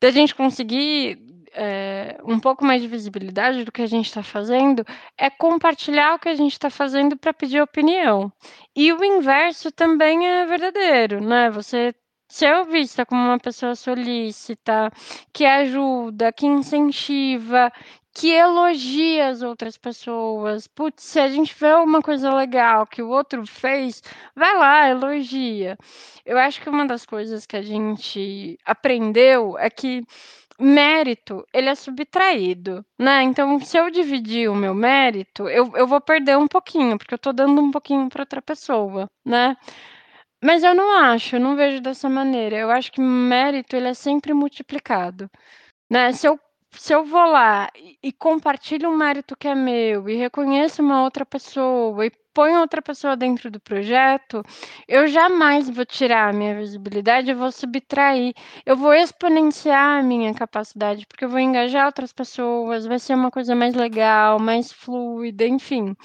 da 0.00 0.10
gente 0.10 0.34
conseguir 0.34 1.27
é, 1.54 2.18
um 2.24 2.38
pouco 2.38 2.64
mais 2.64 2.82
de 2.82 2.88
visibilidade 2.88 3.64
do 3.64 3.72
que 3.72 3.82
a 3.82 3.86
gente 3.86 4.06
está 4.06 4.22
fazendo 4.22 4.84
é 5.16 5.30
compartilhar 5.30 6.14
o 6.14 6.18
que 6.18 6.28
a 6.28 6.34
gente 6.34 6.52
está 6.52 6.70
fazendo 6.70 7.16
para 7.16 7.34
pedir 7.34 7.60
opinião. 7.60 8.32
E 8.74 8.92
o 8.92 9.04
inverso 9.04 9.70
também 9.72 10.26
é 10.26 10.46
verdadeiro, 10.46 11.20
né? 11.20 11.50
Você 11.50 11.94
ser 12.28 12.64
vista 12.66 13.06
como 13.06 13.22
uma 13.22 13.38
pessoa 13.38 13.74
solícita, 13.74 14.90
que 15.32 15.46
ajuda, 15.46 16.32
que 16.32 16.46
incentiva, 16.46 17.72
que 18.12 18.32
elogia 18.32 19.28
as 19.28 19.42
outras 19.42 19.76
pessoas. 19.76 20.66
Putz, 20.66 21.04
se 21.04 21.20
a 21.20 21.28
gente 21.28 21.54
vê 21.54 21.72
uma 21.74 22.02
coisa 22.02 22.34
legal 22.34 22.86
que 22.86 23.02
o 23.02 23.08
outro 23.08 23.46
fez, 23.46 24.02
vai 24.34 24.56
lá, 24.56 24.88
elogia. 24.88 25.78
Eu 26.26 26.36
acho 26.38 26.60
que 26.60 26.68
uma 26.68 26.86
das 26.86 27.06
coisas 27.06 27.46
que 27.46 27.56
a 27.56 27.62
gente 27.62 28.58
aprendeu 28.64 29.56
é 29.58 29.70
que 29.70 30.04
mérito, 30.60 31.46
ele 31.52 31.68
é 31.68 31.74
subtraído, 31.74 32.84
né? 32.98 33.22
Então, 33.22 33.60
se 33.60 33.76
eu 33.78 33.90
dividir 33.90 34.50
o 34.50 34.54
meu 34.54 34.74
mérito, 34.74 35.48
eu, 35.48 35.72
eu 35.76 35.86
vou 35.86 36.00
perder 36.00 36.36
um 36.36 36.48
pouquinho, 36.48 36.98
porque 36.98 37.14
eu 37.14 37.16
estou 37.16 37.32
dando 37.32 37.60
um 37.60 37.70
pouquinho 37.70 38.08
para 38.08 38.22
outra 38.22 38.42
pessoa, 38.42 39.06
né? 39.24 39.56
Mas 40.42 40.62
eu 40.64 40.74
não 40.74 40.96
acho, 40.98 41.36
eu 41.36 41.40
não 41.40 41.56
vejo 41.56 41.80
dessa 41.80 42.08
maneira. 42.08 42.56
Eu 42.56 42.70
acho 42.70 42.92
que 42.92 43.00
mérito 43.00 43.76
ele 43.76 43.88
é 43.88 43.94
sempre 43.94 44.32
multiplicado, 44.34 45.28
né? 45.90 46.12
Se 46.12 46.26
eu 46.28 46.38
se 46.72 46.94
eu 46.94 47.04
vou 47.04 47.26
lá 47.26 47.70
e, 48.02 48.12
compartilho 48.12 48.90
um 48.90 48.96
mérito 48.96 49.36
que 49.36 49.48
é 49.48 49.54
meu 49.54 50.08
e 50.08 50.16
reconheço 50.16 50.82
uma 50.82 51.02
outra 51.02 51.24
pessoa 51.26 52.06
e 52.06 52.10
ponho 52.34 52.60
outra 52.60 52.80
pessoa 52.80 53.16
dentro 53.16 53.50
do 53.50 53.58
projeto, 53.60 54.42
eu 54.86 55.08
jamais 55.08 55.68
vou 55.68 55.84
tirar 55.84 56.28
a 56.28 56.32
minha 56.32 56.54
visibilidade, 56.54 57.30
eu 57.30 57.36
vou 57.36 57.50
subtrair, 57.50 58.32
eu 58.64 58.76
vou 58.76 58.94
exponenciar 58.94 59.98
a 59.98 60.02
minha 60.02 60.32
capacidade, 60.34 61.06
porque 61.06 61.24
eu 61.24 61.28
vou 61.28 61.40
engajar 61.40 61.86
outras 61.86 62.12
pessoas, 62.12 62.86
vai 62.86 62.98
ser 63.00 63.14
uma 63.14 63.30
coisa 63.30 63.54
mais 63.56 63.74
legal, 63.74 64.38
mais 64.38 64.70
fluida, 64.72 65.44
enfim. 65.46 65.96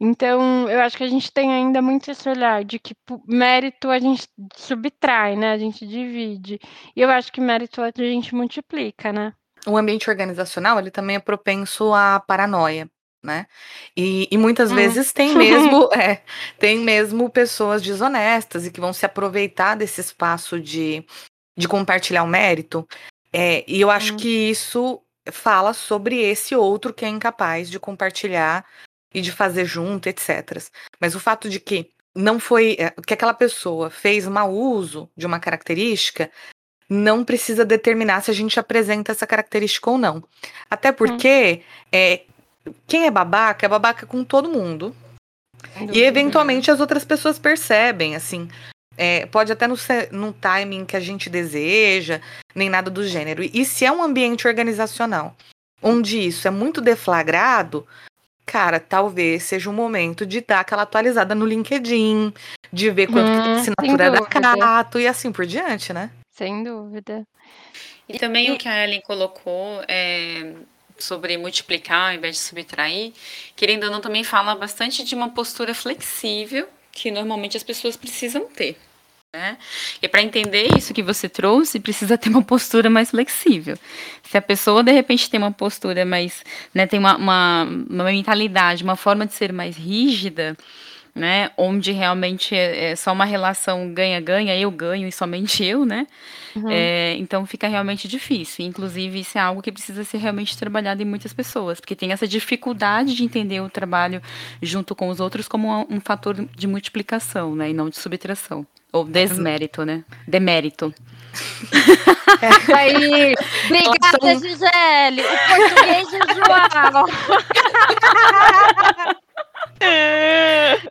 Então, 0.00 0.68
eu 0.68 0.80
acho 0.80 0.96
que 0.96 1.04
a 1.04 1.08
gente 1.08 1.30
tem 1.32 1.52
ainda 1.52 1.82
muito 1.82 2.10
esse 2.10 2.28
olhar 2.28 2.64
de 2.64 2.78
que 2.78 2.94
mérito 3.28 3.90
a 3.90 3.98
gente 3.98 4.26
subtrai, 4.56 5.36
né? 5.36 5.52
A 5.52 5.58
gente 5.58 5.86
divide. 5.86 6.58
E 6.96 7.00
eu 7.02 7.10
acho 7.10 7.30
que 7.32 7.40
mérito 7.40 7.82
a 7.82 7.92
gente 7.96 8.34
multiplica, 8.34 9.12
né? 9.12 9.34
O 9.66 9.76
ambiente 9.76 10.08
organizacional 10.08 10.78
ele 10.78 10.90
também 10.90 11.16
é 11.16 11.20
propenso 11.20 11.92
à 11.92 12.20
paranoia, 12.20 12.90
né? 13.22 13.46
E, 13.96 14.28
e 14.30 14.38
muitas 14.38 14.72
hum. 14.72 14.76
vezes 14.76 15.12
tem 15.12 15.34
mesmo, 15.34 15.88
é, 15.94 16.22
tem 16.58 16.78
mesmo 16.78 17.28
pessoas 17.30 17.82
desonestas 17.82 18.66
e 18.66 18.70
que 18.70 18.80
vão 18.80 18.92
se 18.92 19.04
aproveitar 19.04 19.74
desse 19.76 20.00
espaço 20.00 20.60
de, 20.60 21.04
de 21.56 21.68
compartilhar 21.68 22.22
o 22.22 22.28
mérito. 22.28 22.86
É, 23.32 23.64
e 23.68 23.80
eu 23.80 23.90
acho 23.90 24.14
hum. 24.14 24.16
que 24.16 24.50
isso 24.50 25.02
fala 25.30 25.72
sobre 25.72 26.20
esse 26.20 26.56
outro 26.56 26.92
que 26.92 27.04
é 27.04 27.08
incapaz 27.08 27.70
de 27.70 27.78
compartilhar 27.78 28.64
e 29.12 29.20
de 29.20 29.30
fazer 29.30 29.64
junto, 29.64 30.08
etc. 30.08 30.62
Mas 31.00 31.14
o 31.14 31.20
fato 31.20 31.48
de 31.48 31.60
que 31.60 31.90
não 32.14 32.40
foi 32.40 32.76
é, 32.78 32.90
que 33.06 33.14
aquela 33.14 33.34
pessoa 33.34 33.90
fez 33.90 34.26
mau 34.26 34.52
uso 34.52 35.10
de 35.16 35.26
uma 35.26 35.38
característica 35.38 36.30
não 36.90 37.24
precisa 37.24 37.64
determinar 37.64 38.20
se 38.20 38.32
a 38.32 38.34
gente 38.34 38.58
apresenta 38.58 39.12
essa 39.12 39.24
característica 39.24 39.88
ou 39.88 39.96
não. 39.96 40.24
Até 40.68 40.90
porque 40.90 41.60
hum. 41.60 41.86
é, 41.92 42.22
quem 42.88 43.06
é 43.06 43.10
babaca 43.10 43.64
é 43.64 43.68
babaca 43.68 44.04
com 44.06 44.24
todo 44.24 44.50
mundo. 44.50 44.94
E 45.92 46.00
eventualmente 46.02 46.70
as 46.70 46.80
outras 46.80 47.04
pessoas 47.04 47.38
percebem, 47.38 48.16
assim. 48.16 48.48
É, 48.96 49.24
pode 49.26 49.52
até 49.52 49.68
não 49.68 49.76
ser 49.76 50.10
no 50.10 50.32
timing 50.32 50.84
que 50.84 50.96
a 50.96 51.00
gente 51.00 51.30
deseja, 51.30 52.20
nem 52.54 52.68
nada 52.68 52.90
do 52.90 53.06
gênero. 53.06 53.42
E 53.42 53.64
se 53.64 53.84
é 53.84 53.92
um 53.92 54.02
ambiente 54.02 54.48
organizacional 54.48 55.36
onde 55.82 56.18
isso 56.18 56.46
é 56.46 56.50
muito 56.50 56.80
deflagrado, 56.80 57.86
cara, 58.44 58.78
talvez 58.80 59.44
seja 59.44 59.70
o 59.70 59.72
momento 59.72 60.26
de 60.26 60.40
dar 60.40 60.60
aquela 60.60 60.82
atualizada 60.82 61.34
no 61.34 61.46
LinkedIn, 61.46 62.34
de 62.72 62.90
ver 62.90 63.06
quanto 63.06 63.30
hum, 63.30 63.36
que 63.36 63.42
tem 63.42 63.54
assinatura 63.54 64.10
da 64.10 64.26
Cato 64.26 64.98
e 64.98 65.06
assim 65.06 65.32
por 65.32 65.46
diante, 65.46 65.92
né? 65.92 66.10
Sem 66.40 66.64
dúvida. 66.64 67.26
E, 68.08 68.18
também 68.18 68.48
e... 68.48 68.50
o 68.52 68.56
que 68.56 68.66
a 68.66 68.82
Ellen 68.82 69.02
colocou 69.02 69.84
é, 69.86 70.54
sobre 70.98 71.36
multiplicar 71.36 72.08
ao 72.08 72.14
invés 72.16 72.36
de 72.36 72.40
subtrair, 72.40 73.12
querendo 73.54 73.84
ou 73.84 73.90
não, 73.90 74.00
também 74.00 74.24
fala 74.24 74.54
bastante 74.54 75.04
de 75.04 75.14
uma 75.14 75.28
postura 75.28 75.74
flexível 75.74 76.66
que 76.92 77.10
normalmente 77.10 77.58
as 77.58 77.62
pessoas 77.62 77.94
precisam 77.94 78.46
ter. 78.46 78.78
Né? 79.34 79.58
E 80.00 80.08
para 80.08 80.22
entender 80.22 80.74
isso 80.78 80.94
que 80.94 81.02
você 81.02 81.28
trouxe, 81.28 81.78
precisa 81.78 82.16
ter 82.16 82.30
uma 82.30 82.42
postura 82.42 82.88
mais 82.88 83.10
flexível. 83.10 83.76
Se 84.22 84.38
a 84.38 84.42
pessoa 84.42 84.82
de 84.82 84.92
repente 84.92 85.28
tem 85.28 85.38
uma 85.38 85.52
postura 85.52 86.06
mais, 86.06 86.42
né, 86.72 86.86
tem 86.86 86.98
uma, 86.98 87.18
uma, 87.18 87.64
uma 87.64 88.04
mentalidade, 88.04 88.82
uma 88.82 88.96
forma 88.96 89.26
de 89.26 89.34
ser 89.34 89.52
mais 89.52 89.76
rígida, 89.76 90.56
né? 91.14 91.50
Onde 91.56 91.92
realmente 91.92 92.54
é, 92.54 92.90
é 92.90 92.96
só 92.96 93.12
uma 93.12 93.24
relação 93.24 93.92
ganha-ganha, 93.92 94.56
eu 94.56 94.70
ganho 94.70 95.08
e 95.08 95.12
somente 95.12 95.62
eu, 95.64 95.84
né? 95.84 96.06
Uhum. 96.54 96.68
É, 96.70 97.14
então 97.16 97.46
fica 97.46 97.68
realmente 97.68 98.08
difícil. 98.08 98.64
Inclusive, 98.64 99.20
isso 99.20 99.38
é 99.38 99.40
algo 99.40 99.62
que 99.62 99.70
precisa 99.70 100.04
ser 100.04 100.18
realmente 100.18 100.56
trabalhado 100.56 101.02
em 101.02 101.04
muitas 101.04 101.32
pessoas, 101.32 101.80
porque 101.80 101.94
tem 101.94 102.12
essa 102.12 102.26
dificuldade 102.26 103.14
de 103.14 103.24
entender 103.24 103.60
o 103.60 103.70
trabalho 103.70 104.20
junto 104.62 104.94
com 104.94 105.08
os 105.08 105.20
outros 105.20 105.46
como 105.46 105.68
um, 105.68 105.86
um 105.96 106.00
fator 106.00 106.34
de 106.34 106.66
multiplicação, 106.66 107.54
né? 107.54 107.70
E 107.70 107.72
não 107.72 107.88
de 107.88 107.98
subtração. 107.98 108.66
Ou 108.92 109.04
desmérito, 109.04 109.84
né? 109.84 110.04
Demérito. 110.26 110.92
É. 112.42 112.74
Aí, 112.74 113.34
obrigada, 113.66 114.38
Gisele. 114.40 115.22
O 115.22 115.28
português 115.46 116.08
é 116.12 116.18
João. 116.34 117.06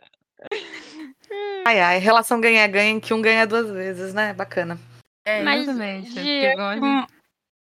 Ai, 1.64 1.80
ai, 1.80 1.98
relação 1.98 2.40
ganha-ganha 2.40 3.00
que 3.00 3.14
um 3.14 3.22
ganha 3.22 3.46
duas 3.46 3.70
vezes, 3.70 4.12
né? 4.12 4.32
Bacana. 4.32 4.76
É, 5.24 5.42
Mas, 5.44 5.62
exatamente. 5.62 6.18
eu 6.18 7.06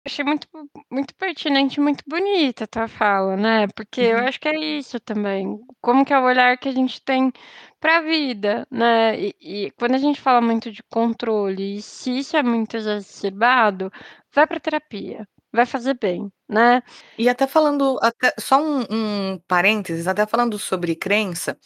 achei 0.04 0.24
muito, 0.24 0.46
muito 0.88 1.14
pertinente, 1.16 1.80
muito 1.80 2.04
bonita 2.06 2.64
a 2.64 2.66
tua 2.68 2.86
fala, 2.86 3.36
né? 3.36 3.66
Porque 3.74 4.02
uhum. 4.02 4.06
eu 4.06 4.18
acho 4.18 4.38
que 4.38 4.48
é 4.48 4.56
isso 4.56 5.00
também. 5.00 5.58
Como 5.80 6.04
que 6.04 6.12
é 6.12 6.18
o 6.18 6.24
olhar 6.24 6.56
que 6.58 6.68
a 6.68 6.72
gente 6.72 7.02
tem 7.02 7.32
para 7.80 7.98
a 7.98 8.02
vida, 8.02 8.66
né? 8.70 9.18
E, 9.18 9.34
e, 9.40 9.70
quando 9.72 9.94
a 9.96 9.98
gente 9.98 10.20
fala 10.20 10.40
muito 10.40 10.70
de 10.70 10.82
controle, 10.84 11.78
e 11.78 11.82
se 11.82 12.18
isso 12.18 12.36
é 12.36 12.42
muito 12.42 12.76
exacerbado, 12.76 13.90
vai 14.32 14.46
para 14.46 14.60
terapia 14.60 15.26
vai 15.56 15.66
fazer 15.66 15.94
bem, 15.94 16.30
né? 16.48 16.82
E 17.18 17.28
até 17.28 17.46
falando, 17.46 17.98
até, 18.02 18.32
só 18.38 18.62
um, 18.62 18.84
um 18.90 19.40
parênteses, 19.48 20.06
até 20.06 20.26
falando 20.26 20.58
sobre 20.58 20.94
crença, 20.94 21.58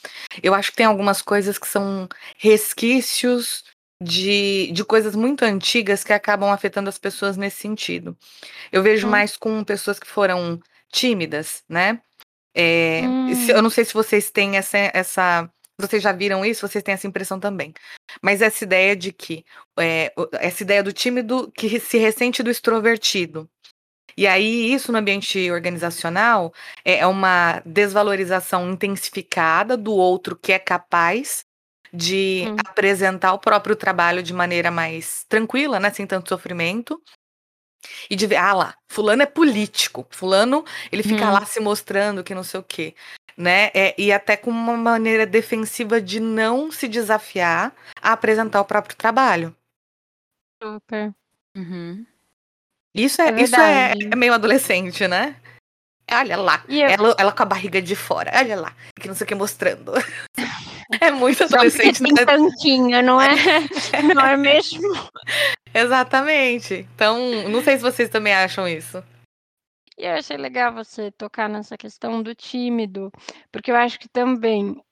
eu 0.43 0.55
acho 0.55 0.71
que 0.71 0.77
tem 0.77 0.87
algumas 0.87 1.21
coisas 1.21 1.59
que 1.59 1.69
são 1.69 2.09
resquícios 2.39 3.65
de, 4.03 4.71
de 4.73 4.85
coisas 4.85 5.15
muito 5.15 5.45
antigas 5.45 6.03
que 6.03 6.13
acabam 6.13 6.51
afetando 6.51 6.89
as 6.89 6.99
pessoas 6.99 7.37
nesse 7.37 7.59
sentido. 7.59 8.17
Eu 8.73 8.83
vejo 8.83 9.07
hum. 9.07 9.11
mais 9.11 9.37
com 9.37 9.63
pessoas 9.63 9.99
que 9.99 10.07
foram 10.07 10.59
tímidas, 10.91 11.63
né? 11.69 12.01
É, 12.55 13.03
hum. 13.05 13.35
se, 13.35 13.53
eu 13.53 13.63
não 13.63 13.71
sei 13.71 13.85
se 13.85 13.95
vocês 13.95 14.31
têm 14.31 14.57
essa, 14.57 14.79
essa. 14.95 15.51
Vocês 15.79 16.03
já 16.03 16.13
viram 16.13 16.45
isso? 16.45 16.67
Vocês 16.67 16.83
têm 16.83 16.95
essa 16.95 17.07
impressão 17.07 17.39
também. 17.39 17.73
Mas 18.23 18.43
essa 18.43 18.65
ideia 18.65 18.97
de 18.97 19.13
que. 19.13 19.45
É, 19.79 20.13
essa 20.33 20.63
ideia 20.63 20.83
do 20.83 20.93
tímido 20.93 21.51
que 21.53 21.79
se 21.79 21.99
ressente 21.99 22.43
do 22.43 22.51
extrovertido. 22.51 23.49
E 24.21 24.27
aí, 24.27 24.71
isso 24.71 24.93
no 24.93 24.99
ambiente 24.99 25.51
organizacional 25.51 26.53
é, 26.85 26.99
é 26.99 27.07
uma 27.07 27.63
desvalorização 27.65 28.71
intensificada 28.71 29.79
do 29.79 29.95
outro 29.95 30.37
que 30.37 30.53
é 30.53 30.59
capaz 30.59 31.47
de 31.91 32.45
hum. 32.47 32.57
apresentar 32.67 33.33
o 33.33 33.39
próprio 33.39 33.75
trabalho 33.75 34.23
de 34.23 34.35
maneira 34.35 34.71
mais 34.71 35.25
tranquila, 35.27 35.81
né, 35.81 35.89
sem 35.91 36.07
tanto 36.07 36.29
sofrimento. 36.29 37.03
E 38.11 38.15
de 38.15 38.27
ver, 38.27 38.37
ah 38.37 38.53
lá, 38.53 38.75
fulano 38.93 39.23
é 39.23 39.27
político, 39.27 40.07
fulano, 40.11 40.67
ele 40.93 41.03
fica 41.03 41.27
hum. 41.27 41.33
lá 41.33 41.47
se 41.47 41.59
mostrando 41.59 42.23
que 42.23 42.35
não 42.35 42.45
sei 42.45 42.61
o 42.61 42.63
quê, 42.63 42.95
né? 43.39 43.71
É, 43.73 43.95
e 43.97 44.13
até 44.13 44.37
com 44.37 44.51
uma 44.51 44.77
maneira 44.77 45.25
defensiva 45.25 45.99
de 45.99 46.21
não 46.21 46.71
se 46.71 46.87
desafiar 46.89 47.75
a 48.03 48.13
apresentar 48.13 48.61
o 48.61 48.67
próprio 48.67 48.95
trabalho. 48.97 49.57
Super. 50.63 51.15
Uhum. 51.57 52.05
Isso 52.95 53.23
é, 53.23 53.29
é 53.29 53.43
isso 53.43 53.57
é, 53.57 53.93
é 54.13 54.17
meio 54.17 54.35
adolescente, 54.35 55.07
né? 55.07 55.37
Olha 56.13 56.37
lá, 56.37 56.65
eu... 56.69 56.89
ela, 56.89 57.15
ela 57.19 57.33
com 57.33 57.43
a 57.45 57.47
barriga 57.47 57.81
de 57.81 57.95
fora, 57.95 58.33
olha 58.35 58.61
lá, 58.61 58.75
que 59.01 59.07
não 59.07 59.15
sei 59.15 59.25
o 59.25 59.29
que 59.29 59.35
mostrando. 59.35 59.93
É 61.01 61.09
muito 61.13 61.45
adolescente. 61.45 62.03
Tem 62.03 62.13
né? 62.13 62.25
tanquinho, 62.25 63.01
não 63.01 63.21
é? 63.21 63.31
não 64.13 64.27
é 64.27 64.37
mesmo? 64.37 64.83
Exatamente. 65.73 66.87
Então, 66.97 67.49
não 67.49 67.63
sei 67.63 67.77
se 67.77 67.83
vocês 67.83 68.09
também 68.09 68.35
acham 68.35 68.67
isso. 68.67 69.01
E 69.97 70.05
eu 70.05 70.15
achei 70.15 70.37
legal 70.37 70.73
você 70.73 71.13
tocar 71.13 71.49
nessa 71.49 71.77
questão 71.77 72.21
do 72.23 72.35
tímido, 72.35 73.13
porque 73.53 73.71
eu 73.71 73.77
acho 73.77 74.01
que 74.01 74.09
também, 74.09 74.83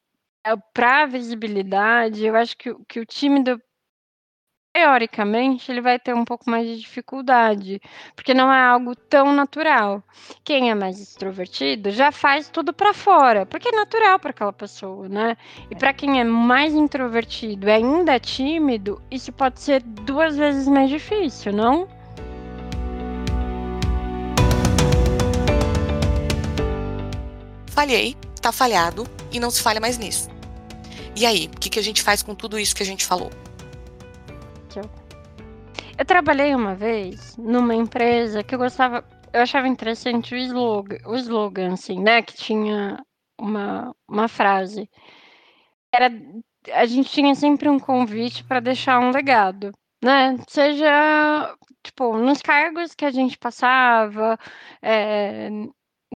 é, 0.46 0.54
para 0.72 1.06
visibilidade, 1.06 2.24
eu 2.24 2.36
acho 2.36 2.56
que, 2.56 2.72
que 2.88 3.00
o 3.00 3.06
tímido 3.06 3.60
teoricamente, 4.72 5.70
ele 5.70 5.80
vai 5.80 5.98
ter 5.98 6.14
um 6.14 6.24
pouco 6.24 6.48
mais 6.48 6.66
de 6.66 6.78
dificuldade, 6.78 7.80
porque 8.14 8.32
não 8.32 8.52
é 8.52 8.60
algo 8.60 8.94
tão 8.94 9.32
natural. 9.32 10.02
Quem 10.44 10.70
é 10.70 10.74
mais 10.74 11.00
extrovertido 11.00 11.90
já 11.90 12.12
faz 12.12 12.48
tudo 12.48 12.72
para 12.72 12.94
fora, 12.94 13.46
porque 13.46 13.68
é 13.68 13.72
natural 13.72 14.18
para 14.18 14.30
aquela 14.30 14.52
pessoa, 14.52 15.08
né? 15.08 15.36
E 15.70 15.74
para 15.74 15.92
quem 15.92 16.20
é 16.20 16.24
mais 16.24 16.74
introvertido 16.74 17.66
e 17.66 17.70
ainda 17.70 18.14
é 18.14 18.18
tímido, 18.18 19.02
isso 19.10 19.32
pode 19.32 19.60
ser 19.60 19.82
duas 19.82 20.36
vezes 20.36 20.68
mais 20.68 20.88
difícil, 20.88 21.52
não? 21.52 21.88
Falhei, 27.70 28.16
tá 28.42 28.50
falhado 28.50 29.06
e 29.32 29.38
não 29.38 29.50
se 29.50 29.62
falha 29.62 29.80
mais 29.80 29.98
nisso. 29.98 30.28
E 31.14 31.26
aí, 31.26 31.50
o 31.52 31.58
que, 31.58 31.70
que 31.70 31.78
a 31.78 31.82
gente 31.82 32.02
faz 32.02 32.22
com 32.22 32.34
tudo 32.34 32.58
isso 32.58 32.74
que 32.74 32.82
a 32.82 32.86
gente 32.86 33.04
falou? 33.04 33.30
Eu 34.76 36.04
trabalhei 36.04 36.54
uma 36.54 36.74
vez 36.74 37.36
numa 37.36 37.74
empresa 37.74 38.42
que 38.42 38.54
eu 38.54 38.58
gostava, 38.58 39.04
eu 39.32 39.42
achava 39.42 39.68
interessante 39.68 40.34
o 40.34 40.38
slogan, 40.38 40.98
o 41.06 41.16
slogan 41.16 41.72
assim, 41.72 42.00
né, 42.00 42.22
que 42.22 42.34
tinha 42.34 43.02
uma, 43.40 43.94
uma 44.08 44.28
frase. 44.28 44.88
Era 45.92 46.10
a 46.72 46.86
gente 46.86 47.10
tinha 47.10 47.34
sempre 47.34 47.68
um 47.68 47.78
convite 47.78 48.44
para 48.44 48.60
deixar 48.60 49.00
um 49.00 49.10
legado, 49.10 49.72
né? 50.02 50.36
Seja 50.48 51.56
tipo 51.82 52.16
nos 52.18 52.42
cargos 52.42 52.94
que 52.94 53.04
a 53.04 53.10
gente 53.10 53.38
passava, 53.38 54.38
é, 54.82 55.48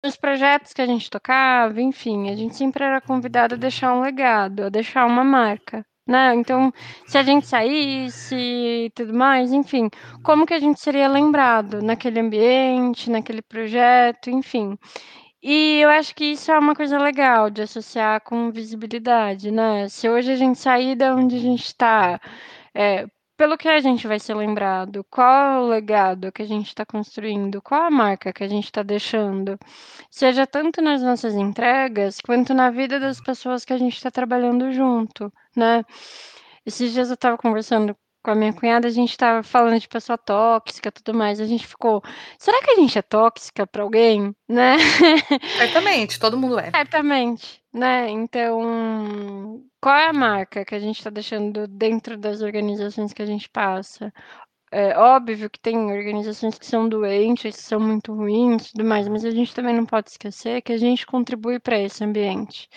nos 0.05 0.17
projetos 0.17 0.73
que 0.73 0.83
a 0.83 0.87
gente 0.87 1.11
tocava, 1.11 1.81
enfim, 1.81 2.31
a 2.31 2.37
gente 2.37 2.57
sempre 2.57 2.85
era 2.85 3.01
convidado 3.01 3.55
a 3.55 3.59
deixar 3.59 3.95
um 3.95 4.01
legado, 4.01 4.65
a 4.65 4.69
deixar 4.69 5.07
uma 5.07 5.25
marca 5.25 5.85
né? 6.11 6.35
Então, 6.35 6.73
se 7.07 7.17
a 7.17 7.23
gente 7.23 7.47
saísse 7.47 8.35
e 8.37 8.91
tudo 8.95 9.15
mais, 9.15 9.53
enfim, 9.53 9.89
como 10.25 10.45
que 10.47 10.55
a 10.55 10.59
gente 10.61 10.81
seria 10.81 11.09
lembrado 11.09 11.81
naquele 11.83 12.21
ambiente, 12.21 13.11
naquele 13.11 13.43
projeto, 13.43 14.29
enfim. 14.31 14.77
E 15.43 15.81
eu 15.81 15.89
acho 15.91 16.15
que 16.15 16.25
isso 16.33 16.51
é 16.53 16.59
uma 16.59 16.75
coisa 16.75 16.99
legal 16.99 17.51
de 17.51 17.63
associar 17.63 18.21
com 18.23 18.51
visibilidade, 18.53 19.51
né? 19.51 19.89
Se 19.89 20.09
hoje 20.09 20.33
a 20.33 20.37
gente 20.37 20.59
sair 20.59 20.97
da 20.97 21.15
onde 21.15 21.37
a 21.37 21.41
gente 21.41 21.65
está, 21.65 22.21
é, 22.75 23.07
pelo 23.41 23.57
que 23.57 23.69
a 23.71 23.81
gente 23.81 24.07
vai 24.07 24.21
ser 24.21 24.35
lembrado, 24.35 25.03
qual 25.09 25.55
é 25.55 25.59
o 25.61 25.67
legado 25.67 26.31
que 26.31 26.43
a 26.43 26.47
gente 26.47 26.67
está 26.67 26.85
construindo, 26.85 27.63
qual 27.63 27.85
a 27.85 27.91
marca 27.91 28.35
que 28.35 28.45
a 28.45 28.49
gente 28.49 28.67
está 28.67 28.83
deixando, 28.83 29.59
seja 30.11 30.47
tanto 30.47 30.83
nas 30.83 31.01
nossas 31.01 31.33
entregas 31.33 32.21
quanto 32.21 32.53
na 32.53 32.71
vida 32.71 33.01
das 33.01 33.19
pessoas 33.19 33.65
que 33.65 33.73
a 33.73 33.79
gente 33.79 33.97
está 33.97 34.11
trabalhando 34.11 34.71
junto, 34.75 35.33
né? 35.57 35.83
Esses 36.67 36.93
dias 36.93 37.09
eu 37.09 37.15
estava 37.15 37.39
conversando 37.39 37.97
com 38.23 38.31
a 38.31 38.35
minha 38.35 38.53
cunhada, 38.53 38.87
a 38.87 38.91
gente 38.91 39.13
estava 39.13 39.43
falando 39.43 39.81
de 39.81 39.89
pessoa 39.89 40.19
tóxica, 40.19 40.93
tudo 40.93 41.17
mais. 41.17 41.41
A 41.41 41.47
gente 41.47 41.67
ficou, 41.67 42.03
será 42.39 42.61
que 42.63 42.73
a 42.73 42.77
gente 42.77 42.99
é 42.99 43.03
tóxica 43.03 43.67
para 43.67 43.83
alguém, 43.83 44.37
né? 44.47 44.77
Certamente, 45.57 46.21
todo 46.21 46.37
mundo 46.37 46.59
é. 46.59 46.71
Certamente, 46.77 47.63
né? 47.73 48.11
Então, 48.11 49.65
qual 49.81 49.97
é 49.97 50.09
a 50.09 50.13
marca 50.13 50.65
que 50.65 50.75
a 50.75 50.79
gente 50.79 50.99
está 50.99 51.11
deixando 51.11 51.67
dentro 51.67 52.17
das 52.17 52.43
organizações 52.43 53.13
que 53.13 53.23
a 53.23 53.27
gente 53.27 53.49
passa? 53.49 54.13
É 54.73 54.97
óbvio 54.97 55.51
que 55.51 55.59
tem 55.59 55.77
organizações 55.77 56.57
que 56.59 56.67
são 56.67 56.89
doentes, 56.89 57.57
que 57.57 57.63
são 57.63 57.81
muito 57.81 58.15
ruins 58.15 58.69
e 58.69 58.73
tudo 58.73 58.85
mais, 58.85 59.09
mas 59.09 59.25
a 59.25 59.31
gente 59.31 59.55
também 59.55 59.75
não 59.75 59.85
pode 59.85 60.11
esquecer 60.11 60.63
que 60.63 60.73
a 60.73 60.79
gente 60.79 61.07
contribui 61.07 61.59
para 61.59 61.79
esse 61.79 62.05
ambiente. 62.05 62.69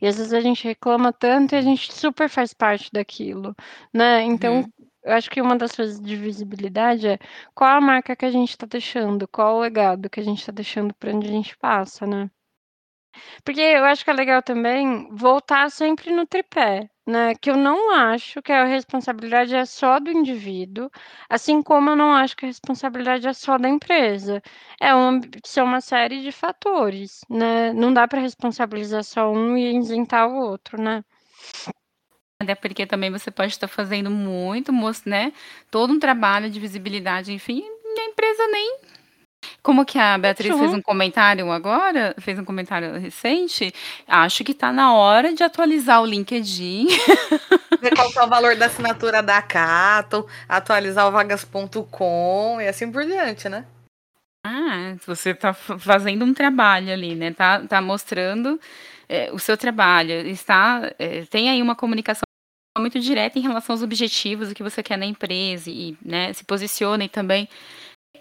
E 0.00 0.06
às 0.06 0.16
vezes 0.16 0.32
a 0.32 0.40
gente 0.40 0.64
reclama 0.66 1.12
tanto 1.12 1.54
e 1.54 1.58
a 1.58 1.60
gente 1.62 1.92
super 1.92 2.28
faz 2.30 2.54
parte 2.54 2.90
daquilo, 2.92 3.54
né? 3.92 4.22
Então, 4.22 4.60
uhum. 4.60 4.72
eu 5.04 5.12
acho 5.12 5.30
que 5.30 5.42
uma 5.42 5.56
das 5.56 5.72
coisas 5.72 6.00
de 6.00 6.16
visibilidade 6.16 7.06
é 7.08 7.18
qual 7.54 7.76
a 7.76 7.80
marca 7.80 8.16
que 8.16 8.24
a 8.24 8.30
gente 8.30 8.50
está 8.50 8.66
deixando, 8.66 9.28
qual 9.28 9.56
o 9.56 9.60
legado 9.60 10.08
que 10.10 10.20
a 10.20 10.24
gente 10.24 10.40
está 10.40 10.52
deixando 10.52 10.94
para 10.94 11.12
onde 11.14 11.26
a 11.28 11.30
gente 11.30 11.56
passa, 11.58 12.06
né? 12.06 12.30
Porque 13.44 13.60
eu 13.60 13.84
acho 13.84 14.04
que 14.04 14.10
é 14.10 14.14
legal 14.14 14.42
também 14.42 15.08
voltar 15.10 15.70
sempre 15.70 16.12
no 16.12 16.26
tripé, 16.26 16.88
né, 17.06 17.34
que 17.34 17.50
eu 17.50 17.56
não 17.56 17.92
acho 17.94 18.40
que 18.42 18.52
a 18.52 18.64
responsabilidade 18.64 19.54
é 19.54 19.64
só 19.64 20.00
do 20.00 20.10
indivíduo, 20.10 20.90
assim 21.28 21.62
como 21.62 21.90
eu 21.90 21.96
não 21.96 22.12
acho 22.12 22.36
que 22.36 22.46
a 22.46 22.48
responsabilidade 22.48 23.26
é 23.28 23.32
só 23.32 23.58
da 23.58 23.68
empresa. 23.68 24.42
É 24.80 24.94
uma 24.94 25.20
são 25.44 25.64
uma 25.66 25.80
série 25.80 26.22
de 26.22 26.32
fatores, 26.32 27.20
né, 27.28 27.72
não 27.72 27.92
dá 27.92 28.08
para 28.08 28.20
responsabilizar 28.20 29.04
só 29.04 29.30
um 29.30 29.56
e 29.56 29.76
isentar 29.76 30.28
o 30.28 30.36
outro, 30.36 30.80
né. 30.80 31.04
Até 32.40 32.54
porque 32.54 32.86
também 32.86 33.10
você 33.10 33.30
pode 33.30 33.52
estar 33.52 33.68
fazendo 33.68 34.10
muito, 34.10 34.72
né, 35.06 35.32
todo 35.70 35.92
um 35.92 35.98
trabalho 35.98 36.50
de 36.50 36.58
visibilidade, 36.58 37.32
enfim, 37.32 37.62
e 37.84 38.00
a 38.00 38.04
empresa 38.06 38.46
nem 38.48 38.78
como 39.64 39.86
que 39.86 39.98
a 39.98 40.18
Beatriz 40.18 40.54
fez 40.54 40.74
um 40.74 40.82
comentário 40.82 41.50
agora, 41.50 42.14
fez 42.18 42.38
um 42.38 42.44
comentário 42.44 42.98
recente, 42.98 43.74
acho 44.06 44.44
que 44.44 44.52
está 44.52 44.70
na 44.70 44.92
hora 44.92 45.32
de 45.32 45.42
atualizar 45.42 46.02
o 46.02 46.06
LinkedIn. 46.06 46.86
Ver 47.80 47.96
qual 47.96 48.12
é 48.14 48.22
o 48.24 48.28
valor 48.28 48.56
da 48.56 48.66
assinatura 48.66 49.22
da 49.22 49.40
Cato, 49.40 50.28
atualizar 50.46 51.08
o 51.08 51.10
vagas.com 51.10 52.58
e 52.60 52.68
assim 52.68 52.92
por 52.92 53.06
diante, 53.06 53.48
né? 53.48 53.64
Ah, 54.46 54.96
você 55.06 55.30
está 55.30 55.54
fazendo 55.54 56.26
um 56.26 56.34
trabalho 56.34 56.92
ali, 56.92 57.14
né? 57.14 57.32
Tá, 57.32 57.60
tá 57.66 57.80
mostrando 57.80 58.60
é, 59.08 59.32
o 59.32 59.38
seu 59.38 59.56
trabalho, 59.56 60.12
está 60.28 60.92
é, 60.98 61.22
tem 61.22 61.48
aí 61.48 61.62
uma 61.62 61.74
comunicação 61.74 62.24
muito 62.78 63.00
direta 63.00 63.38
em 63.38 63.42
relação 63.42 63.72
aos 63.72 63.82
objetivos, 63.82 64.50
o 64.50 64.54
que 64.54 64.62
você 64.62 64.82
quer 64.82 64.98
na 64.98 65.06
empresa 65.06 65.70
e 65.70 65.96
né, 66.04 66.32
se 66.32 66.44
posiciona 66.44 67.04
e 67.04 67.08
também 67.08 67.48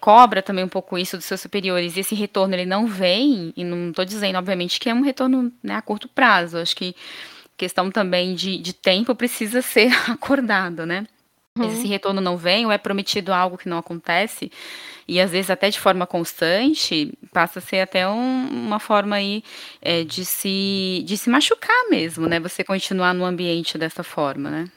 cobra 0.04 0.42
também 0.42 0.66
um 0.66 0.68
pouco 0.68 0.98
isso 0.98 1.16
dos 1.16 1.26
seus 1.26 1.40
superiores 1.40 1.96
e 1.96 2.02
esse 2.02 2.14
retorno 2.14 2.54
ele 2.54 2.66
não 2.66 2.86
vem, 2.86 3.54
e 3.56 3.64
não 3.64 3.90
estou 3.90 4.04
dizendo, 4.04 4.38
obviamente, 4.38 4.78
que 4.78 4.90
é 4.90 4.94
um 4.94 5.00
retorno 5.00 5.50
né, 5.64 5.76
a 5.76 5.82
curto 5.82 6.10
prazo. 6.10 6.58
Acho 6.58 6.76
que 6.76 6.94
questão 7.56 7.90
também 7.90 8.36
de, 8.36 8.58
de 8.58 8.74
tempo 8.74 9.16
precisa 9.16 9.62
ser 9.64 9.94
acordado, 10.12 10.86
né? 10.86 11.08
Uhum. 11.58 11.66
Mas 11.66 11.80
esse 11.80 11.88
retorno 11.88 12.20
não 12.20 12.36
vem, 12.36 12.66
ou 12.66 12.72
é 12.74 12.78
prometido 12.78 13.32
algo 13.32 13.58
que 13.58 13.70
não 13.70 13.78
acontece, 13.78 14.52
e 15.08 15.22
às 15.22 15.32
vezes 15.32 15.50
até 15.50 15.70
de 15.70 15.80
forma 15.80 16.06
constante, 16.06 17.18
passa 17.32 17.60
a 17.60 17.62
ser 17.62 17.80
até 17.80 18.06
um, 18.06 18.48
uma 18.50 18.80
forma 18.80 19.16
aí 19.16 19.42
é, 19.82 20.04
de, 20.04 20.26
se, 20.26 21.02
de 21.06 21.18
se 21.18 21.30
machucar 21.30 21.90
mesmo, 21.90 22.28
né? 22.28 22.42
Você 22.42 22.62
continuar 22.62 23.14
no 23.14 23.24
ambiente 23.24 23.78
dessa 23.78 24.04
forma, 24.04 24.50
né? 24.50 24.70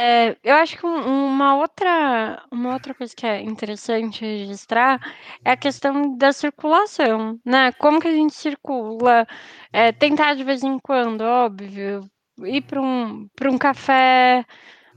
É, 0.00 0.36
eu 0.44 0.54
acho 0.56 0.76
que 0.78 0.86
um- 0.86 1.26
uma 1.26 1.56
outra, 1.56 2.46
uma 2.52 2.72
outra 2.74 2.94
coisa 2.94 3.12
que 3.16 3.26
é 3.26 3.40
interessante 3.42 4.24
registrar 4.24 5.00
é 5.44 5.50
a 5.52 5.56
questão 5.56 6.16
da 6.16 6.32
circulação, 6.32 7.40
né? 7.44 7.72
Como 7.72 8.00
que 8.00 8.06
a 8.06 8.12
gente 8.14 8.32
circula, 8.34 9.26
é, 9.72 9.90
tentar 9.90 10.34
de 10.34 10.44
vez 10.44 10.62
em 10.62 10.78
quando, 10.78 11.22
óbvio, 11.22 12.08
ir 12.44 12.62
para 12.62 12.80
um, 12.80 13.28
um 13.50 13.58
café, 13.58 14.44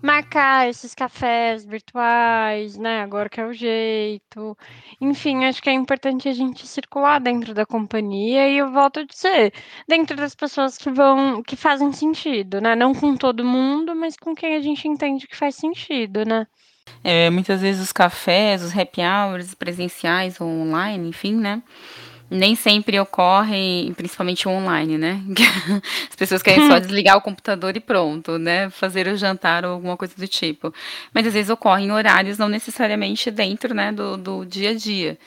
marcar 0.02 0.68
esses 0.70 0.96
cafés 0.96 1.66
virtuais, 1.66 2.78
né? 2.78 3.02
Agora 3.02 3.30
que 3.30 3.40
é 3.40 3.46
o 3.46 3.54
jeito. 3.54 4.58
Enfim, 5.00 5.46
acho 5.46 5.62
que 5.62 5.70
é 5.70 5.74
importante 5.74 6.28
a 6.28 6.34
gente 6.34 6.66
circular 6.68 7.20
dentro 7.20 7.54
da 7.54 7.66
companhia 7.66 8.50
e 8.50 8.58
eu 8.58 8.72
volto 8.72 9.02
a 9.02 9.06
dizer, 9.06 9.54
dentro 9.88 10.18
das 10.18 10.36
pessoas 10.36 10.78
que 10.78 10.90
vão, 10.90 11.44
que 11.44 11.56
fazem 11.56 11.92
sentido, 11.92 12.60
né? 12.60 12.76
Não 12.76 12.94
com 12.94 13.16
todo 13.16 13.46
mundo, 13.46 13.96
mas 13.96 14.18
com 14.18 14.34
quem 14.34 14.56
a 14.56 14.62
gente 14.62 14.88
entende 14.88 15.28
que 15.28 15.38
faz 15.38 15.56
sentido, 15.56 16.26
né? 16.26 16.48
É, 17.04 17.30
muitas 17.30 17.62
vezes 17.62 17.82
os 17.82 17.92
cafés, 17.92 18.62
os 18.64 18.78
happy 18.78 19.02
hours 19.02 19.54
presenciais 19.56 20.40
ou 20.42 20.48
online, 20.48 21.10
enfim, 21.10 21.36
né? 21.36 21.62
Nem 22.32 22.56
sempre 22.56 22.98
ocorre, 22.98 23.94
principalmente 23.98 24.48
online, 24.48 24.98
né? 24.98 25.22
As 26.10 26.16
pessoas 26.16 26.42
querem 26.42 26.66
só 26.66 26.80
desligar 26.80 27.18
o 27.18 27.22
computador 27.22 27.76
e 27.76 27.82
pronto, 27.82 28.38
né? 28.38 28.70
Fazer 28.70 29.06
o 29.08 29.18
jantar 29.18 29.66
ou 29.66 29.74
alguma 29.74 29.98
coisa 29.98 30.14
do 30.16 30.26
tipo. 30.26 30.74
Mas 31.14 31.28
às 31.28 31.34
vezes 31.34 31.50
ocorre 31.50 31.84
em 31.84 31.92
horários 31.92 32.38
não 32.38 32.48
necessariamente 32.48 33.30
dentro 33.30 33.74
né, 33.74 33.92
do, 33.92 34.16
do 34.16 34.46
dia 34.46 34.70
a 34.70 34.74
dia. 34.74 35.20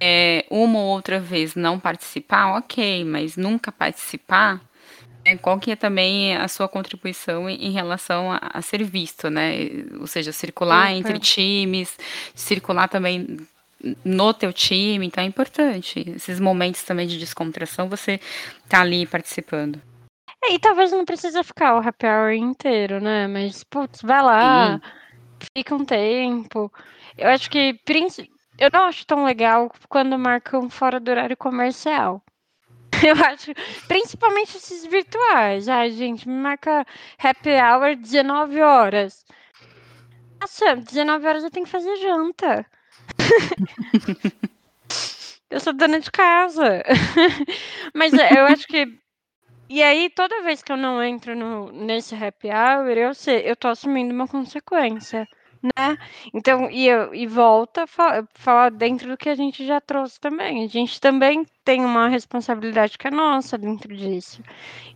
É, 0.00 0.44
uma 0.50 0.80
ou 0.80 0.86
outra 0.86 1.20
vez 1.20 1.54
não 1.54 1.78
participar, 1.78 2.56
ok, 2.56 3.04
mas 3.04 3.36
nunca 3.36 3.70
participar, 3.70 4.60
né, 5.24 5.36
qual 5.36 5.60
que 5.60 5.70
é 5.70 5.76
também 5.76 6.36
a 6.36 6.48
sua 6.48 6.68
contribuição 6.68 7.48
em, 7.48 7.70
relação 7.70 8.32
a, 8.32 8.40
a, 8.54 8.60
ser 8.62 8.82
visto, 8.82 9.30
né? 9.30 9.54
Ou 10.00 10.08
seja, 10.08 10.32
circular 10.32 10.92
Eita. 10.92 11.08
entre 11.08 11.20
times, 11.20 11.96
circular 12.34 12.88
também 12.88 13.38
no 14.04 14.34
teu 14.34 14.52
time, 14.52 15.06
então 15.06 15.22
é 15.22 15.26
importante. 15.26 16.04
Esses 16.10 16.40
momentos 16.40 16.82
também 16.82 17.06
de 17.06 17.18
descontração, 17.18 17.88
você 17.88 18.20
tá 18.68 18.80
ali 18.80 19.06
participando. 19.06 19.80
É, 20.44 20.54
e 20.54 20.58
talvez 20.58 20.92
não 20.92 21.04
precisa 21.04 21.42
ficar 21.42 21.74
o 21.74 21.86
happy 21.86 22.06
hour 22.06 22.32
inteiro, 22.32 23.00
né? 23.00 23.26
Mas, 23.26 23.64
putz, 23.64 24.02
vai 24.02 24.22
lá, 24.22 24.72
Sim. 24.74 24.80
fica 25.56 25.74
um 25.74 25.84
tempo. 25.84 26.72
Eu 27.16 27.28
acho 27.28 27.50
que 27.50 27.78
eu 28.58 28.70
não 28.72 28.84
acho 28.84 29.06
tão 29.06 29.24
legal 29.24 29.70
quando 29.88 30.18
marcam 30.18 30.68
fora 30.70 30.98
do 31.00 31.10
horário 31.10 31.36
comercial. 31.36 32.22
Eu 33.06 33.14
acho, 33.24 33.52
principalmente 33.86 34.56
esses 34.56 34.84
virtuais. 34.86 35.68
Ai, 35.68 35.92
gente, 35.92 36.26
me 36.28 36.34
marca 36.34 36.84
happy 37.18 37.50
hour 37.50 37.94
19 37.94 38.60
horas. 38.60 39.24
Nossa, 40.40 40.74
19 40.76 41.26
horas 41.26 41.44
eu 41.44 41.50
tenho 41.50 41.66
que 41.66 41.70
fazer 41.70 41.94
janta. 41.96 42.66
eu 45.50 45.60
sou 45.60 45.72
dona 45.72 46.00
de 46.00 46.10
casa. 46.10 46.82
Mas 47.94 48.12
é, 48.14 48.38
eu 48.38 48.46
acho 48.46 48.66
que. 48.66 48.86
E 49.68 49.82
aí, 49.82 50.08
toda 50.10 50.42
vez 50.42 50.62
que 50.62 50.72
eu 50.72 50.76
não 50.76 51.02
entro 51.02 51.36
no, 51.36 51.70
nesse 51.72 52.14
happy 52.14 52.48
hour, 52.48 52.88
eu 52.88 53.14
sei, 53.14 53.42
eu 53.44 53.54
tô 53.54 53.68
assumindo 53.68 54.14
uma 54.14 54.26
consequência, 54.26 55.28
né? 55.62 55.98
Então, 56.32 56.70
e, 56.70 56.88
eu, 56.88 57.14
e 57.14 57.26
volta 57.26 57.82
a 57.82 57.86
falar, 57.86 58.26
falar 58.34 58.70
dentro 58.70 59.10
do 59.10 59.16
que 59.16 59.28
a 59.28 59.34
gente 59.34 59.66
já 59.66 59.80
trouxe 59.80 60.18
também. 60.18 60.64
A 60.64 60.68
gente 60.68 60.98
também 61.00 61.44
tem 61.64 61.84
uma 61.84 62.08
responsabilidade 62.08 62.96
que 62.96 63.08
é 63.08 63.10
nossa 63.10 63.58
dentro 63.58 63.94
disso. 63.94 64.42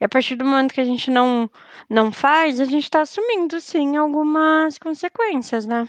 E 0.01 0.05
a 0.05 0.09
partir 0.09 0.37
do 0.37 0.45
momento 0.45 0.73
que 0.73 0.81
a 0.81 0.85
gente 0.85 1.11
não, 1.11 1.51
não 1.89 2.11
faz, 2.11 2.61
a 2.61 2.65
gente 2.65 2.85
está 2.85 3.03
assumindo, 3.03 3.61
sim, 3.61 3.97
algumas 3.97 4.79
consequências, 4.79 5.67
né? 5.67 5.87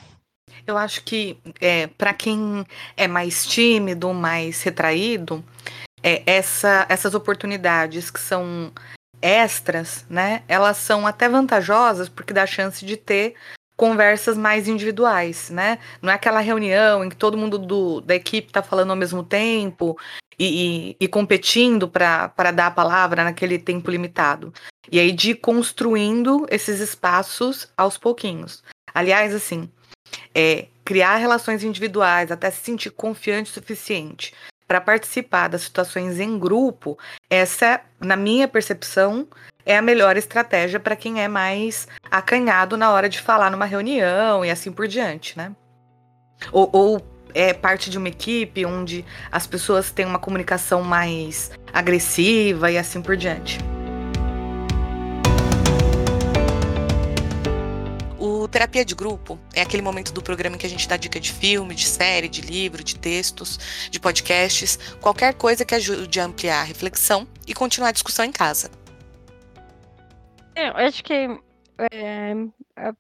Eu 0.66 0.78
acho 0.78 1.04
que 1.04 1.38
é, 1.60 1.88
para 1.88 2.14
quem 2.14 2.66
é 2.96 3.08
mais 3.08 3.46
tímido, 3.46 4.14
mais 4.14 4.62
retraído, 4.62 5.44
é, 6.02 6.22
essa, 6.26 6.86
essas 6.90 7.14
oportunidades 7.14 8.12
que 8.12 8.20
são 8.20 8.72
extras, 9.22 10.06
né? 10.10 10.44
Elas 10.48 10.78
são 10.78 11.08
até 11.08 11.30
vantajosas 11.30 12.10
porque 12.10 12.34
dá 12.34 12.46
chance 12.46 12.86
de 12.86 12.98
ter 12.98 13.36
conversas 13.76 14.38
mais 14.38 14.68
individuais, 14.68 15.50
né? 15.50 15.80
Não 16.02 16.12
é 16.12 16.16
aquela 16.16 16.42
reunião 16.42 17.04
em 17.04 17.10
que 17.10 17.16
todo 17.16 17.38
mundo 17.38 17.58
do, 17.58 18.02
da 18.02 18.16
equipe 18.16 18.48
está 18.48 18.62
falando 18.62 18.92
ao 18.92 18.98
mesmo 18.98 19.24
tempo 19.24 19.98
e, 20.38 20.90
e, 20.92 20.98
e 21.00 21.08
competindo 21.08 21.88
para 21.88 22.52
dar 22.54 22.68
a 22.68 22.72
palavra 22.72 23.24
naquele 23.24 23.58
tempo 23.58 23.90
limitado. 23.90 24.54
E 24.92 25.00
aí 25.00 25.12
de 25.12 25.34
construindo 25.34 26.46
esses 26.50 26.80
espaços 26.80 27.68
aos 27.78 27.98
pouquinhos. 27.98 28.64
Aliás, 28.94 29.34
assim, 29.34 29.70
é, 30.34 30.68
criar 30.84 31.18
relações 31.18 31.64
individuais, 31.64 32.32
até 32.32 32.50
se 32.52 32.62
sentir 32.64 32.92
confiante 32.92 33.52
o 33.52 33.54
suficiente 33.54 34.34
para 34.68 34.82
participar 34.82 35.50
das 35.50 35.62
situações 35.62 36.20
em 36.20 36.40
grupo, 36.40 36.98
essa, 37.30 37.82
na 38.00 38.16
minha 38.16 38.48
percepção, 38.48 39.28
é 39.66 39.78
a 39.78 39.82
melhor 39.82 40.18
estratégia 40.18 40.80
para 40.80 40.96
quem 40.96 41.22
é 41.22 41.28
mais 41.28 41.88
acanhado 42.10 42.76
na 42.76 42.92
hora 42.92 43.08
de 43.08 43.20
falar 43.20 43.50
numa 43.52 43.66
reunião 43.66 44.44
e 44.44 44.50
assim 44.50 44.72
por 44.72 44.88
diante, 44.88 45.38
né? 45.38 45.52
Ou, 46.52 46.70
ou 46.74 47.14
é 47.34 47.54
parte 47.54 47.90
de 47.90 47.98
uma 47.98 48.10
equipe 48.10 48.66
onde 48.66 49.06
as 49.32 49.48
pessoas 49.48 49.92
têm 49.92 50.06
uma 50.06 50.20
comunicação 50.20 50.82
mais 50.82 51.52
agressiva 51.72 52.72
e 52.72 52.78
assim 52.78 53.02
por 53.02 53.16
diante. 53.16 53.58
Terapia 58.54 58.86
de 58.86 58.94
grupo 58.94 59.40
é 59.56 59.62
aquele 59.64 59.82
momento 59.82 60.14
do 60.14 60.22
programa 60.22 60.56
em 60.56 60.60
que 60.60 60.66
a 60.68 60.70
gente 60.70 60.88
dá 60.88 60.96
dica 60.96 61.20
de 61.20 61.34
filme, 61.34 61.74
de 61.74 61.88
série, 61.88 62.30
de 62.30 62.42
livro, 62.42 62.84
de 62.84 62.98
textos, 62.98 63.90
de 63.90 64.00
podcasts, 64.00 64.78
qualquer 65.02 65.34
coisa 65.34 65.66
que 65.66 65.74
ajude 65.74 66.20
a 66.20 66.26
ampliar 66.26 66.62
a 66.62 66.64
reflexão 66.64 67.28
e 67.48 67.54
continuar 67.54 67.90
a 67.90 67.92
discussão 67.92 68.24
em 68.24 68.32
casa. 68.32 68.70
É, 70.56 70.70
eu 70.70 70.78
acho 70.78 71.04
que 71.04 71.14
é, 71.92 72.36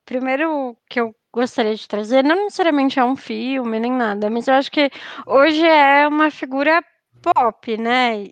primeiro 0.03 0.75
que 0.89 0.99
eu 0.99 1.15
gostaria 1.31 1.75
de 1.75 1.87
trazer, 1.87 2.23
não 2.23 2.45
necessariamente 2.45 2.99
é 2.99 3.05
um 3.05 3.15
filme 3.15 3.79
nem 3.79 3.91
nada, 3.91 4.31
mas 4.31 4.47
eu 4.47 4.55
acho 4.55 4.71
que 4.71 4.89
hoje 5.27 5.63
é 5.63 6.07
uma 6.07 6.31
figura 6.31 6.83
pop, 7.21 7.77
né? 7.77 8.23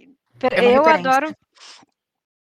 É 0.52 0.76
eu 0.76 0.84
adoro 0.88 1.36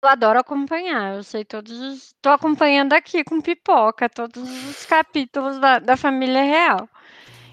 eu 0.05 0.09
adoro 0.09 0.39
acompanhar, 0.39 1.15
eu 1.15 1.23
sei 1.23 1.43
todos 1.43 1.79
os. 1.79 2.15
Tô 2.21 2.29
acompanhando 2.29 2.93
aqui 2.93 3.23
com 3.23 3.41
pipoca 3.41 4.07
todos 4.07 4.43
os 4.69 4.85
capítulos 4.85 5.59
da, 5.59 5.79
da 5.79 5.97
família 5.97 6.43
real. 6.43 6.89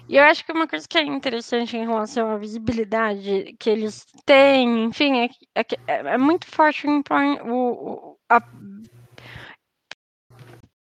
E 0.07 0.17
eu 0.17 0.23
acho 0.23 0.45
que 0.45 0.51
uma 0.51 0.67
coisa 0.67 0.87
que 0.87 0.97
é 0.97 1.03
interessante 1.03 1.77
em 1.77 1.87
relação 1.87 2.29
à 2.29 2.37
visibilidade 2.37 3.55
que 3.57 3.69
eles 3.69 4.05
têm, 4.25 4.85
enfim, 4.85 5.21
é, 5.21 5.29
é, 5.55 5.65
é 5.87 6.17
muito 6.17 6.45
forte 6.45 6.85
o, 6.87 7.01
o 7.49 8.17
a, 8.29 8.41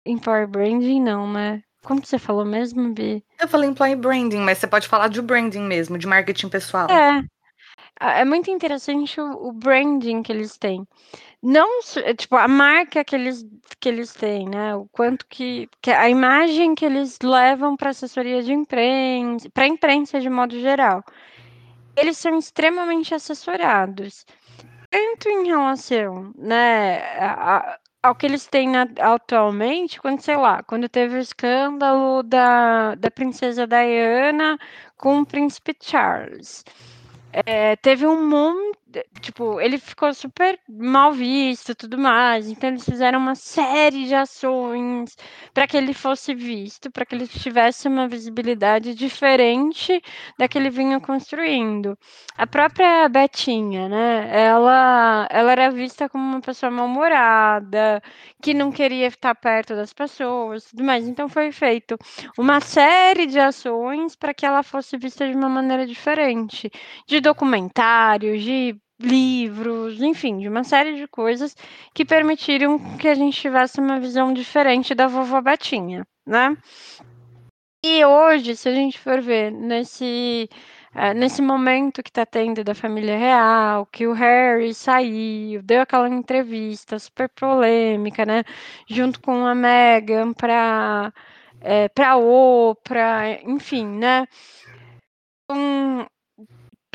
Employer 0.05 0.47
branding, 0.47 1.01
não, 1.01 1.31
né? 1.33 1.63
Como 1.83 2.01
que 2.01 2.09
você 2.09 2.19
falou 2.19 2.45
mesmo, 2.45 2.93
Bi? 2.93 3.25
Eu 3.41 3.49
falei 3.49 3.69
employee 3.69 3.97
branding, 3.97 4.41
mas 4.41 4.59
você 4.59 4.67
pode 4.67 4.87
falar 4.87 5.09
de 5.09 5.21
branding 5.21 5.63
mesmo, 5.63 5.99
de 5.99 6.07
marketing 6.07 6.49
pessoal. 6.49 6.89
É. 6.91 7.25
É 8.01 8.25
muito 8.25 8.51
interessante 8.51 9.21
o, 9.21 9.49
o 9.49 9.53
branding 9.53 10.23
que 10.23 10.31
eles 10.31 10.59
têm 10.59 10.87
não, 11.49 11.79
é, 12.05 12.13
tipo, 12.13 12.35
a 12.35 12.49
marca 12.49 13.05
que 13.05 13.15
eles, 13.15 13.47
que 13.79 13.89
eles 13.89 14.13
têm, 14.13 14.49
né? 14.49 14.75
O 14.75 14.87
quanto 14.89 15.25
que, 15.29 15.69
que 15.81 15.93
a 15.93 16.11
imagem 16.11 16.75
que 16.75 16.85
eles 16.85 17.21
levam 17.23 17.77
para 17.77 17.91
assessoria 17.91 18.43
de 18.43 18.53
imprensa, 18.53 19.49
para 19.51 19.65
imprensa 19.65 20.21
de 20.21 20.29
modo 20.29 20.59
geral. 20.61 21.05
Eles 21.97 22.19
são 22.19 22.37
extremamente 22.37 23.15
assessorados, 23.15 24.27
tanto 24.91 25.29
em 25.29 25.47
relação, 25.47 26.33
né, 26.37 26.99
a, 27.21 27.79
ao 28.03 28.15
que 28.17 28.27
eles 28.27 28.47
têm 28.49 28.69
na, 28.69 28.89
atualmente, 28.99 30.01
quando, 30.01 30.21
sei 30.21 30.37
lá, 30.37 30.65
quando 30.65 30.89
teve 30.89 31.17
o 31.17 31.21
escândalo 31.21 32.25
da, 32.25 32.97
da 32.97 33.11
princesa 33.11 33.69
Diana 33.69 34.59
com 34.97 35.21
o 35.21 35.27
príncipe 35.27 35.77
Charles. 35.81 36.65
É, 37.33 37.77
teve 37.77 38.07
um 38.07 38.29
monte 38.29 38.79
tipo, 39.21 39.61
ele 39.61 39.79
ficou 39.79 40.13
super 40.15 40.59
mal 40.69 41.13
visto 41.13 41.75
tudo 41.75 41.99
mais. 41.99 42.49
Então 42.49 42.71
eles 42.71 42.85
fizeram 42.85 43.19
uma 43.19 43.35
série 43.35 44.07
de 44.07 44.15
ações 44.15 45.17
para 45.53 45.67
que 45.67 45.77
ele 45.77 45.93
fosse 45.93 46.35
visto, 46.35 46.91
para 46.91 47.05
que 47.05 47.15
ele 47.15 47.27
tivesse 47.27 47.89
uma 47.89 48.09
visibilidade 48.09 48.95
diferente 48.95 50.01
da 50.39 50.49
que 50.49 50.59
ele 50.59 50.71
vinha 50.71 51.01
construindo. 51.01 51.99
A 52.37 52.47
própria 52.47 53.09
Betinha, 53.09 53.89
né? 53.89 54.29
Ela, 54.33 55.27
ela 55.31 55.53
era 55.53 55.71
vista 55.71 56.09
como 56.09 56.25
uma 56.25 56.41
pessoa 56.41 56.71
mal-humorada, 56.71 58.03
que 58.43 58.55
não 58.55 58.71
queria 58.71 59.07
estar 59.09 59.35
perto 59.35 59.75
das 59.75 59.93
pessoas, 59.93 60.65
tudo 60.67 60.85
mais. 60.85 61.07
Então 61.09 61.29
foi 61.29 61.51
feito 61.53 61.97
uma 62.39 62.61
série 62.61 63.27
de 63.27 63.39
ações 63.39 64.15
para 64.17 64.35
que 64.35 64.47
ela 64.47 64.63
fosse 64.63 64.97
vista 64.97 65.27
de 65.29 65.35
uma 65.37 65.49
maneira 65.49 65.87
diferente, 65.87 66.71
de 67.07 67.21
documentários, 67.21 68.43
de 68.43 68.77
livros, 68.99 70.01
enfim, 70.01 70.39
de 70.39 70.49
uma 70.49 70.65
série 70.65 70.97
de 70.97 71.07
coisas 71.07 71.55
que 71.95 72.05
permitiram 72.05 72.79
que 72.97 73.09
a 73.09 73.15
gente 73.15 73.41
tivesse 73.41 73.81
uma 73.81 74.01
visão 74.01 74.33
diferente 74.33 74.95
da 74.95 75.07
vovó 75.07 75.41
Betinha. 75.41 76.07
né? 76.27 76.57
E 77.85 78.05
hoje, 78.05 78.57
se 78.57 78.69
a 78.69 78.75
gente 78.75 78.99
for 78.99 79.21
ver 79.21 79.53
nesse 79.53 80.49
é, 80.95 81.13
nesse 81.13 81.43
momento 81.43 82.03
que 82.03 82.11
tá 82.11 82.25
tendo 82.25 82.65
da 82.65 82.75
família 82.75 83.19
real, 83.19 83.87
que 83.87 84.07
o 84.07 84.13
Harry 84.15 84.73
saiu, 84.75 85.63
deu 85.63 85.83
aquela 85.83 86.09
entrevista 86.09 86.99
super 86.99 87.29
polêmica, 87.29 88.25
né? 88.25 88.45
Junto 88.89 89.21
com 89.21 89.47
a 89.47 89.55
Meghan 89.55 90.33
para 90.33 91.13
é, 91.61 91.89
para 91.91 92.17
Oprah, 92.17 93.33
enfim, 93.45 93.87
né? 93.87 94.27
Um, 95.51 96.07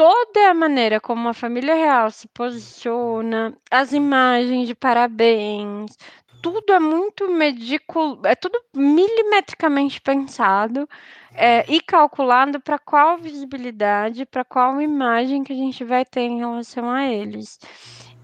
toda 0.02 0.50
a 0.50 0.54
maneira 0.56 1.00
como 1.00 1.30
a 1.30 1.34
família 1.34 1.76
real 1.76 2.10
se 2.10 2.28
posiciona, 2.30 3.56
as 3.70 3.94
imagens 3.94 4.68
de 4.68 4.74
parabéns, 4.74 5.96
tudo 6.42 6.74
é 6.74 6.80
muito 6.80 7.32
medico, 7.32 8.20
é 8.26 8.34
tudo 8.34 8.60
milimetricamente 8.76 10.02
pensado 10.02 10.90
é, 11.36 11.72
e 11.72 11.80
calculado 11.80 12.60
para 12.60 12.80
qual 12.80 13.20
visibilidade, 13.20 14.26
para 14.26 14.44
qual 14.44 14.82
imagem 14.82 15.44
que 15.44 15.54
a 15.54 15.56
gente 15.56 15.84
vai 15.84 16.04
ter 16.04 16.22
em 16.22 16.40
relação 16.40 16.90
a 16.90 17.06
eles. 17.06 17.60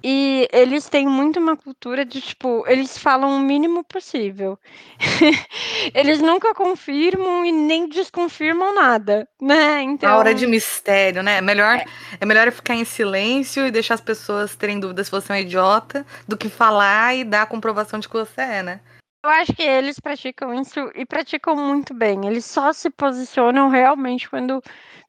E 0.03 0.47
eles 0.51 0.87
têm 0.87 1.07
muito 1.07 1.39
uma 1.39 1.57
cultura 1.57 2.05
de, 2.05 2.21
tipo, 2.21 2.63
eles 2.67 2.97
falam 2.97 3.35
o 3.35 3.39
mínimo 3.39 3.83
possível. 3.83 4.59
eles 5.93 6.21
nunca 6.21 6.53
confirmam 6.53 7.45
e 7.45 7.51
nem 7.51 7.89
desconfirmam 7.89 8.75
nada, 8.75 9.27
né? 9.41 9.81
Então... 9.81 10.09
A 10.09 10.17
hora 10.17 10.33
de 10.33 10.45
mistério, 10.45 11.23
né? 11.23 11.37
É 11.37 11.41
melhor, 11.41 11.77
é. 11.77 11.85
é 12.21 12.25
melhor 12.25 12.51
ficar 12.51 12.75
em 12.75 12.85
silêncio 12.85 13.65
e 13.65 13.71
deixar 13.71 13.95
as 13.95 14.01
pessoas 14.01 14.55
terem 14.55 14.79
dúvidas 14.79 15.07
se 15.07 15.11
você 15.11 15.33
é 15.33 15.35
um 15.35 15.39
idiota 15.39 16.05
do 16.27 16.37
que 16.37 16.47
falar 16.47 17.15
e 17.15 17.23
dar 17.23 17.41
a 17.41 17.47
comprovação 17.47 17.99
de 17.99 18.07
que 18.07 18.13
você 18.13 18.41
é, 18.41 18.63
né? 18.63 18.79
Eu 19.25 19.31
acho 19.31 19.53
que 19.53 19.63
eles 19.63 19.99
praticam 19.99 20.53
isso 20.53 20.79
e 20.95 21.05
praticam 21.05 21.55
muito 21.55 21.93
bem. 21.93 22.25
Eles 22.27 22.45
só 22.45 22.71
se 22.71 22.89
posicionam 22.89 23.67
realmente 23.67 24.29
quando 24.29 24.61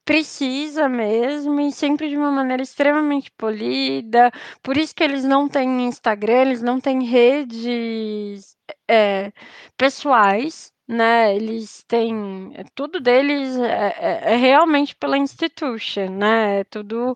precisa 0.09 0.89
mesmo 0.89 1.61
e 1.61 1.71
sempre 1.71 2.09
de 2.09 2.17
uma 2.17 2.31
maneira 2.31 2.63
extremamente 2.63 3.31
polida. 3.33 4.31
Por 4.63 4.79
isso 4.79 4.95
que 4.95 5.05
eles 5.05 5.23
não 5.23 5.47
têm 5.47 5.87
Instagram, 5.87 6.43
eles 6.43 6.63
não 6.63 6.81
têm 6.81 7.05
redes 7.05 8.57
é, 8.91 9.31
pessoais, 9.77 10.73
né? 10.89 11.37
Eles 11.37 11.85
têm 11.87 12.53
tudo 12.75 13.01
deles 13.01 13.57
é, 13.59 13.95
é, 13.99 14.35
é 14.35 14.37
realmente 14.37 14.97
pela 14.97 15.19
institution, 15.19 16.09
né? 16.11 16.61
É 16.61 16.65
tudo 16.65 17.15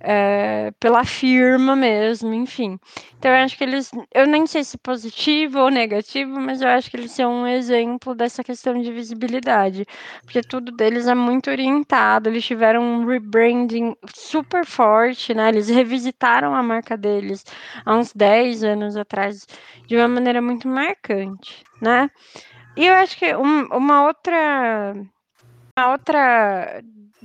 é, 0.00 0.72
pela 0.80 1.04
firma 1.04 1.76
mesmo, 1.76 2.32
enfim. 2.32 2.78
Então 3.18 3.30
eu 3.30 3.44
acho 3.44 3.56
que 3.56 3.64
eles, 3.64 3.90
eu 4.14 4.26
nem 4.26 4.46
sei 4.46 4.64
se 4.64 4.78
positivo 4.78 5.58
ou 5.60 5.70
negativo, 5.70 6.40
mas 6.40 6.62
eu 6.62 6.68
acho 6.68 6.90
que 6.90 6.96
eles 6.96 7.12
são 7.12 7.42
um 7.42 7.46
exemplo 7.46 8.14
dessa 8.14 8.42
questão 8.42 8.80
de 8.80 8.90
visibilidade, 8.90 9.86
porque 10.24 10.40
tudo 10.42 10.72
deles 10.72 11.06
é 11.06 11.14
muito 11.14 11.50
orientado, 11.50 12.30
eles 12.30 12.44
tiveram 12.44 12.82
um 12.82 13.04
rebranding 13.06 13.94
super 14.14 14.64
forte, 14.64 15.34
né? 15.34 15.50
Eles 15.50 15.68
revisitaram 15.68 16.54
a 16.54 16.62
marca 16.62 16.96
deles 16.96 17.44
há 17.84 17.94
uns 17.94 18.12
10 18.14 18.64
anos 18.64 18.96
atrás 18.96 19.46
de 19.86 19.96
uma 19.96 20.08
maneira 20.08 20.40
muito 20.40 20.66
marcante, 20.66 21.62
né? 21.80 22.08
E 22.76 22.86
eu 22.86 22.94
acho 22.94 23.16
que 23.16 23.34
um, 23.34 23.66
uma 23.66 24.06
outra 24.06 24.94
uma 25.78 25.92
outra 25.92 26.82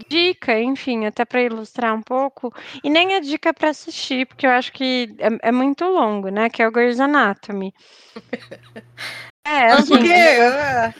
dica, 0.09 0.59
enfim, 0.59 1.05
até 1.05 1.23
para 1.23 1.41
ilustrar 1.41 1.93
um 1.93 2.01
pouco, 2.01 2.53
e 2.83 2.89
nem 2.89 3.15
a 3.15 3.19
dica 3.19 3.53
para 3.53 3.69
assistir, 3.69 4.27
porque 4.27 4.45
eu 4.45 4.51
acho 4.51 4.71
que 4.73 5.15
é, 5.19 5.49
é, 5.49 5.51
muito 5.51 5.85
longo, 5.85 6.29
né? 6.29 6.49
Que 6.49 6.61
é 6.61 6.67
o 6.67 6.71
Grey's 6.71 6.99
Anatomy. 6.99 7.73
É, 9.47 9.73
assim. 9.73 9.89
Por 9.89 9.99
quê? 9.99 10.11
É, 10.11 10.93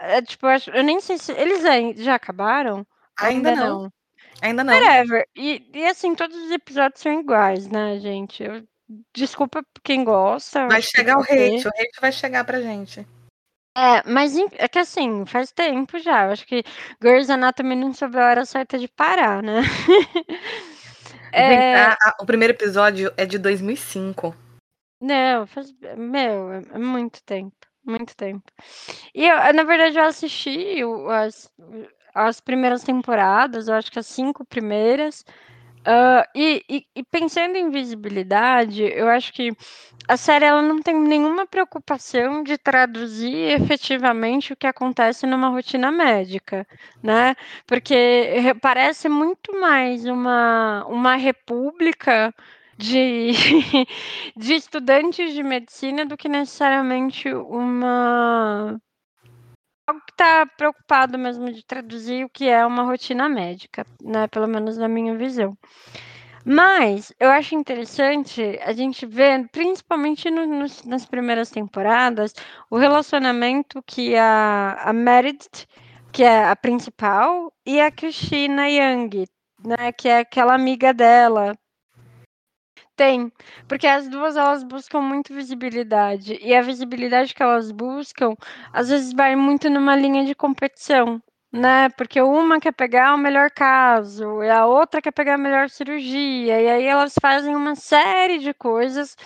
é, 0.00 0.22
tipo, 0.22 0.46
eu, 0.46 0.50
acho, 0.50 0.70
eu, 0.70 0.82
nem 0.82 1.00
sei 1.00 1.18
se. 1.18 1.32
Eles 1.32 1.62
já 2.02 2.14
acabaram? 2.14 2.86
Ainda, 3.20 3.50
Ainda 3.50 3.62
não. 3.62 3.82
não. 3.82 3.92
Ainda 4.40 4.64
não. 4.64 4.72
Whatever. 4.72 5.28
E, 5.36 5.62
e 5.74 5.86
assim, 5.86 6.14
todos 6.14 6.34
os 6.34 6.50
episódios 6.50 7.02
são 7.02 7.20
iguais, 7.20 7.68
né, 7.68 7.98
gente? 8.00 8.42
Eu, 8.42 8.64
desculpa 9.14 9.62
quem 9.84 10.02
gosta. 10.02 10.66
Vai 10.66 10.80
chegar 10.80 11.18
o 11.18 11.22
hate, 11.22 11.68
o 11.68 11.70
hate 11.70 12.00
vai 12.00 12.10
chegar 12.10 12.42
pra 12.44 12.58
gente. 12.58 13.06
É, 13.76 14.06
mas 14.06 14.36
é 14.36 14.68
que 14.68 14.78
assim, 14.78 15.24
faz 15.24 15.50
tempo 15.50 15.98
já. 15.98 16.26
Eu 16.26 16.32
acho 16.32 16.46
que 16.46 16.62
Grey's 17.00 17.30
Anatomy 17.30 17.74
não 17.74 17.92
soube 17.94 18.18
a 18.18 18.26
hora 18.28 18.44
certa 18.44 18.78
de 18.78 18.86
parar, 18.86 19.42
né? 19.42 19.62
é... 21.32 21.74
a, 21.76 21.92
a, 21.92 22.16
o 22.20 22.26
primeiro 22.26 22.52
episódio 22.52 23.12
é 23.16 23.24
de 23.24 23.38
2005. 23.38 24.36
Não, 25.00 25.46
faz, 25.46 25.72
meu, 25.96 26.52
é, 26.52 26.62
é 26.74 26.78
muito 26.78 27.22
tempo, 27.24 27.56
muito 27.84 28.14
tempo. 28.14 28.44
E 29.14 29.26
eu, 29.26 29.36
na 29.54 29.64
verdade, 29.64 29.98
eu 29.98 30.04
assisti 30.04 30.76
as, 31.10 31.50
as 32.14 32.40
primeiras 32.40 32.84
temporadas, 32.84 33.68
eu 33.68 33.74
acho 33.74 33.90
que 33.90 33.98
as 33.98 34.06
cinco 34.06 34.44
primeiras. 34.44 35.24
Uh, 35.82 36.22
e, 36.32 36.64
e, 36.68 36.86
e, 36.94 37.02
pensando 37.02 37.56
em 37.56 37.68
visibilidade, 37.70 38.84
eu 38.84 39.08
acho 39.08 39.32
que 39.32 39.50
a 40.06 40.16
série 40.16 40.44
ela 40.44 40.62
não 40.62 40.80
tem 40.80 40.94
nenhuma 40.94 41.44
preocupação 41.44 42.44
de 42.44 42.56
traduzir 42.56 43.50
efetivamente 43.60 44.52
o 44.52 44.56
que 44.56 44.66
acontece 44.66 45.26
numa 45.26 45.48
rotina 45.48 45.90
médica, 45.90 46.64
né? 47.02 47.34
Porque 47.66 48.54
parece 48.60 49.08
muito 49.08 49.58
mais 49.60 50.04
uma, 50.06 50.84
uma 50.86 51.16
república 51.16 52.32
de, 52.78 53.32
de 54.36 54.54
estudantes 54.54 55.34
de 55.34 55.42
medicina 55.42 56.06
do 56.06 56.16
que 56.16 56.28
necessariamente 56.28 57.28
uma 57.28 58.80
que 60.00 60.12
está 60.12 60.46
preocupado 60.46 61.18
mesmo 61.18 61.52
de 61.52 61.64
traduzir 61.64 62.24
o 62.24 62.28
que 62.28 62.48
é 62.48 62.64
uma 62.66 62.82
rotina 62.84 63.28
médica, 63.28 63.86
né? 64.00 64.26
Pelo 64.28 64.46
menos 64.48 64.76
na 64.76 64.88
minha 64.88 65.16
visão. 65.16 65.56
Mas 66.44 67.12
eu 67.20 67.30
acho 67.30 67.54
interessante 67.54 68.58
a 68.64 68.72
gente 68.72 69.06
ver, 69.06 69.48
principalmente 69.50 70.28
no, 70.30 70.44
no, 70.44 70.66
nas 70.86 71.06
primeiras 71.06 71.50
temporadas, 71.50 72.34
o 72.68 72.76
relacionamento 72.76 73.82
que 73.86 74.16
a, 74.16 74.76
a 74.84 74.92
Meredith, 74.92 75.66
que 76.12 76.24
é 76.24 76.44
a 76.46 76.56
principal, 76.56 77.52
e 77.64 77.80
a 77.80 77.90
Christina 77.90 78.68
Young, 78.68 79.26
né? 79.64 79.92
Que 79.92 80.08
é 80.08 80.18
aquela 80.18 80.54
amiga 80.54 80.92
dela, 80.92 81.54
tem, 82.96 83.32
porque 83.68 83.86
as 83.86 84.08
duas 84.08 84.36
elas 84.36 84.62
buscam 84.62 85.00
muito 85.00 85.34
visibilidade 85.34 86.38
e 86.42 86.54
a 86.54 86.62
visibilidade 86.62 87.34
que 87.34 87.42
elas 87.42 87.70
buscam 87.72 88.34
às 88.72 88.88
vezes 88.88 89.12
vai 89.12 89.36
muito 89.36 89.68
numa 89.70 89.96
linha 89.96 90.24
de 90.24 90.34
competição, 90.34 91.22
né? 91.52 91.88
Porque 91.90 92.20
uma 92.20 92.60
quer 92.60 92.72
pegar 92.72 93.14
o 93.14 93.18
melhor 93.18 93.50
caso 93.50 94.42
e 94.42 94.50
a 94.50 94.66
outra 94.66 95.02
quer 95.02 95.12
pegar 95.12 95.34
a 95.34 95.38
melhor 95.38 95.68
cirurgia 95.70 96.60
e 96.60 96.68
aí 96.70 96.84
elas 96.84 97.14
fazem 97.20 97.54
uma 97.56 97.74
série 97.76 98.38
de 98.38 98.54
coisas 98.54 99.16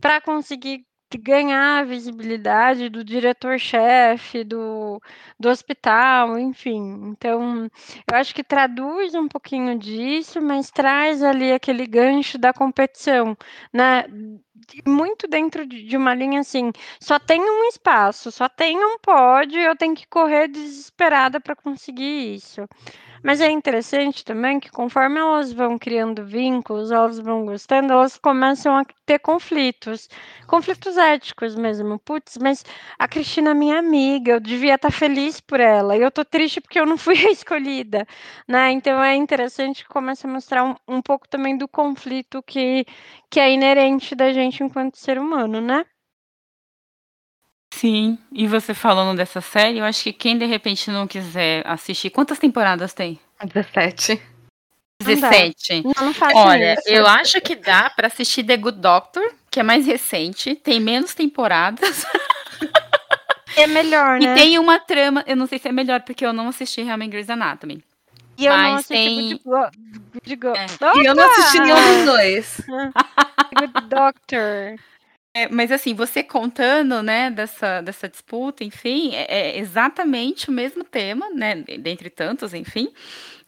para 0.00 0.20
conseguir 0.20 0.84
ganhar 1.18 1.80
a 1.80 1.84
visibilidade 1.84 2.88
do 2.88 3.04
diretor-chefe 3.04 4.44
do, 4.44 5.00
do 5.38 5.48
hospital, 5.48 6.38
enfim. 6.38 7.10
Então, 7.10 7.70
eu 8.10 8.16
acho 8.16 8.34
que 8.34 8.44
traduz 8.44 9.14
um 9.14 9.28
pouquinho 9.28 9.78
disso, 9.78 10.40
mas 10.40 10.70
traz 10.70 11.22
ali 11.22 11.52
aquele 11.52 11.86
gancho 11.86 12.38
da 12.38 12.52
competição, 12.52 13.36
né? 13.72 14.04
Muito 14.86 15.26
dentro 15.28 15.66
de 15.66 15.96
uma 15.96 16.14
linha 16.14 16.40
assim, 16.40 16.70
só 17.00 17.18
tem 17.18 17.40
um 17.40 17.64
espaço, 17.64 18.30
só 18.30 18.48
tem 18.48 18.78
um 18.78 18.98
pódio, 18.98 19.60
eu 19.60 19.76
tenho 19.76 19.94
que 19.94 20.06
correr 20.06 20.48
desesperada 20.48 21.40
para 21.40 21.56
conseguir 21.56 22.34
isso. 22.36 22.66
Mas 23.22 23.40
é 23.40 23.50
interessante 23.50 24.24
também 24.24 24.58
que 24.60 24.70
conforme 24.70 25.18
elas 25.20 25.52
vão 25.52 25.78
criando 25.78 26.24
vínculos, 26.26 26.90
elas 26.90 27.18
vão 27.18 27.44
gostando, 27.46 27.92
elas 27.92 28.18
começam 28.18 28.76
a 28.76 28.84
ter 29.06 29.18
conflitos, 29.20 30.08
conflitos 30.46 30.96
éticos 30.96 31.54
mesmo. 31.54 31.98
Putz, 32.00 32.36
mas 32.38 32.64
a 32.98 33.06
Cristina 33.08 33.50
é 33.50 33.54
minha 33.54 33.78
amiga, 33.78 34.32
eu 34.32 34.40
devia 34.40 34.74
estar 34.74 34.90
feliz 34.90 35.40
por 35.40 35.60
ela, 35.60 35.96
e 35.96 36.02
eu 36.02 36.10
tô 36.10 36.24
triste 36.24 36.60
porque 36.60 36.80
eu 36.80 36.86
não 36.86 36.98
fui 36.98 37.14
a 37.26 37.30
escolhida, 37.30 38.06
né? 38.48 38.70
Então 38.72 39.02
é 39.02 39.14
interessante 39.14 39.82
que 39.84 39.88
começa 39.88 40.26
a 40.26 40.30
mostrar 40.30 40.64
um, 40.64 40.74
um 40.88 41.00
pouco 41.02 41.28
também 41.28 41.56
do 41.56 41.68
conflito 41.68 42.42
que, 42.42 42.84
que 43.30 43.38
é 43.40 43.52
inerente 43.52 44.14
da 44.14 44.32
gente 44.32 44.62
enquanto 44.64 44.96
ser 44.96 45.18
humano, 45.18 45.60
né? 45.60 45.84
Sim, 47.72 48.18
e 48.30 48.46
você 48.46 48.74
falando 48.74 49.16
dessa 49.16 49.40
série, 49.40 49.78
eu 49.78 49.84
acho 49.84 50.04
que 50.04 50.12
quem 50.12 50.36
de 50.36 50.44
repente 50.44 50.90
não 50.90 51.06
quiser 51.06 51.66
assistir, 51.66 52.10
quantas 52.10 52.38
temporadas 52.38 52.92
tem? 52.92 53.18
17. 53.42 54.22
17. 55.00 55.82
Não, 55.82 56.06
não 56.06 56.14
faz 56.14 56.36
Olha, 56.36 56.74
isso. 56.74 56.88
eu 56.88 57.06
acho 57.06 57.40
que 57.40 57.56
dá 57.56 57.90
para 57.90 58.06
assistir 58.06 58.44
The 58.44 58.56
Good 58.58 58.78
Doctor, 58.78 59.22
que 59.50 59.58
é 59.58 59.62
mais 59.62 59.86
recente, 59.86 60.54
tem 60.54 60.78
menos 60.78 61.14
temporadas. 61.14 62.04
É 63.54 63.66
melhor, 63.66 64.18
né? 64.18 64.32
E 64.32 64.34
tem 64.34 64.58
uma 64.58 64.78
trama, 64.78 65.22
eu 65.26 65.36
não 65.36 65.46
sei 65.46 65.58
se 65.58 65.68
é 65.68 65.72
melhor 65.72 66.00
porque 66.00 66.24
eu 66.24 66.32
não 66.32 66.48
assisti 66.48 66.80
realmente 66.80 67.10
Grey's 67.10 67.28
Anatomy. 67.28 67.84
E 68.38 68.46
eu 68.46 68.56
não 68.56 68.74
assisti 68.76 68.94
tem... 68.94 69.40
Good, 69.44 70.36
Good, 70.36 70.58
é. 70.58 70.66
E 70.96 71.04
eu 71.04 71.14
não 71.14 71.30
assisti 71.30 71.60
nenhum 71.60 71.74
dos 71.76 72.04
dois. 72.06 72.60
Good 73.54 73.88
Doctor. 73.88 74.78
É, 75.34 75.48
mas 75.48 75.72
assim, 75.72 75.94
você 75.94 76.22
contando, 76.22 77.02
né, 77.02 77.30
dessa, 77.30 77.80
dessa 77.80 78.06
disputa, 78.08 78.62
enfim, 78.64 79.14
é, 79.14 79.56
é 79.56 79.58
exatamente 79.58 80.50
o 80.50 80.52
mesmo 80.52 80.84
tema, 80.84 81.30
né, 81.30 81.54
dentre 81.78 82.10
tantos, 82.10 82.52
enfim, 82.52 82.92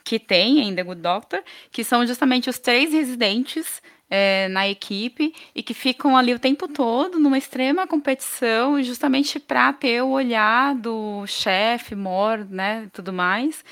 que 0.03 0.19
tem 0.19 0.61
em 0.61 0.75
The 0.75 0.83
Good 0.83 1.03
Doctor, 1.03 1.43
que 1.71 1.85
são 1.85 2.07
justamente 2.07 2.49
os 2.49 2.59
três 2.59 2.93
residentes 2.93 3.83
é, 4.09 4.49
na 4.49 4.67
equipe 4.69 5.35
e 5.55 5.63
que 5.63 5.75
ficam 5.75 6.17
ali 6.17 6.33
o 6.33 6.39
tempo 6.39 6.69
todo 6.69 7.19
numa 7.19 7.37
extrema 7.37 7.87
competição, 7.87 8.83
justamente 8.83 9.39
para 9.39 9.73
ter 9.75 10.03
o 10.03 10.09
olhar 10.11 10.75
do 10.75 11.27
chefe, 11.27 11.95
Mor, 11.95 12.47
né, 12.49 12.89
tudo 12.95 13.13
mais. 13.13 13.63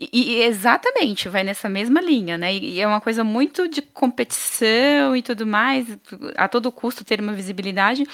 E, 0.00 0.08
e, 0.12 0.42
exatamente, 0.44 1.28
vai 1.28 1.44
nessa 1.44 1.68
mesma 1.68 2.00
linha, 2.00 2.38
né? 2.38 2.54
E, 2.54 2.76
e, 2.76 2.80
é 2.80 2.86
uma 2.86 3.02
coisa 3.02 3.22
muito 3.22 3.68
de 3.68 3.82
competição 3.82 5.14
e 5.14 5.20
tudo 5.20 5.46
mais, 5.46 5.86
a 6.38 6.48
todo 6.48 6.72
custo 6.72 7.04
ter 7.04 7.20
uma 7.20 7.34
visibilidade. 7.34 8.06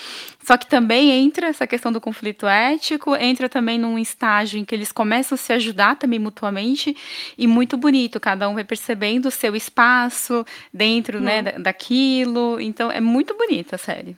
Só 0.43 0.57
que 0.57 0.67
também 0.67 1.13
entra 1.13 1.47
essa 1.47 1.65
questão 1.65 1.93
do 1.93 2.01
conflito 2.01 2.45
ético, 2.45 3.15
entra 3.15 3.49
também 3.49 3.79
num 3.79 3.97
estágio 3.97 4.59
em 4.59 4.65
que 4.65 4.75
eles 4.75 4.91
começam 4.91 5.37
a 5.37 5.39
se 5.39 5.53
ajudar 5.53 5.95
também 5.95 6.19
mutuamente, 6.19 6.97
e 7.39 7.47
muito 7.47 7.77
bonito, 7.77 8.19
cada 8.19 8.49
um 8.49 8.55
vai 8.55 8.65
percebendo 8.65 9.27
o 9.27 9.31
seu 9.31 9.55
espaço 9.55 10.45
dentro, 10.75 11.21
né, 11.21 11.55
hum. 11.57 11.63
daquilo. 11.63 12.61
Então 12.61 12.91
é 12.91 13.01
muito 13.01 13.37
bonita 13.37 13.77
a 13.77 13.79
série, 13.79 14.17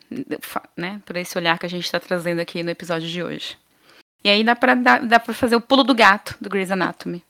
né? 0.74 1.02
Por 1.04 1.18
esse 1.18 1.36
olhar 1.36 1.58
que 1.58 1.66
a 1.66 1.70
gente 1.70 1.84
está 1.84 2.00
trazendo 2.00 2.40
aqui 2.40 2.62
no 2.62 2.70
episódio 2.70 3.06
de 3.06 3.22
hoje. 3.22 3.58
E 4.24 4.30
aí 4.30 4.42
dá 4.42 4.56
pra 4.56 4.74
fazer 5.34 5.54
o 5.54 5.60
pulo 5.60 5.84
do 5.84 5.94
gato 5.94 6.34
do 6.40 6.48
Grey's 6.48 6.70
Anatomy. 6.70 7.27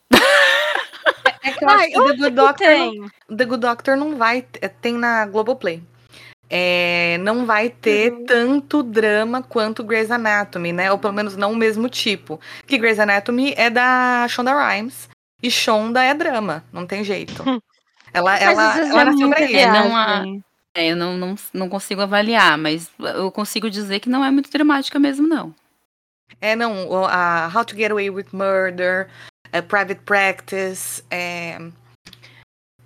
É 1.49 1.53
que 1.53 1.65
eu 1.65 1.69
Ai, 1.69 1.77
acho 1.77 1.93
que 1.93 2.01
o 2.01 2.07
The 2.07 2.17
Good, 2.17 2.31
Doctor 2.31 2.55
tem? 2.55 2.99
Não, 3.29 3.37
The 3.37 3.45
Good 3.45 3.61
Doctor 3.61 3.97
não 3.97 4.17
vai. 4.17 4.45
É, 4.61 4.69
tem 4.69 4.95
na 4.95 5.27
Globoplay. 5.27 5.83
É, 6.51 7.19
não 7.21 7.45
vai 7.45 7.69
ter 7.69 8.13
uhum. 8.13 8.25
tanto 8.25 8.83
drama 8.83 9.43
quanto 9.43 9.85
Grey's 9.85 10.11
Anatomy, 10.11 10.73
né? 10.73 10.91
Ou 10.91 10.99
pelo 10.99 11.13
menos 11.13 11.37
não 11.37 11.53
o 11.53 11.57
mesmo 11.57 11.89
tipo. 11.89 12.41
Que 12.67 12.79
Grey's 12.79 12.99
Anatomy 12.99 13.55
é 13.57 13.69
da 13.69 14.27
Shonda 14.29 14.53
Rhimes. 14.55 15.09
E 15.43 15.51
Shonda 15.51 16.03
é 16.03 16.15
drama, 16.15 16.65
não 16.73 16.87
tem 16.87 17.05
jeito. 17.05 17.43
Ela, 18.13 18.33
mas 18.33 18.43
ela, 18.43 18.79
ela 18.79 19.01
é 19.03 19.05
nasceu 19.05 19.29
pra 19.29 19.41
isso. 19.43 19.69
Não 19.69 19.95
há, 19.97 20.25
é, 20.75 20.93
eu 20.93 20.97
não, 20.97 21.17
não, 21.17 21.35
não 21.53 21.69
consigo 21.69 22.01
avaliar, 22.01 22.57
mas 22.57 22.91
eu 22.99 23.31
consigo 23.31 23.69
dizer 23.69 24.01
que 24.01 24.09
não 24.09 24.25
é 24.25 24.31
muito 24.31 24.51
dramática 24.51 24.99
mesmo, 24.99 25.27
não. 25.27 25.55
É, 26.41 26.55
não, 26.55 27.05
a 27.05 27.51
How 27.53 27.65
to 27.65 27.75
Get 27.75 27.91
Away 27.91 28.11
with 28.11 28.27
Murder, 28.33 29.09
é, 29.53 29.61
Private 29.61 30.01
Practice, 30.05 31.03
é... 31.11 31.59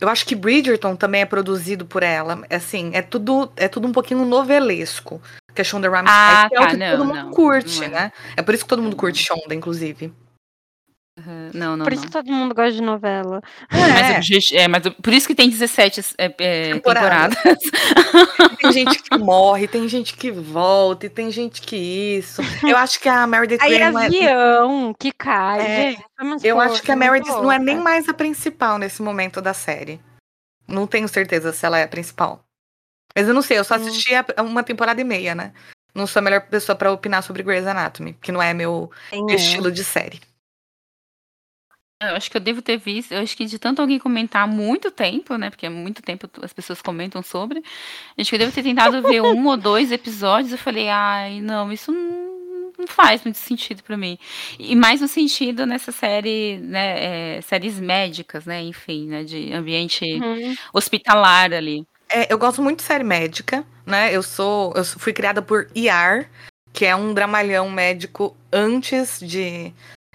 Eu 0.00 0.08
acho 0.08 0.26
que 0.26 0.34
Bridgerton 0.34 0.96
também 0.96 1.20
é 1.20 1.24
produzido 1.24 1.86
por 1.86 2.02
ela. 2.02 2.42
Assim, 2.50 2.90
é 2.92 3.00
tudo, 3.00 3.52
é 3.56 3.68
tudo 3.68 3.86
um 3.86 3.92
pouquinho 3.92 4.24
novelesco. 4.24 5.22
Que 5.54 5.60
a 5.60 5.64
Shonda 5.64 5.88
Rhimes 5.88 6.10
ah, 6.10 6.48
que 6.48 6.56
tá, 6.56 6.62
é 6.62 6.64
o 6.64 6.68
que 6.70 6.76
não, 6.76 6.90
todo 6.90 7.04
mundo 7.04 7.22
não, 7.22 7.30
curte, 7.30 7.78
não 7.78 7.86
é. 7.86 7.90
né? 7.90 8.12
É 8.36 8.42
por 8.42 8.52
isso 8.52 8.64
que 8.64 8.68
todo 8.68 8.82
mundo 8.82 8.96
curte 8.96 9.22
Shonda, 9.22 9.54
inclusive. 9.54 10.12
Uhum. 11.18 11.50
Não, 11.52 11.76
não, 11.76 11.84
Por 11.84 11.92
isso 11.92 12.02
não. 12.02 12.08
que 12.08 12.12
todo 12.12 12.32
mundo 12.32 12.54
gosta 12.54 12.72
de 12.72 12.80
novela. 12.80 13.42
É. 13.70 14.14
Mas, 14.14 14.50
é, 14.52 14.66
mas 14.66 14.82
por 14.88 15.12
isso 15.12 15.26
que 15.26 15.34
tem 15.34 15.50
17 15.50 16.00
é, 16.16 16.34
é, 16.38 16.72
temporadas. 16.72 17.36
tem 18.58 18.72
gente 18.72 19.02
que 19.02 19.18
morre, 19.18 19.68
tem 19.68 19.86
gente 19.88 20.16
que 20.16 20.30
volta, 20.30 21.04
e 21.04 21.10
tem 21.10 21.30
gente 21.30 21.60
que 21.60 21.76
isso. 21.76 22.40
Eu 22.66 22.78
acho 22.78 22.98
que 22.98 23.10
a 23.10 23.26
Meredith 23.26 23.58
Aí 23.60 23.74
Graham 23.74 23.98
avião 23.98 24.90
é... 24.90 24.94
que 24.98 25.12
cai, 25.12 25.60
é, 25.60 25.90
gente. 25.90 26.46
Eu 26.46 26.58
acho 26.58 26.82
que 26.82 26.90
a 26.90 26.96
Meredith 26.96 27.28
não 27.28 27.52
é 27.52 27.58
nem 27.58 27.76
mais 27.76 28.08
a 28.08 28.14
principal 28.14 28.78
nesse 28.78 29.02
momento 29.02 29.42
da 29.42 29.52
série. 29.52 30.00
Não 30.66 30.86
tenho 30.86 31.08
certeza 31.08 31.52
se 31.52 31.66
ela 31.66 31.78
é 31.78 31.82
a 31.82 31.88
principal. 31.88 32.42
Mas 33.14 33.28
eu 33.28 33.34
não 33.34 33.42
sei, 33.42 33.58
eu 33.58 33.64
só 33.64 33.74
hum. 33.74 33.82
assisti 33.82 34.14
hum. 34.14 34.44
uma 34.46 34.62
temporada 34.62 34.98
e 34.98 35.04
meia, 35.04 35.34
né? 35.34 35.52
Não 35.94 36.06
sou 36.06 36.20
a 36.20 36.22
melhor 36.22 36.40
pessoa 36.40 36.74
para 36.74 36.90
opinar 36.90 37.22
sobre 37.22 37.42
Grey's 37.42 37.66
Anatomy, 37.66 38.14
que 38.14 38.32
não 38.32 38.42
é 38.42 38.54
meu, 38.54 38.90
meu 39.12 39.36
estilo 39.36 39.70
de 39.70 39.84
série. 39.84 40.18
Eu 42.10 42.16
acho 42.16 42.30
que 42.30 42.36
eu 42.36 42.40
devo 42.40 42.62
ter 42.62 42.76
visto, 42.76 43.12
eu 43.12 43.20
acho 43.20 43.36
que 43.36 43.44
de 43.44 43.58
tanto 43.58 43.80
alguém 43.80 43.98
comentar 43.98 44.42
há 44.42 44.46
muito 44.46 44.90
tempo, 44.90 45.36
né? 45.36 45.50
Porque 45.50 45.66
há 45.66 45.70
muito 45.70 46.02
tempo 46.02 46.28
as 46.42 46.52
pessoas 46.52 46.82
comentam 46.82 47.22
sobre. 47.22 47.62
Acho 48.18 48.30
que 48.30 48.36
eu 48.36 48.40
devo 48.40 48.52
ter 48.52 48.62
tentado 48.62 49.02
ver 49.02 49.20
um 49.22 49.46
ou 49.46 49.56
dois 49.56 49.92
episódios. 49.92 50.52
Eu 50.52 50.58
falei, 50.58 50.88
ai, 50.88 51.40
não, 51.40 51.72
isso 51.72 51.92
não, 51.92 52.72
não 52.78 52.86
faz 52.86 53.22
muito 53.24 53.38
sentido 53.38 53.82
para 53.82 53.96
mim. 53.96 54.18
E 54.58 54.74
mais 54.74 55.00
no 55.00 55.08
sentido 55.08 55.66
nessa 55.66 55.92
série, 55.92 56.58
né? 56.58 57.36
É, 57.36 57.40
séries 57.42 57.78
médicas, 57.78 58.44
né? 58.46 58.62
Enfim, 58.62 59.08
né? 59.08 59.24
De 59.24 59.52
ambiente 59.52 60.04
uhum. 60.04 60.54
hospitalar 60.72 61.52
ali. 61.52 61.86
É, 62.08 62.30
eu 62.32 62.38
gosto 62.38 62.62
muito 62.62 62.78
de 62.78 62.84
série 62.84 63.04
médica, 63.04 63.64
né? 63.86 64.14
Eu 64.14 64.22
sou, 64.22 64.72
eu 64.76 64.84
fui 64.84 65.12
criada 65.12 65.40
por 65.40 65.68
IAR, 65.74 66.30
que 66.72 66.84
é 66.84 66.94
um 66.94 67.14
dramalhão 67.14 67.70
médico 67.70 68.36
antes 68.52 69.18
de 69.20 69.72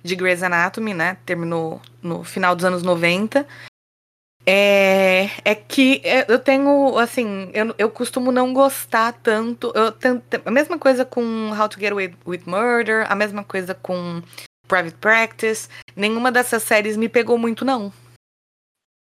de 0.07 0.15
Grey's 0.15 0.41
Anatomy, 0.41 0.93
né? 0.93 1.17
Terminou 1.25 1.81
no 2.01 2.23
final 2.23 2.55
dos 2.55 2.65
anos 2.65 2.81
90. 2.81 3.45
É, 4.49 5.29
é 5.43 5.53
que 5.53 6.01
eu 6.29 6.39
tenho, 6.39 6.97
assim, 6.97 7.51
eu, 7.53 7.75
eu 7.77 7.91
costumo 7.91 8.31
não 8.31 8.53
gostar 8.53 9.11
tanto. 9.21 9.73
Eu 9.75 9.93
a 10.45 10.51
mesma 10.51 10.79
coisa 10.79 11.03
com 11.03 11.51
How 11.51 11.67
to 11.67 11.79
Get 11.79 11.91
Away 11.91 12.15
with 12.25 12.43
Murder, 12.45 13.05
a 13.11 13.15
mesma 13.15 13.43
coisa 13.43 13.75
com 13.75 14.21
Private 14.65 14.95
Practice. 14.97 15.67
Nenhuma 15.95 16.31
dessas 16.31 16.63
séries 16.63 16.95
me 16.95 17.09
pegou 17.09 17.37
muito, 17.37 17.65
não. 17.65 17.91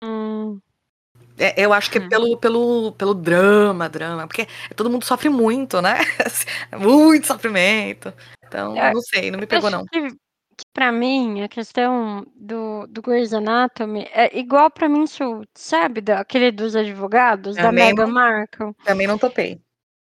Hum. 0.02 0.58
É, 1.36 1.62
eu 1.62 1.72
acho 1.72 1.90
que 1.90 1.98
é 1.98 2.00
hum. 2.00 2.08
pelo, 2.08 2.36
pelo, 2.38 2.92
pelo 2.92 3.14
drama, 3.14 3.88
drama, 3.88 4.26
porque 4.26 4.46
todo 4.74 4.88
mundo 4.88 5.04
sofre 5.04 5.28
muito, 5.28 5.82
né? 5.82 5.98
muito 6.78 7.26
sofrimento. 7.26 8.14
Então, 8.46 8.76
é, 8.76 8.94
não 8.94 9.02
sei, 9.02 9.30
não 9.30 9.38
me 9.38 9.46
pegou, 9.46 9.68
não. 9.68 9.84
Que 9.86 10.08
que 10.54 10.64
pra 10.72 10.90
mim 10.92 11.42
a 11.42 11.48
questão 11.48 12.26
do, 12.34 12.86
do 12.86 13.02
Grey's 13.02 13.32
Anatomy 13.32 14.08
é 14.12 14.38
igual 14.38 14.70
pra 14.70 14.88
mim 14.88 15.06
Suits, 15.06 15.48
sabe? 15.54 16.02
Aquele 16.12 16.50
dos 16.50 16.76
advogados, 16.76 17.56
da 17.56 17.72
Meghan 17.72 18.06
Markle. 18.06 18.74
Também 18.84 19.06
não 19.06 19.18
topei. 19.18 19.60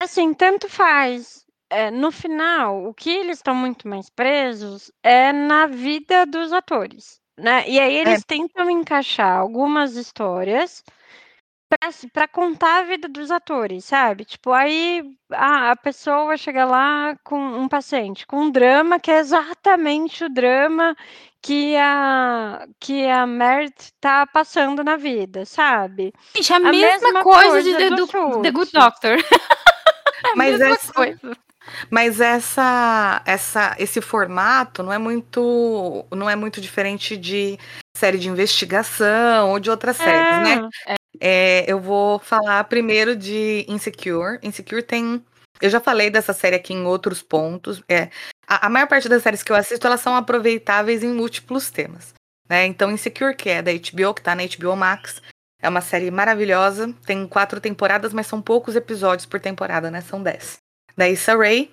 Assim, 0.00 0.32
tanto 0.32 0.68
faz. 0.68 1.46
É, 1.70 1.90
no 1.90 2.10
final, 2.10 2.86
o 2.86 2.94
que 2.94 3.10
eles 3.10 3.38
estão 3.38 3.54
muito 3.54 3.86
mais 3.86 4.08
presos 4.08 4.90
é 5.02 5.32
na 5.32 5.66
vida 5.66 6.24
dos 6.24 6.50
atores, 6.50 7.20
né? 7.38 7.68
E 7.68 7.78
aí 7.78 7.94
eles 7.94 8.22
é. 8.22 8.24
tentam 8.26 8.70
encaixar 8.70 9.38
algumas 9.38 9.94
histórias 9.94 10.82
para 12.12 12.26
contar 12.26 12.78
a 12.78 12.82
vida 12.82 13.08
dos 13.08 13.30
atores, 13.30 13.84
sabe? 13.84 14.24
Tipo, 14.24 14.52
aí 14.52 15.04
a, 15.30 15.72
a 15.72 15.76
pessoa 15.76 16.36
chega 16.36 16.64
lá 16.64 17.14
com 17.22 17.38
um 17.38 17.68
paciente 17.68 18.26
com 18.26 18.40
um 18.42 18.50
drama 18.50 18.98
que 18.98 19.10
é 19.10 19.18
exatamente 19.18 20.24
o 20.24 20.28
drama 20.28 20.96
que 21.42 21.76
a 21.76 22.66
que 22.80 23.06
a 23.06 23.26
Mert 23.26 23.90
tá 24.00 24.26
passando 24.26 24.82
na 24.82 24.96
vida, 24.96 25.44
sabe? 25.44 26.12
Gente, 26.34 26.52
a, 26.52 26.56
a 26.56 26.60
mesma, 26.60 26.72
mesma, 26.72 27.22
coisa, 27.22 27.50
coisa 27.50 27.62
de 27.62 27.76
The, 27.76 27.90
do, 27.90 28.42
The 28.42 28.50
Good 28.50 28.72
Doctor. 28.72 29.16
Mas 30.34 30.60
essa 30.60 30.92
coisa. 30.92 31.36
Mas 31.90 32.20
essa, 32.20 33.22
essa, 33.26 33.76
esse 33.78 34.00
formato 34.00 34.82
não 34.82 34.92
é 34.92 34.98
muito, 34.98 36.06
não 36.10 36.28
é 36.28 36.34
muito 36.34 36.60
diferente 36.60 37.16
de 37.16 37.58
série 37.94 38.18
de 38.18 38.28
investigação 38.28 39.50
ou 39.50 39.60
de 39.60 39.70
outras 39.70 39.98
é, 40.00 40.04
séries, 40.04 40.48
né? 40.48 40.68
É. 40.86 40.97
É, 41.20 41.64
eu 41.70 41.80
vou 41.80 42.18
falar 42.18 42.64
primeiro 42.64 43.16
de 43.16 43.64
Insecure. 43.68 44.38
Insecure 44.42 44.82
tem. 44.82 45.24
Eu 45.60 45.70
já 45.70 45.80
falei 45.80 46.10
dessa 46.10 46.32
série 46.32 46.56
aqui 46.56 46.72
em 46.72 46.84
outros 46.84 47.22
pontos. 47.22 47.82
É, 47.88 48.10
a, 48.46 48.66
a 48.66 48.70
maior 48.70 48.86
parte 48.86 49.08
das 49.08 49.22
séries 49.22 49.42
que 49.42 49.50
eu 49.50 49.56
assisto, 49.56 49.86
elas 49.86 50.00
são 50.00 50.14
aproveitáveis 50.14 51.02
em 51.02 51.12
múltiplos 51.12 51.70
temas. 51.70 52.14
Né? 52.48 52.66
Então, 52.66 52.90
Insecure, 52.90 53.34
que 53.34 53.50
é 53.50 53.60
da 53.60 53.72
HBO, 53.72 54.14
que 54.14 54.22
tá 54.22 54.34
na 54.34 54.44
HBO 54.44 54.74
Max, 54.76 55.20
é 55.60 55.68
uma 55.68 55.80
série 55.80 56.10
maravilhosa. 56.10 56.94
Tem 57.04 57.26
quatro 57.26 57.60
temporadas, 57.60 58.12
mas 58.12 58.26
são 58.26 58.40
poucos 58.40 58.76
episódios 58.76 59.26
por 59.26 59.40
temporada, 59.40 59.90
né? 59.90 60.00
São 60.00 60.22
dez. 60.22 60.58
Da 60.96 61.08
Issa 61.08 61.36
Rae, 61.36 61.70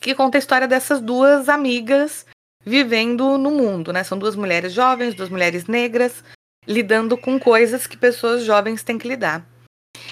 que 0.00 0.14
conta 0.14 0.38
a 0.38 0.40
história 0.40 0.68
dessas 0.68 1.00
duas 1.00 1.48
amigas 1.48 2.26
vivendo 2.64 3.38
no 3.38 3.50
mundo, 3.50 3.92
né? 3.92 4.04
São 4.04 4.18
duas 4.18 4.36
mulheres 4.36 4.72
jovens, 4.72 5.14
duas 5.14 5.30
mulheres 5.30 5.66
negras, 5.66 6.22
lidando 6.68 7.16
com 7.16 7.40
coisas 7.40 7.86
que 7.86 7.96
pessoas 7.96 8.44
jovens 8.44 8.82
têm 8.82 8.98
que 8.98 9.08
lidar. 9.08 9.44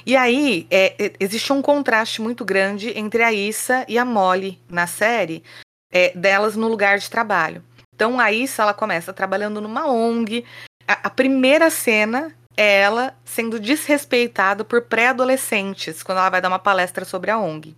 E 0.07 0.16
aí, 0.16 0.66
é, 0.70 0.94
é, 0.98 1.12
existe 1.20 1.52
um 1.52 1.61
contraste 1.61 2.22
muito 2.22 2.44
grande 2.44 2.98
entre 2.98 3.22
a 3.22 3.32
Issa 3.32 3.84
e 3.86 3.98
a 3.98 4.04
Molly 4.04 4.59
na 4.68 4.86
série, 4.86 5.44
é, 5.92 6.16
delas 6.16 6.57
no 6.57 6.66
lugar 6.66 6.98
de 6.98 7.11
trabalho. 7.11 7.62
Então, 7.94 8.18
a 8.18 8.32
Issa, 8.32 8.62
ela 8.62 8.74
começa 8.74 9.12
trabalhando 9.12 9.61
numa 9.61 9.86
ONG. 9.86 10.44
A, 10.88 11.07
a 11.09 11.11
primeira 11.11 11.70
cena 11.70 12.34
é 12.57 12.80
ela 12.80 13.14
sendo 13.24 13.61
desrespeitada 13.61 14.64
por 14.64 14.82
pré-adolescentes 14.82 16.02
quando 16.02 16.18
ela 16.18 16.30
vai 16.30 16.40
dar 16.40 16.48
uma 16.48 16.59
palestra 16.59 17.04
sobre 17.04 17.30
a 17.30 17.38
ONG. 17.38 17.76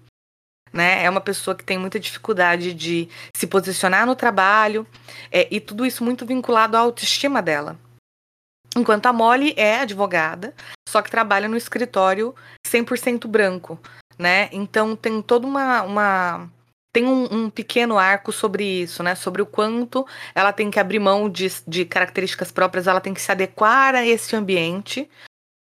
Né? 0.73 1.05
É 1.05 1.11
uma 1.11 1.21
pessoa 1.21 1.57
que 1.57 1.65
tem 1.65 1.79
muita 1.79 1.99
dificuldade 1.99 2.75
de 2.75 3.09
se 3.35 3.47
posicionar 3.47 4.07
no 4.07 4.15
trabalho, 4.15 4.87
é, 5.33 5.49
e 5.51 5.61
tudo 5.61 5.85
isso 5.85 6.05
muito 6.05 6.25
vinculado 6.25 6.77
à 6.77 6.81
autoestima 6.81 7.43
dela. 7.43 7.79
Enquanto 8.77 9.07
a 9.07 9.13
Molly 9.13 9.55
é 9.57 9.81
advogada, 9.81 10.55
só 10.89 11.03
que 11.03 11.11
trabalha 11.11 11.49
no 11.49 11.57
escritório 11.57 12.35
100% 12.67 13.27
branco, 13.27 13.79
né? 14.19 14.49
Então 14.53 14.95
tem 14.95 15.21
toda 15.23 15.47
uma, 15.47 15.83
uma 15.83 16.51
tem 16.93 17.07
um, 17.07 17.25
um, 17.33 17.51
pequeno 17.51 17.99
arco 17.99 18.33
sobre 18.33 18.65
isso, 18.65 19.03
né? 19.03 19.15
Sobre 19.15 19.43
o 19.43 19.47
quanto 19.47 20.07
ela 20.35 20.53
tem 20.53 20.71
que 20.71 20.81
abrir 20.81 20.99
mão 20.99 21.29
de, 21.29 21.49
de 21.67 21.85
características 21.85 22.51
próprias, 22.51 22.87
ela 22.87 23.01
tem 23.01 23.15
que 23.15 23.21
se 23.21 23.31
adequar 23.31 23.95
a 23.95 24.07
esse 24.07 24.35
ambiente, 24.37 25.09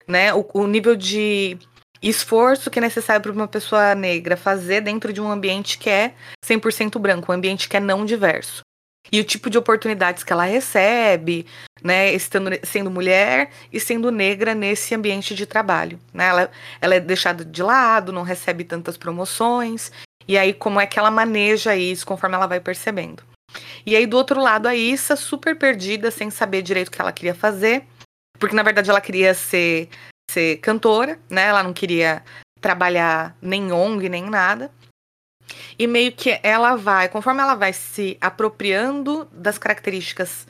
né? 0.06 0.32
O, 0.34 0.46
o 0.54 0.66
nível 0.66 0.96
de 0.96 1.58
esforço 2.02 2.70
que 2.70 2.78
é 2.78 2.82
necessário 2.82 3.22
para 3.22 3.32
uma 3.32 3.46
pessoa 3.46 3.94
negra 3.94 4.36
fazer 4.36 4.80
dentro 4.80 5.12
de 5.12 5.20
um 5.20 5.30
ambiente 5.30 5.78
que 5.78 5.88
é 5.88 6.14
100% 6.44 6.98
branco, 6.98 7.30
um 7.30 7.34
ambiente 7.34 7.68
que 7.68 7.76
é 7.76 7.80
não 7.80 8.04
diverso. 8.04 8.62
E 9.10 9.20
o 9.20 9.24
tipo 9.24 9.50
de 9.50 9.58
oportunidades 9.58 10.22
que 10.22 10.32
ela 10.32 10.44
recebe, 10.44 11.46
né, 11.82 12.12
estando, 12.12 12.50
sendo 12.62 12.90
mulher 12.90 13.50
e 13.72 13.80
sendo 13.80 14.10
negra 14.10 14.54
nesse 14.54 14.94
ambiente 14.94 15.34
de 15.34 15.44
trabalho. 15.44 15.98
Né? 16.14 16.26
Ela, 16.26 16.50
ela 16.80 16.94
é 16.94 17.00
deixada 17.00 17.44
de 17.44 17.62
lado, 17.62 18.12
não 18.12 18.22
recebe 18.22 18.64
tantas 18.64 18.96
promoções, 18.96 19.90
e 20.26 20.38
aí 20.38 20.54
como 20.54 20.80
é 20.80 20.86
que 20.86 20.98
ela 20.98 21.10
maneja 21.10 21.74
isso 21.74 22.06
conforme 22.06 22.36
ela 22.36 22.46
vai 22.46 22.60
percebendo. 22.60 23.22
E 23.84 23.96
aí 23.96 24.06
do 24.06 24.16
outro 24.16 24.40
lado 24.40 24.66
a 24.66 24.74
Issa 24.74 25.16
super 25.16 25.56
perdida, 25.56 26.10
sem 26.10 26.30
saber 26.30 26.62
direito 26.62 26.88
o 26.88 26.90
que 26.90 27.00
ela 27.00 27.12
queria 27.12 27.34
fazer, 27.34 27.84
porque 28.38 28.56
na 28.56 28.62
verdade 28.62 28.88
ela 28.88 29.00
queria 29.00 29.34
ser 29.34 29.88
ser 30.30 30.56
cantora, 30.58 31.18
né? 31.28 31.48
Ela 31.48 31.62
não 31.62 31.72
queria 31.74 32.22
trabalhar 32.60 33.36
nem 33.42 33.70
ONG, 33.70 34.08
nem 34.08 34.24
nada. 34.24 34.70
E 35.78 35.86
meio 35.86 36.12
que 36.12 36.38
ela 36.42 36.76
vai, 36.76 37.08
conforme 37.08 37.40
ela 37.40 37.54
vai 37.54 37.72
se 37.72 38.16
apropriando 38.20 39.28
das 39.32 39.58
características 39.58 40.46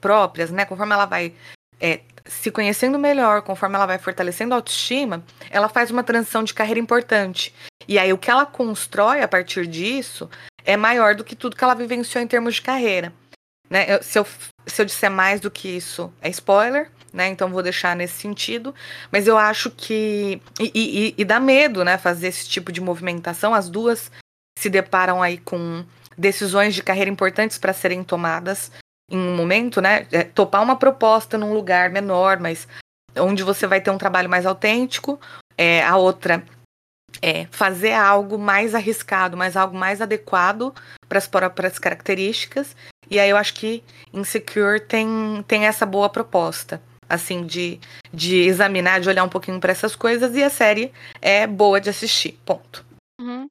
próprias, 0.00 0.50
né? 0.50 0.64
Conforme 0.64 0.94
ela 0.94 1.06
vai 1.06 1.32
é, 1.80 2.00
se 2.24 2.50
conhecendo 2.50 2.98
melhor, 2.98 3.42
conforme 3.42 3.76
ela 3.76 3.86
vai 3.86 3.98
fortalecendo 3.98 4.54
a 4.54 4.58
autoestima, 4.58 5.24
ela 5.50 5.68
faz 5.68 5.90
uma 5.90 6.02
transição 6.02 6.44
de 6.44 6.54
carreira 6.54 6.80
importante. 6.80 7.54
E 7.88 7.98
aí 7.98 8.12
o 8.12 8.18
que 8.18 8.30
ela 8.30 8.46
constrói 8.46 9.22
a 9.22 9.28
partir 9.28 9.66
disso 9.66 10.28
é 10.64 10.76
maior 10.76 11.14
do 11.14 11.24
que 11.24 11.36
tudo 11.36 11.56
que 11.56 11.62
ela 11.62 11.74
vivenciou 11.74 12.22
em 12.22 12.26
termos 12.26 12.56
de 12.56 12.62
carreira. 12.62 13.12
Né? 13.70 13.86
Eu, 13.88 14.02
se, 14.02 14.18
eu, 14.18 14.26
se 14.66 14.82
eu 14.82 14.86
disser 14.86 15.10
mais 15.10 15.40
do 15.40 15.50
que 15.50 15.68
isso, 15.68 16.12
é 16.20 16.28
spoiler, 16.28 16.90
né? 17.12 17.28
Então 17.28 17.50
vou 17.50 17.62
deixar 17.62 17.96
nesse 17.96 18.20
sentido. 18.20 18.74
Mas 19.10 19.26
eu 19.26 19.36
acho 19.36 19.70
que. 19.70 20.40
E, 20.60 20.70
e, 20.74 21.14
e 21.18 21.24
dá 21.24 21.40
medo, 21.40 21.84
né? 21.84 21.98
Fazer 21.98 22.28
esse 22.28 22.48
tipo 22.48 22.70
de 22.70 22.80
movimentação. 22.80 23.54
As 23.54 23.68
duas 23.68 24.10
se 24.58 24.70
deparam 24.70 25.22
aí 25.22 25.38
com 25.38 25.84
decisões 26.16 26.74
de 26.74 26.82
carreira 26.82 27.10
importantes 27.10 27.58
para 27.58 27.72
serem 27.72 28.02
tomadas 28.02 28.72
em 29.10 29.18
um 29.18 29.36
momento, 29.36 29.80
né? 29.80 30.06
É, 30.10 30.24
topar 30.24 30.62
uma 30.62 30.76
proposta 30.76 31.38
num 31.38 31.52
lugar 31.52 31.90
menor, 31.90 32.40
mas 32.40 32.66
onde 33.16 33.42
você 33.42 33.66
vai 33.66 33.80
ter 33.80 33.90
um 33.90 33.98
trabalho 33.98 34.28
mais 34.28 34.46
autêntico. 34.46 35.20
É, 35.56 35.84
a 35.84 35.96
outra 35.96 36.42
é 37.22 37.46
fazer 37.50 37.92
algo 37.92 38.38
mais 38.38 38.74
arriscado, 38.74 39.36
mas 39.36 39.56
algo 39.56 39.76
mais 39.76 40.00
adequado 40.02 40.74
para 41.08 41.18
as 41.18 41.28
próprias 41.28 41.78
características. 41.78 42.74
E 43.08 43.20
aí 43.20 43.30
eu 43.30 43.36
acho 43.36 43.54
que 43.54 43.84
Insecure 44.12 44.80
tem, 44.80 45.44
tem 45.46 45.66
essa 45.66 45.86
boa 45.86 46.08
proposta 46.08 46.80
assim, 47.08 47.46
de, 47.46 47.78
de 48.12 48.42
examinar, 48.42 49.00
de 49.00 49.08
olhar 49.08 49.24
um 49.24 49.28
pouquinho 49.28 49.60
para 49.60 49.72
essas 49.72 49.94
coisas, 49.94 50.34
e 50.34 50.42
a 50.42 50.50
série 50.50 50.92
é 51.22 51.46
boa 51.46 51.80
de 51.80 51.88
assistir, 51.88 52.38
ponto. 52.44 52.84
Uhum. 53.20 53.48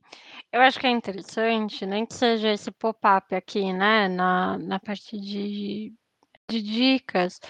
Eu 0.55 0.61
acho 0.61 0.79
que 0.79 0.87
é 0.87 0.89
interessante, 0.89 1.85
nem 1.85 2.05
que 2.05 2.13
seja 2.13 2.49
esse 2.49 2.71
pop-up 2.71 3.35
aqui, 3.35 3.73
né, 3.73 4.07
na, 4.07 4.57
na 4.57 4.79
parte 4.79 5.19
de, 5.19 5.93
de 6.49 6.61
dicas, 6.61 7.41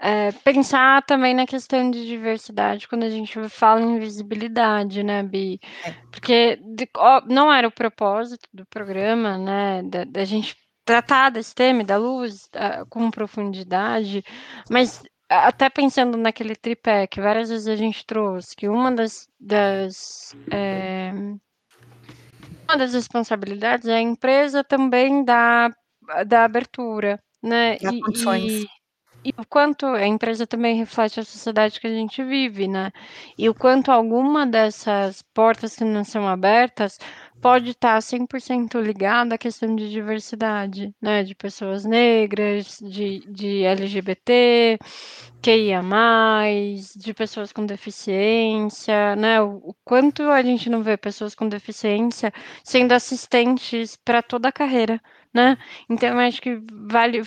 é, 0.00 0.32
pensar 0.32 1.04
também 1.06 1.34
na 1.34 1.46
questão 1.46 1.88
de 1.88 2.04
diversidade 2.04 2.88
quando 2.88 3.04
a 3.04 3.10
gente 3.10 3.48
fala 3.48 3.80
em 3.80 4.00
visibilidade, 4.00 5.04
né, 5.04 5.22
Bi? 5.22 5.60
É. 5.84 5.92
Porque 6.10 6.56
de, 6.56 6.88
ó, 6.96 7.22
não 7.26 7.52
era 7.52 7.68
o 7.68 7.70
propósito 7.70 8.48
do 8.52 8.66
programa, 8.66 9.38
né, 9.38 9.84
da, 9.84 10.02
da 10.02 10.24
gente 10.24 10.56
tratar 10.84 11.30
desse 11.30 11.54
tema 11.54 11.84
da 11.84 11.96
luz 11.96 12.50
uh, 12.56 12.84
com 12.90 13.08
profundidade, 13.08 14.24
mas 14.68 15.00
até 15.28 15.70
pensando 15.70 16.18
naquele 16.18 16.56
tripé 16.56 17.06
que 17.06 17.20
várias 17.20 17.50
vezes 17.50 17.68
a 17.68 17.76
gente 17.76 18.04
trouxe, 18.04 18.56
que 18.56 18.68
uma 18.68 18.90
das, 18.90 19.28
das 19.38 20.36
é, 20.50 21.12
das 22.76 22.94
responsabilidades 22.94 23.88
é 23.88 23.96
a 23.96 24.00
empresa 24.00 24.62
também 24.64 25.24
dar, 25.24 25.72
da 26.26 26.44
abertura, 26.44 27.18
né? 27.42 27.76
E, 27.76 28.00
condições. 28.00 28.52
E, 28.52 28.68
e 29.24 29.30
o 29.38 29.46
quanto 29.46 29.86
a 29.86 30.06
empresa 30.06 30.46
também 30.46 30.76
reflete 30.76 31.20
a 31.20 31.24
sociedade 31.24 31.80
que 31.80 31.86
a 31.86 31.90
gente 31.90 32.22
vive, 32.24 32.66
né? 32.66 32.90
E 33.38 33.48
o 33.48 33.54
quanto 33.54 33.92
alguma 33.92 34.46
dessas 34.46 35.22
portas 35.34 35.76
que 35.76 35.84
não 35.84 36.04
são 36.04 36.26
abertas 36.26 36.98
pode 37.42 37.70
estar 37.70 38.00
100% 38.00 38.80
ligada 38.80 39.34
à 39.34 39.38
questão 39.38 39.74
de 39.74 39.90
diversidade, 39.90 40.94
né? 41.02 41.24
De 41.24 41.34
pessoas 41.34 41.84
negras, 41.84 42.78
de, 42.80 43.18
de 43.28 43.64
LGBT, 43.64 44.78
QIA+, 45.42 45.82
de 46.96 47.12
pessoas 47.12 47.52
com 47.52 47.66
deficiência, 47.66 49.16
né? 49.16 49.42
O, 49.42 49.56
o 49.70 49.74
quanto 49.84 50.22
a 50.30 50.40
gente 50.42 50.70
não 50.70 50.82
vê 50.84 50.96
pessoas 50.96 51.34
com 51.34 51.48
deficiência 51.48 52.32
sendo 52.62 52.92
assistentes 52.92 53.96
para 53.96 54.22
toda 54.22 54.48
a 54.48 54.52
carreira, 54.52 55.00
né? 55.34 55.58
Então, 55.90 56.10
eu 56.10 56.18
acho 56.20 56.40
que 56.40 56.60
vale, 56.72 57.22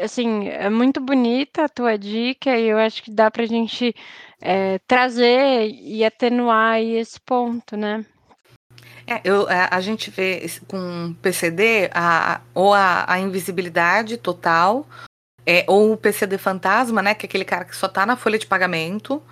assim, 0.00 0.48
é 0.48 0.68
muito 0.68 1.00
bonita 1.00 1.64
a 1.64 1.68
tua 1.68 1.96
dica 1.96 2.58
e 2.58 2.68
eu 2.68 2.78
acho 2.78 3.02
que 3.04 3.10
dá 3.12 3.30
para 3.30 3.44
a 3.44 3.46
gente 3.46 3.94
é, 4.40 4.78
trazer 4.80 5.70
e 5.70 6.04
atenuar 6.04 6.80
esse 6.80 7.20
ponto, 7.20 7.76
né? 7.76 8.04
É, 9.06 9.20
eu, 9.24 9.46
a, 9.48 9.76
a, 9.76 9.80
gente 9.80 10.10
vê 10.10 10.46
com 10.66 11.14
PCD 11.20 11.90
a, 11.92 12.40
ou 12.54 12.72
a, 12.72 13.04
a 13.12 13.18
invisibilidade 13.18 14.16
total, 14.16 14.86
é, 15.44 15.64
ou 15.68 15.92
o 15.92 15.96
PCD 15.96 16.38
fantasma, 16.38 17.02
né? 17.02 17.14
Que 17.14 17.26
é 17.26 17.28
aquele 17.28 17.44
cara 17.44 17.64
que 17.64 17.76
só 17.76 17.86
tá 17.88 18.06
na 18.06 18.16
folha 18.16 18.38
de 18.38 18.46
pagamento. 18.46 19.22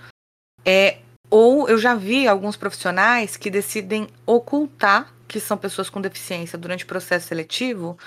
É, 0.64 0.99
ou 1.31 1.68
eu 1.68 1.79
já 1.79 1.95
vi 1.95 2.29
alguns 2.29 2.57
profissionais 2.57 3.37
que 3.37 3.51
decidem 3.51 4.09
ocultar 4.27 5.12
que 5.27 5.41
são 5.41 5.57
pessoas 5.57 5.89
com 5.89 6.01
deficiência 6.01 6.59
durante 6.59 6.85
o 6.85 6.87
processo 6.87 7.29
seletivo, 7.29 7.99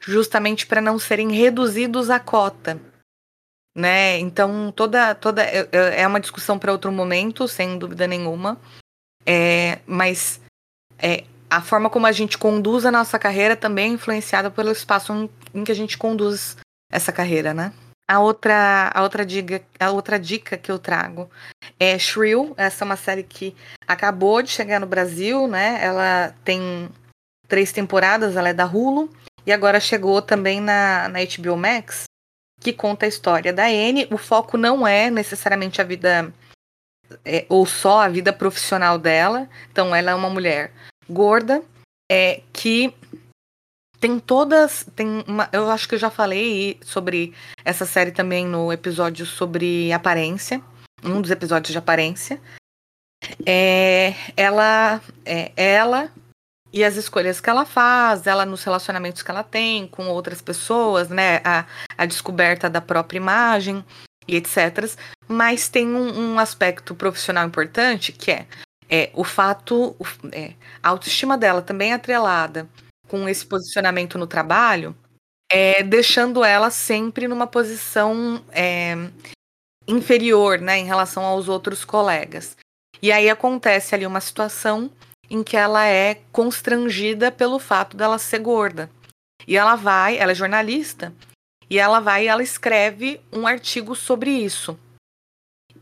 justamente 0.00 0.66
para 0.66 0.80
não 0.80 0.98
serem 0.98 1.30
reduzidos 1.30 2.08
à 2.08 2.18
cota. 2.18 2.80
Né? 3.76 4.18
Então, 4.18 4.72
toda, 4.74 5.14
toda 5.14 5.42
é, 5.42 5.68
é, 5.70 6.00
é 6.00 6.06
uma 6.06 6.20
discussão 6.20 6.58
para 6.58 6.72
outro 6.72 6.90
momento, 6.90 7.46
sem 7.46 7.78
dúvida 7.78 8.06
nenhuma. 8.06 8.58
É, 9.26 9.80
mas 9.86 10.40
é, 11.02 11.24
a 11.50 11.60
forma 11.60 11.90
como 11.90 12.06
a 12.06 12.12
gente 12.12 12.38
conduz 12.38 12.86
a 12.86 12.92
nossa 12.92 13.18
carreira 13.18 13.56
também 13.56 13.90
é 13.90 13.94
influenciada 13.94 14.50
pelo 14.50 14.70
espaço 14.70 15.28
em, 15.52 15.64
que 15.64 15.72
a 15.72 15.74
gente 15.74 15.98
conduz 15.98 16.56
essa 16.90 17.12
carreira, 17.12 17.52
né? 17.52 17.72
A 18.08 18.20
outra, 18.20 18.90
a 18.94 19.02
outra 19.02 19.24
dica, 19.24 19.62
a 19.78 19.90
outra 19.90 20.18
dica 20.18 20.56
que 20.56 20.70
eu 20.70 20.78
trago 20.78 21.30
é 21.78 21.98
Shrill. 21.98 22.54
Essa 22.56 22.84
é 22.84 22.86
uma 22.86 22.96
série 22.96 23.22
que 23.22 23.54
acabou 23.86 24.42
de 24.42 24.50
chegar 24.50 24.80
no 24.80 24.86
Brasil, 24.86 25.46
né? 25.46 25.78
Ela 25.82 26.34
tem 26.44 26.88
três 27.48 27.72
temporadas, 27.72 28.36
ela 28.36 28.48
é 28.48 28.54
da 28.54 28.66
Hulu 28.66 29.10
e 29.46 29.52
agora 29.52 29.80
chegou 29.80 30.22
também 30.22 30.60
na, 30.60 31.08
na 31.08 31.18
HBO 31.20 31.56
Max, 31.56 32.04
que 32.60 32.72
conta 32.72 33.06
a 33.06 33.08
história 33.08 33.52
da 33.52 33.66
Anne. 33.66 34.08
O 34.10 34.18
foco 34.18 34.56
não 34.56 34.86
é 34.86 35.10
necessariamente 35.10 35.80
a 35.80 35.84
vida 35.84 36.32
é, 37.24 37.44
ou 37.48 37.66
só 37.66 38.00
a 38.00 38.08
vida 38.08 38.32
profissional 38.32 38.98
dela. 38.98 39.48
Então, 39.70 39.94
ela 39.94 40.12
é 40.12 40.14
uma 40.14 40.30
mulher 40.30 40.72
gorda 41.08 41.62
é 42.10 42.42
que 42.52 42.94
tem 44.02 44.18
todas. 44.18 44.84
Tem 44.96 45.24
uma, 45.26 45.48
eu 45.52 45.70
acho 45.70 45.88
que 45.88 45.94
eu 45.94 45.98
já 45.98 46.10
falei 46.10 46.78
sobre 46.82 47.32
essa 47.64 47.86
série 47.86 48.10
também 48.10 48.46
no 48.46 48.72
episódio 48.72 49.24
sobre 49.24 49.92
aparência. 49.92 50.60
Um 51.04 51.20
dos 51.20 51.30
episódios 51.30 51.72
de 51.72 51.78
aparência. 51.78 52.40
É, 53.46 54.14
ela, 54.36 55.00
é, 55.24 55.52
ela 55.56 56.10
e 56.72 56.82
as 56.82 56.96
escolhas 56.96 57.40
que 57.40 57.48
ela 57.48 57.64
faz, 57.64 58.26
ela 58.26 58.44
nos 58.44 58.64
relacionamentos 58.64 59.22
que 59.22 59.30
ela 59.30 59.44
tem 59.44 59.86
com 59.86 60.08
outras 60.08 60.42
pessoas, 60.42 61.08
né? 61.08 61.40
A, 61.44 61.66
a 61.96 62.06
descoberta 62.06 62.68
da 62.68 62.80
própria 62.80 63.18
imagem 63.18 63.84
e 64.26 64.36
etc. 64.36 64.90
Mas 65.28 65.68
tem 65.68 65.86
um, 65.86 66.32
um 66.32 66.38
aspecto 66.38 66.94
profissional 66.94 67.46
importante 67.46 68.10
que 68.10 68.30
é, 68.30 68.46
é 68.92 69.10
o 69.14 69.24
fato, 69.24 69.96
é, 70.32 70.52
a 70.82 70.90
autoestima 70.90 71.38
dela 71.38 71.62
também 71.62 71.92
é 71.92 71.94
atrelada 71.94 72.68
com 73.08 73.26
esse 73.26 73.46
posicionamento 73.46 74.18
no 74.18 74.26
trabalho, 74.26 74.94
é, 75.50 75.82
deixando 75.82 76.44
ela 76.44 76.70
sempre 76.70 77.26
numa 77.26 77.46
posição 77.46 78.44
é, 78.50 78.94
inferior 79.88 80.60
né, 80.60 80.78
em 80.78 80.84
relação 80.84 81.24
aos 81.24 81.48
outros 81.48 81.86
colegas. 81.86 82.54
E 83.00 83.10
aí 83.10 83.30
acontece 83.30 83.94
ali 83.94 84.06
uma 84.06 84.20
situação 84.20 84.90
em 85.30 85.42
que 85.42 85.56
ela 85.56 85.86
é 85.86 86.20
constrangida 86.30 87.32
pelo 87.32 87.58
fato 87.58 87.96
dela 87.96 88.18
ser 88.18 88.40
gorda. 88.40 88.90
E 89.48 89.56
ela 89.56 89.74
vai, 89.74 90.18
ela 90.18 90.32
é 90.32 90.34
jornalista, 90.34 91.14
e 91.70 91.78
ela 91.78 91.98
vai 91.98 92.24
e 92.24 92.28
ela 92.28 92.42
escreve 92.42 93.22
um 93.32 93.46
artigo 93.46 93.96
sobre 93.96 94.30
isso. 94.30 94.78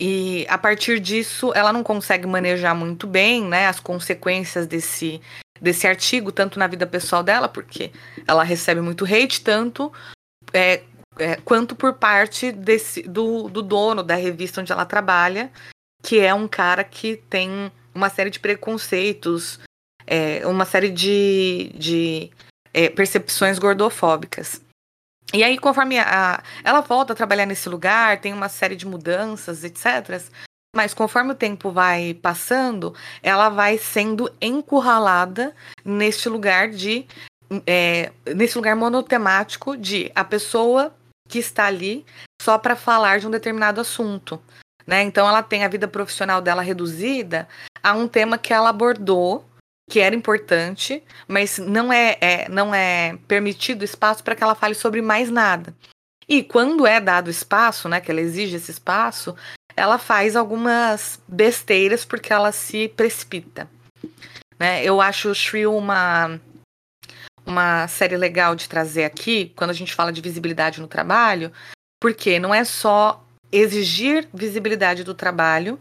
E 0.00 0.46
a 0.48 0.56
partir 0.56 0.98
disso, 0.98 1.52
ela 1.54 1.74
não 1.74 1.82
consegue 1.82 2.26
manejar 2.26 2.74
muito 2.74 3.06
bem 3.06 3.44
né, 3.44 3.66
as 3.66 3.78
consequências 3.78 4.66
desse, 4.66 5.20
desse 5.60 5.86
artigo, 5.86 6.32
tanto 6.32 6.58
na 6.58 6.66
vida 6.66 6.86
pessoal 6.86 7.22
dela, 7.22 7.48
porque 7.48 7.92
ela 8.26 8.42
recebe 8.42 8.80
muito 8.80 9.04
hate, 9.04 9.42
tanto 9.42 9.92
é, 10.54 10.82
é, 11.18 11.36
quanto 11.44 11.76
por 11.76 11.92
parte 11.92 12.50
desse, 12.50 13.02
do, 13.02 13.50
do 13.50 13.60
dono 13.60 14.02
da 14.02 14.14
revista 14.14 14.62
onde 14.62 14.72
ela 14.72 14.86
trabalha, 14.86 15.52
que 16.02 16.18
é 16.18 16.32
um 16.32 16.48
cara 16.48 16.82
que 16.82 17.16
tem 17.28 17.70
uma 17.94 18.08
série 18.08 18.30
de 18.30 18.40
preconceitos, 18.40 19.60
é, 20.06 20.46
uma 20.46 20.64
série 20.64 20.88
de, 20.88 21.72
de 21.74 22.30
é, 22.72 22.88
percepções 22.88 23.58
gordofóbicas. 23.58 24.62
E 25.32 25.44
aí, 25.44 25.58
conforme 25.58 25.98
a, 25.98 26.42
ela 26.64 26.80
volta 26.80 27.12
a 27.12 27.16
trabalhar 27.16 27.46
nesse 27.46 27.68
lugar, 27.68 28.20
tem 28.20 28.32
uma 28.32 28.48
série 28.48 28.74
de 28.74 28.86
mudanças, 28.86 29.62
etc. 29.62 30.20
Mas 30.74 30.94
conforme 30.94 31.32
o 31.32 31.36
tempo 31.36 31.70
vai 31.70 32.14
passando, 32.14 32.94
ela 33.22 33.48
vai 33.48 33.78
sendo 33.78 34.30
encurralada 34.40 35.54
neste 35.84 36.28
lugar 36.28 36.68
de. 36.68 37.06
É, 37.66 38.12
nesse 38.36 38.56
lugar 38.56 38.76
monotemático 38.76 39.76
de 39.76 40.12
a 40.14 40.22
pessoa 40.22 40.94
que 41.28 41.40
está 41.40 41.66
ali 41.66 42.06
só 42.40 42.56
para 42.56 42.76
falar 42.76 43.18
de 43.18 43.26
um 43.26 43.30
determinado 43.30 43.80
assunto. 43.80 44.40
Né? 44.86 45.02
Então 45.02 45.28
ela 45.28 45.42
tem 45.42 45.64
a 45.64 45.68
vida 45.68 45.88
profissional 45.88 46.40
dela 46.40 46.62
reduzida 46.62 47.48
a 47.82 47.92
um 47.92 48.06
tema 48.06 48.38
que 48.38 48.52
ela 48.52 48.68
abordou 48.68 49.44
que 49.90 49.98
era 49.98 50.14
importante, 50.14 51.02
mas 51.26 51.58
não 51.58 51.92
é, 51.92 52.16
é 52.20 52.48
não 52.48 52.72
é 52.72 53.18
permitido 53.26 53.84
espaço 53.84 54.22
para 54.22 54.36
que 54.36 54.42
ela 54.42 54.54
fale 54.54 54.74
sobre 54.74 55.02
mais 55.02 55.28
nada. 55.28 55.74
E 56.28 56.44
quando 56.44 56.86
é 56.86 57.00
dado 57.00 57.28
espaço, 57.28 57.88
né, 57.88 58.00
que 58.00 58.08
ela 58.08 58.20
exige 58.20 58.54
esse 58.54 58.70
espaço, 58.70 59.34
ela 59.76 59.98
faz 59.98 60.36
algumas 60.36 61.20
besteiras 61.26 62.04
porque 62.04 62.32
ela 62.32 62.52
se 62.52 62.86
precipita. 62.88 63.68
Né? 64.56 64.84
Eu 64.84 65.00
acho 65.00 65.28
o 65.28 65.34
Shrill 65.34 65.76
uma 65.76 66.40
uma 67.44 67.88
série 67.88 68.16
legal 68.16 68.54
de 68.54 68.68
trazer 68.68 69.02
aqui, 69.02 69.52
quando 69.56 69.70
a 69.70 69.74
gente 69.74 69.92
fala 69.92 70.12
de 70.12 70.20
visibilidade 70.20 70.80
no 70.80 70.86
trabalho, 70.86 71.50
porque 72.00 72.38
não 72.38 72.54
é 72.54 72.62
só 72.62 73.24
exigir 73.50 74.28
visibilidade 74.32 75.02
do 75.02 75.14
trabalho, 75.14 75.80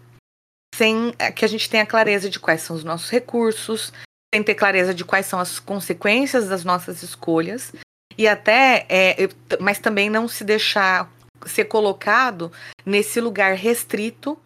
sem 0.79 1.13
é, 1.19 1.29
que 1.29 1.43
a 1.43 1.47
gente 1.47 1.69
tenha 1.69 1.85
clareza 1.85 2.29
de 2.29 2.39
quais 2.39 2.61
são 2.61 2.73
os 2.73 2.85
nossos 2.85 3.09
recursos, 3.09 3.91
sem 4.33 4.41
ter 4.41 4.55
clareza 4.55 4.93
de 4.93 5.03
quais 5.03 5.25
são 5.25 5.37
as 5.37 5.59
consequências 5.59 6.47
das 6.47 6.63
nossas 6.63 7.03
escolhas, 7.03 7.73
e 8.17 8.25
até, 8.25 8.85
é, 8.87 9.27
mas 9.59 9.79
também 9.79 10.09
não 10.09 10.25
se 10.25 10.45
deixar 10.45 11.11
ser 11.45 11.65
colocado 11.65 12.49
nesse 12.85 13.19
lugar 13.19 13.55
restrito 13.55 14.39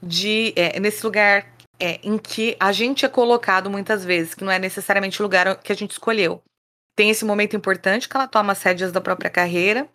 de 0.00 0.52
é, 0.56 0.78
nesse 0.78 1.04
lugar 1.04 1.46
é, 1.80 1.98
em 2.04 2.18
que 2.18 2.56
a 2.60 2.70
gente 2.70 3.04
é 3.04 3.08
colocado 3.08 3.68
muitas 3.68 4.04
vezes, 4.04 4.34
que 4.34 4.44
não 4.44 4.52
é 4.52 4.60
necessariamente 4.60 5.20
o 5.20 5.24
lugar 5.24 5.56
que 5.60 5.72
a 5.72 5.76
gente 5.76 5.90
escolheu. 5.90 6.40
Tem 6.96 7.10
esse 7.10 7.24
momento 7.24 7.56
importante 7.56 8.08
que 8.08 8.16
ela 8.16 8.28
toma 8.28 8.52
as 8.52 8.62
rédeas 8.62 8.92
da 8.92 9.00
própria 9.00 9.30
carreira, 9.30 9.88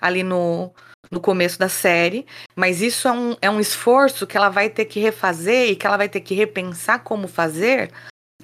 ali 0.00 0.24
no, 0.24 0.74
no 1.10 1.20
começo 1.20 1.58
da 1.58 1.68
série, 1.68 2.26
mas 2.54 2.82
isso 2.82 3.06
é 3.08 3.12
um, 3.12 3.36
é 3.42 3.50
um 3.50 3.60
esforço 3.60 4.26
que 4.26 4.36
ela 4.36 4.48
vai 4.48 4.68
ter 4.68 4.84
que 4.84 5.00
refazer 5.00 5.70
e 5.70 5.76
que 5.76 5.86
ela 5.86 5.96
vai 5.96 6.08
ter 6.08 6.20
que 6.20 6.34
repensar 6.34 7.00
como 7.00 7.28
fazer 7.28 7.90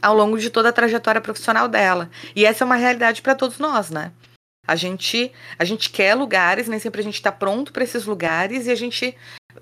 ao 0.01 0.15
longo 0.15 0.39
de 0.39 0.51
toda 0.51 0.69
a 0.69 0.73
trajetória 0.73 1.21
profissional 1.21 1.69
dela. 1.69 2.11
E 2.35 2.45
essa 2.45 2.65
é 2.65 2.67
uma 2.67 2.77
realidade 2.77 3.23
para 3.23 3.35
todos 3.35 3.59
nós, 3.59 3.91
né? 3.91 4.13
A 4.67 4.77
gente, 4.77 5.33
a 5.59 5.65
gente 5.65 5.91
quer 5.91 6.15
lugares, 6.15 6.69
nem 6.69 6.79
sempre 6.79 7.01
a 7.01 7.05
gente 7.05 7.15
está 7.15 7.33
pronto 7.33 7.73
para 7.73 7.83
esses 7.83 8.05
lugares 8.05 8.67
e 8.67 8.71
a 8.71 8.75
gente 8.77 9.17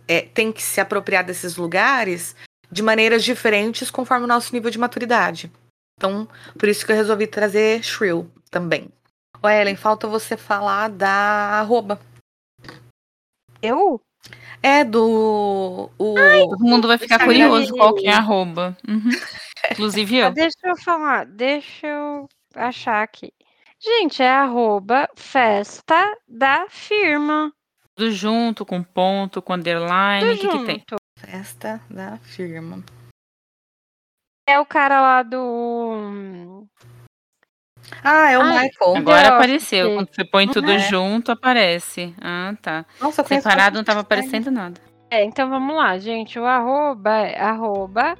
é, 0.06 0.20
tem 0.20 0.52
que 0.52 0.62
se 0.62 0.80
apropriar 0.80 1.24
desses 1.24 1.56
lugares 1.56 2.36
de 2.70 2.82
maneiras 2.82 3.24
diferentes 3.24 3.90
conforme 3.90 4.24
o 4.24 4.28
nosso 4.28 4.52
nível 4.52 4.70
de 4.70 4.78
maturidade. 4.78 5.50
Então, 5.98 6.28
por 6.58 6.68
isso 6.68 6.84
que 6.84 6.92
eu 6.92 6.96
resolvi 6.96 7.26
trazer 7.26 7.82
Shrill 7.82 8.30
também. 8.50 8.88
Ô, 9.42 9.48
Ellen, 9.48 9.76
falta 9.76 10.06
você 10.06 10.36
falar 10.36 10.88
da 10.88 11.10
arroba. 11.60 11.98
Eu? 13.62 14.00
É 14.62 14.84
do. 14.84 15.90
O, 15.98 16.14
Todo 16.14 16.64
mundo 16.64 16.86
vai 16.86 16.98
ficar 16.98 17.24
curioso 17.24 17.72
qual 17.74 17.94
que 17.94 18.06
é 18.06 18.12
a 18.12 18.18
arroba. 18.18 18.76
Uhum. 18.86 19.10
Inclusive 19.70 20.16
eu. 20.16 20.26
Ah, 20.26 20.30
deixa 20.30 20.58
eu 20.64 20.76
falar, 20.76 21.26
deixa 21.26 21.86
eu 21.86 22.28
achar 22.54 23.02
aqui. 23.02 23.32
Gente, 23.82 24.22
é 24.22 24.28
arroba 24.28 25.08
festa 25.16 26.16
da 26.28 26.66
firma. 26.68 27.52
Tudo 27.94 28.12
junto, 28.12 28.66
com 28.66 28.82
ponto, 28.82 29.40
com 29.40 29.54
underline, 29.54 30.34
o 30.34 30.38
que, 30.38 30.48
que 30.48 30.66
tem? 30.66 30.84
Festa 31.16 31.80
da 31.88 32.18
firma. 32.18 32.84
É 34.46 34.58
o 34.58 34.66
cara 34.66 35.00
lá 35.00 35.22
do. 35.22 36.66
Ah, 38.02 38.30
é 38.30 38.38
o 38.38 38.42
Ai, 38.42 38.64
Michael. 38.68 38.96
Agora 38.96 39.22
The 39.22 39.28
apareceu. 39.28 39.86
Office. 39.86 39.96
Quando 39.98 40.14
você 40.14 40.24
põe 40.24 40.48
tudo 40.48 40.70
É. 40.70 40.78
junto, 40.78 41.32
aparece. 41.32 42.14
Ah, 42.20 42.54
tá. 42.62 42.84
Nossa, 43.00 43.22
eu 43.22 43.26
Separado 43.26 43.76
não 43.76 43.82
bastante 43.82 43.86
tava 43.86 44.02
design. 44.02 44.22
aparecendo 44.22 44.50
nada. 44.50 44.80
É, 45.10 45.24
então 45.24 45.50
vamos 45.50 45.74
lá, 45.76 45.98
gente. 45.98 46.38
O 46.38 46.46
arroba 46.46 47.10
é 47.16 47.40
arroba 47.40 48.16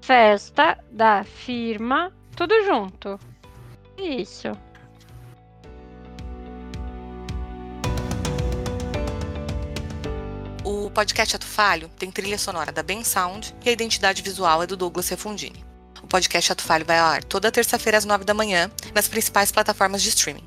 festa 0.00 0.78
da 0.90 1.24
firma, 1.24 2.12
tudo 2.36 2.54
junto. 2.64 3.18
Isso. 3.98 4.52
O 10.64 10.90
podcast 10.90 11.36
Ato 11.36 11.46
Falho 11.46 11.88
tem 11.98 12.10
trilha 12.10 12.38
sonora 12.38 12.70
da 12.70 12.82
Ben 12.82 13.02
Sound 13.02 13.54
e 13.64 13.68
a 13.68 13.72
identidade 13.72 14.22
visual 14.22 14.62
é 14.62 14.66
do 14.66 14.76
Douglas 14.76 15.08
Refundini. 15.08 15.64
O 16.08 16.10
podcast 16.10 16.50
Ato 16.52 16.62
Falho 16.64 16.86
vai 16.86 16.98
ao 16.98 17.06
ar 17.06 17.22
toda 17.22 17.52
terça-feira 17.52 17.98
às 17.98 18.06
nove 18.06 18.24
da 18.24 18.32
manhã 18.32 18.70
nas 18.94 19.06
principais 19.06 19.52
plataformas 19.52 20.00
de 20.00 20.08
streaming. 20.08 20.42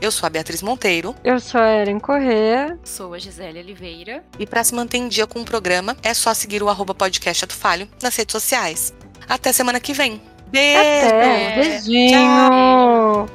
Eu 0.00 0.10
sou 0.10 0.26
a 0.26 0.30
Beatriz 0.30 0.62
Monteiro 0.62 1.14
Eu 1.22 1.38
sou 1.38 1.60
a 1.60 1.70
Erin 1.82 1.98
Corrêa. 1.98 2.78
Sou 2.82 3.12
a 3.12 3.18
Gisele 3.18 3.58
Oliveira. 3.60 4.24
e 4.38 4.46
para 4.46 4.64
se 4.64 4.74
manter 4.74 4.96
em 4.96 5.06
dia 5.08 5.26
com 5.26 5.42
o 5.42 5.44
programa 5.44 5.94
é 6.02 6.14
só 6.14 6.32
seguir 6.32 6.62
o 6.62 6.70
arroba 6.70 6.94
podcast 6.94 7.44
Ato 7.44 7.54
Falho 7.54 7.86
nas 8.02 8.16
redes 8.16 8.32
sociais. 8.32 8.94
Até 9.28 9.52
semana 9.52 9.78
que 9.80 9.92
vem. 9.92 10.18
Beijo! 10.48 10.80
Até. 11.08 11.54
Beijinho. 11.60 13.26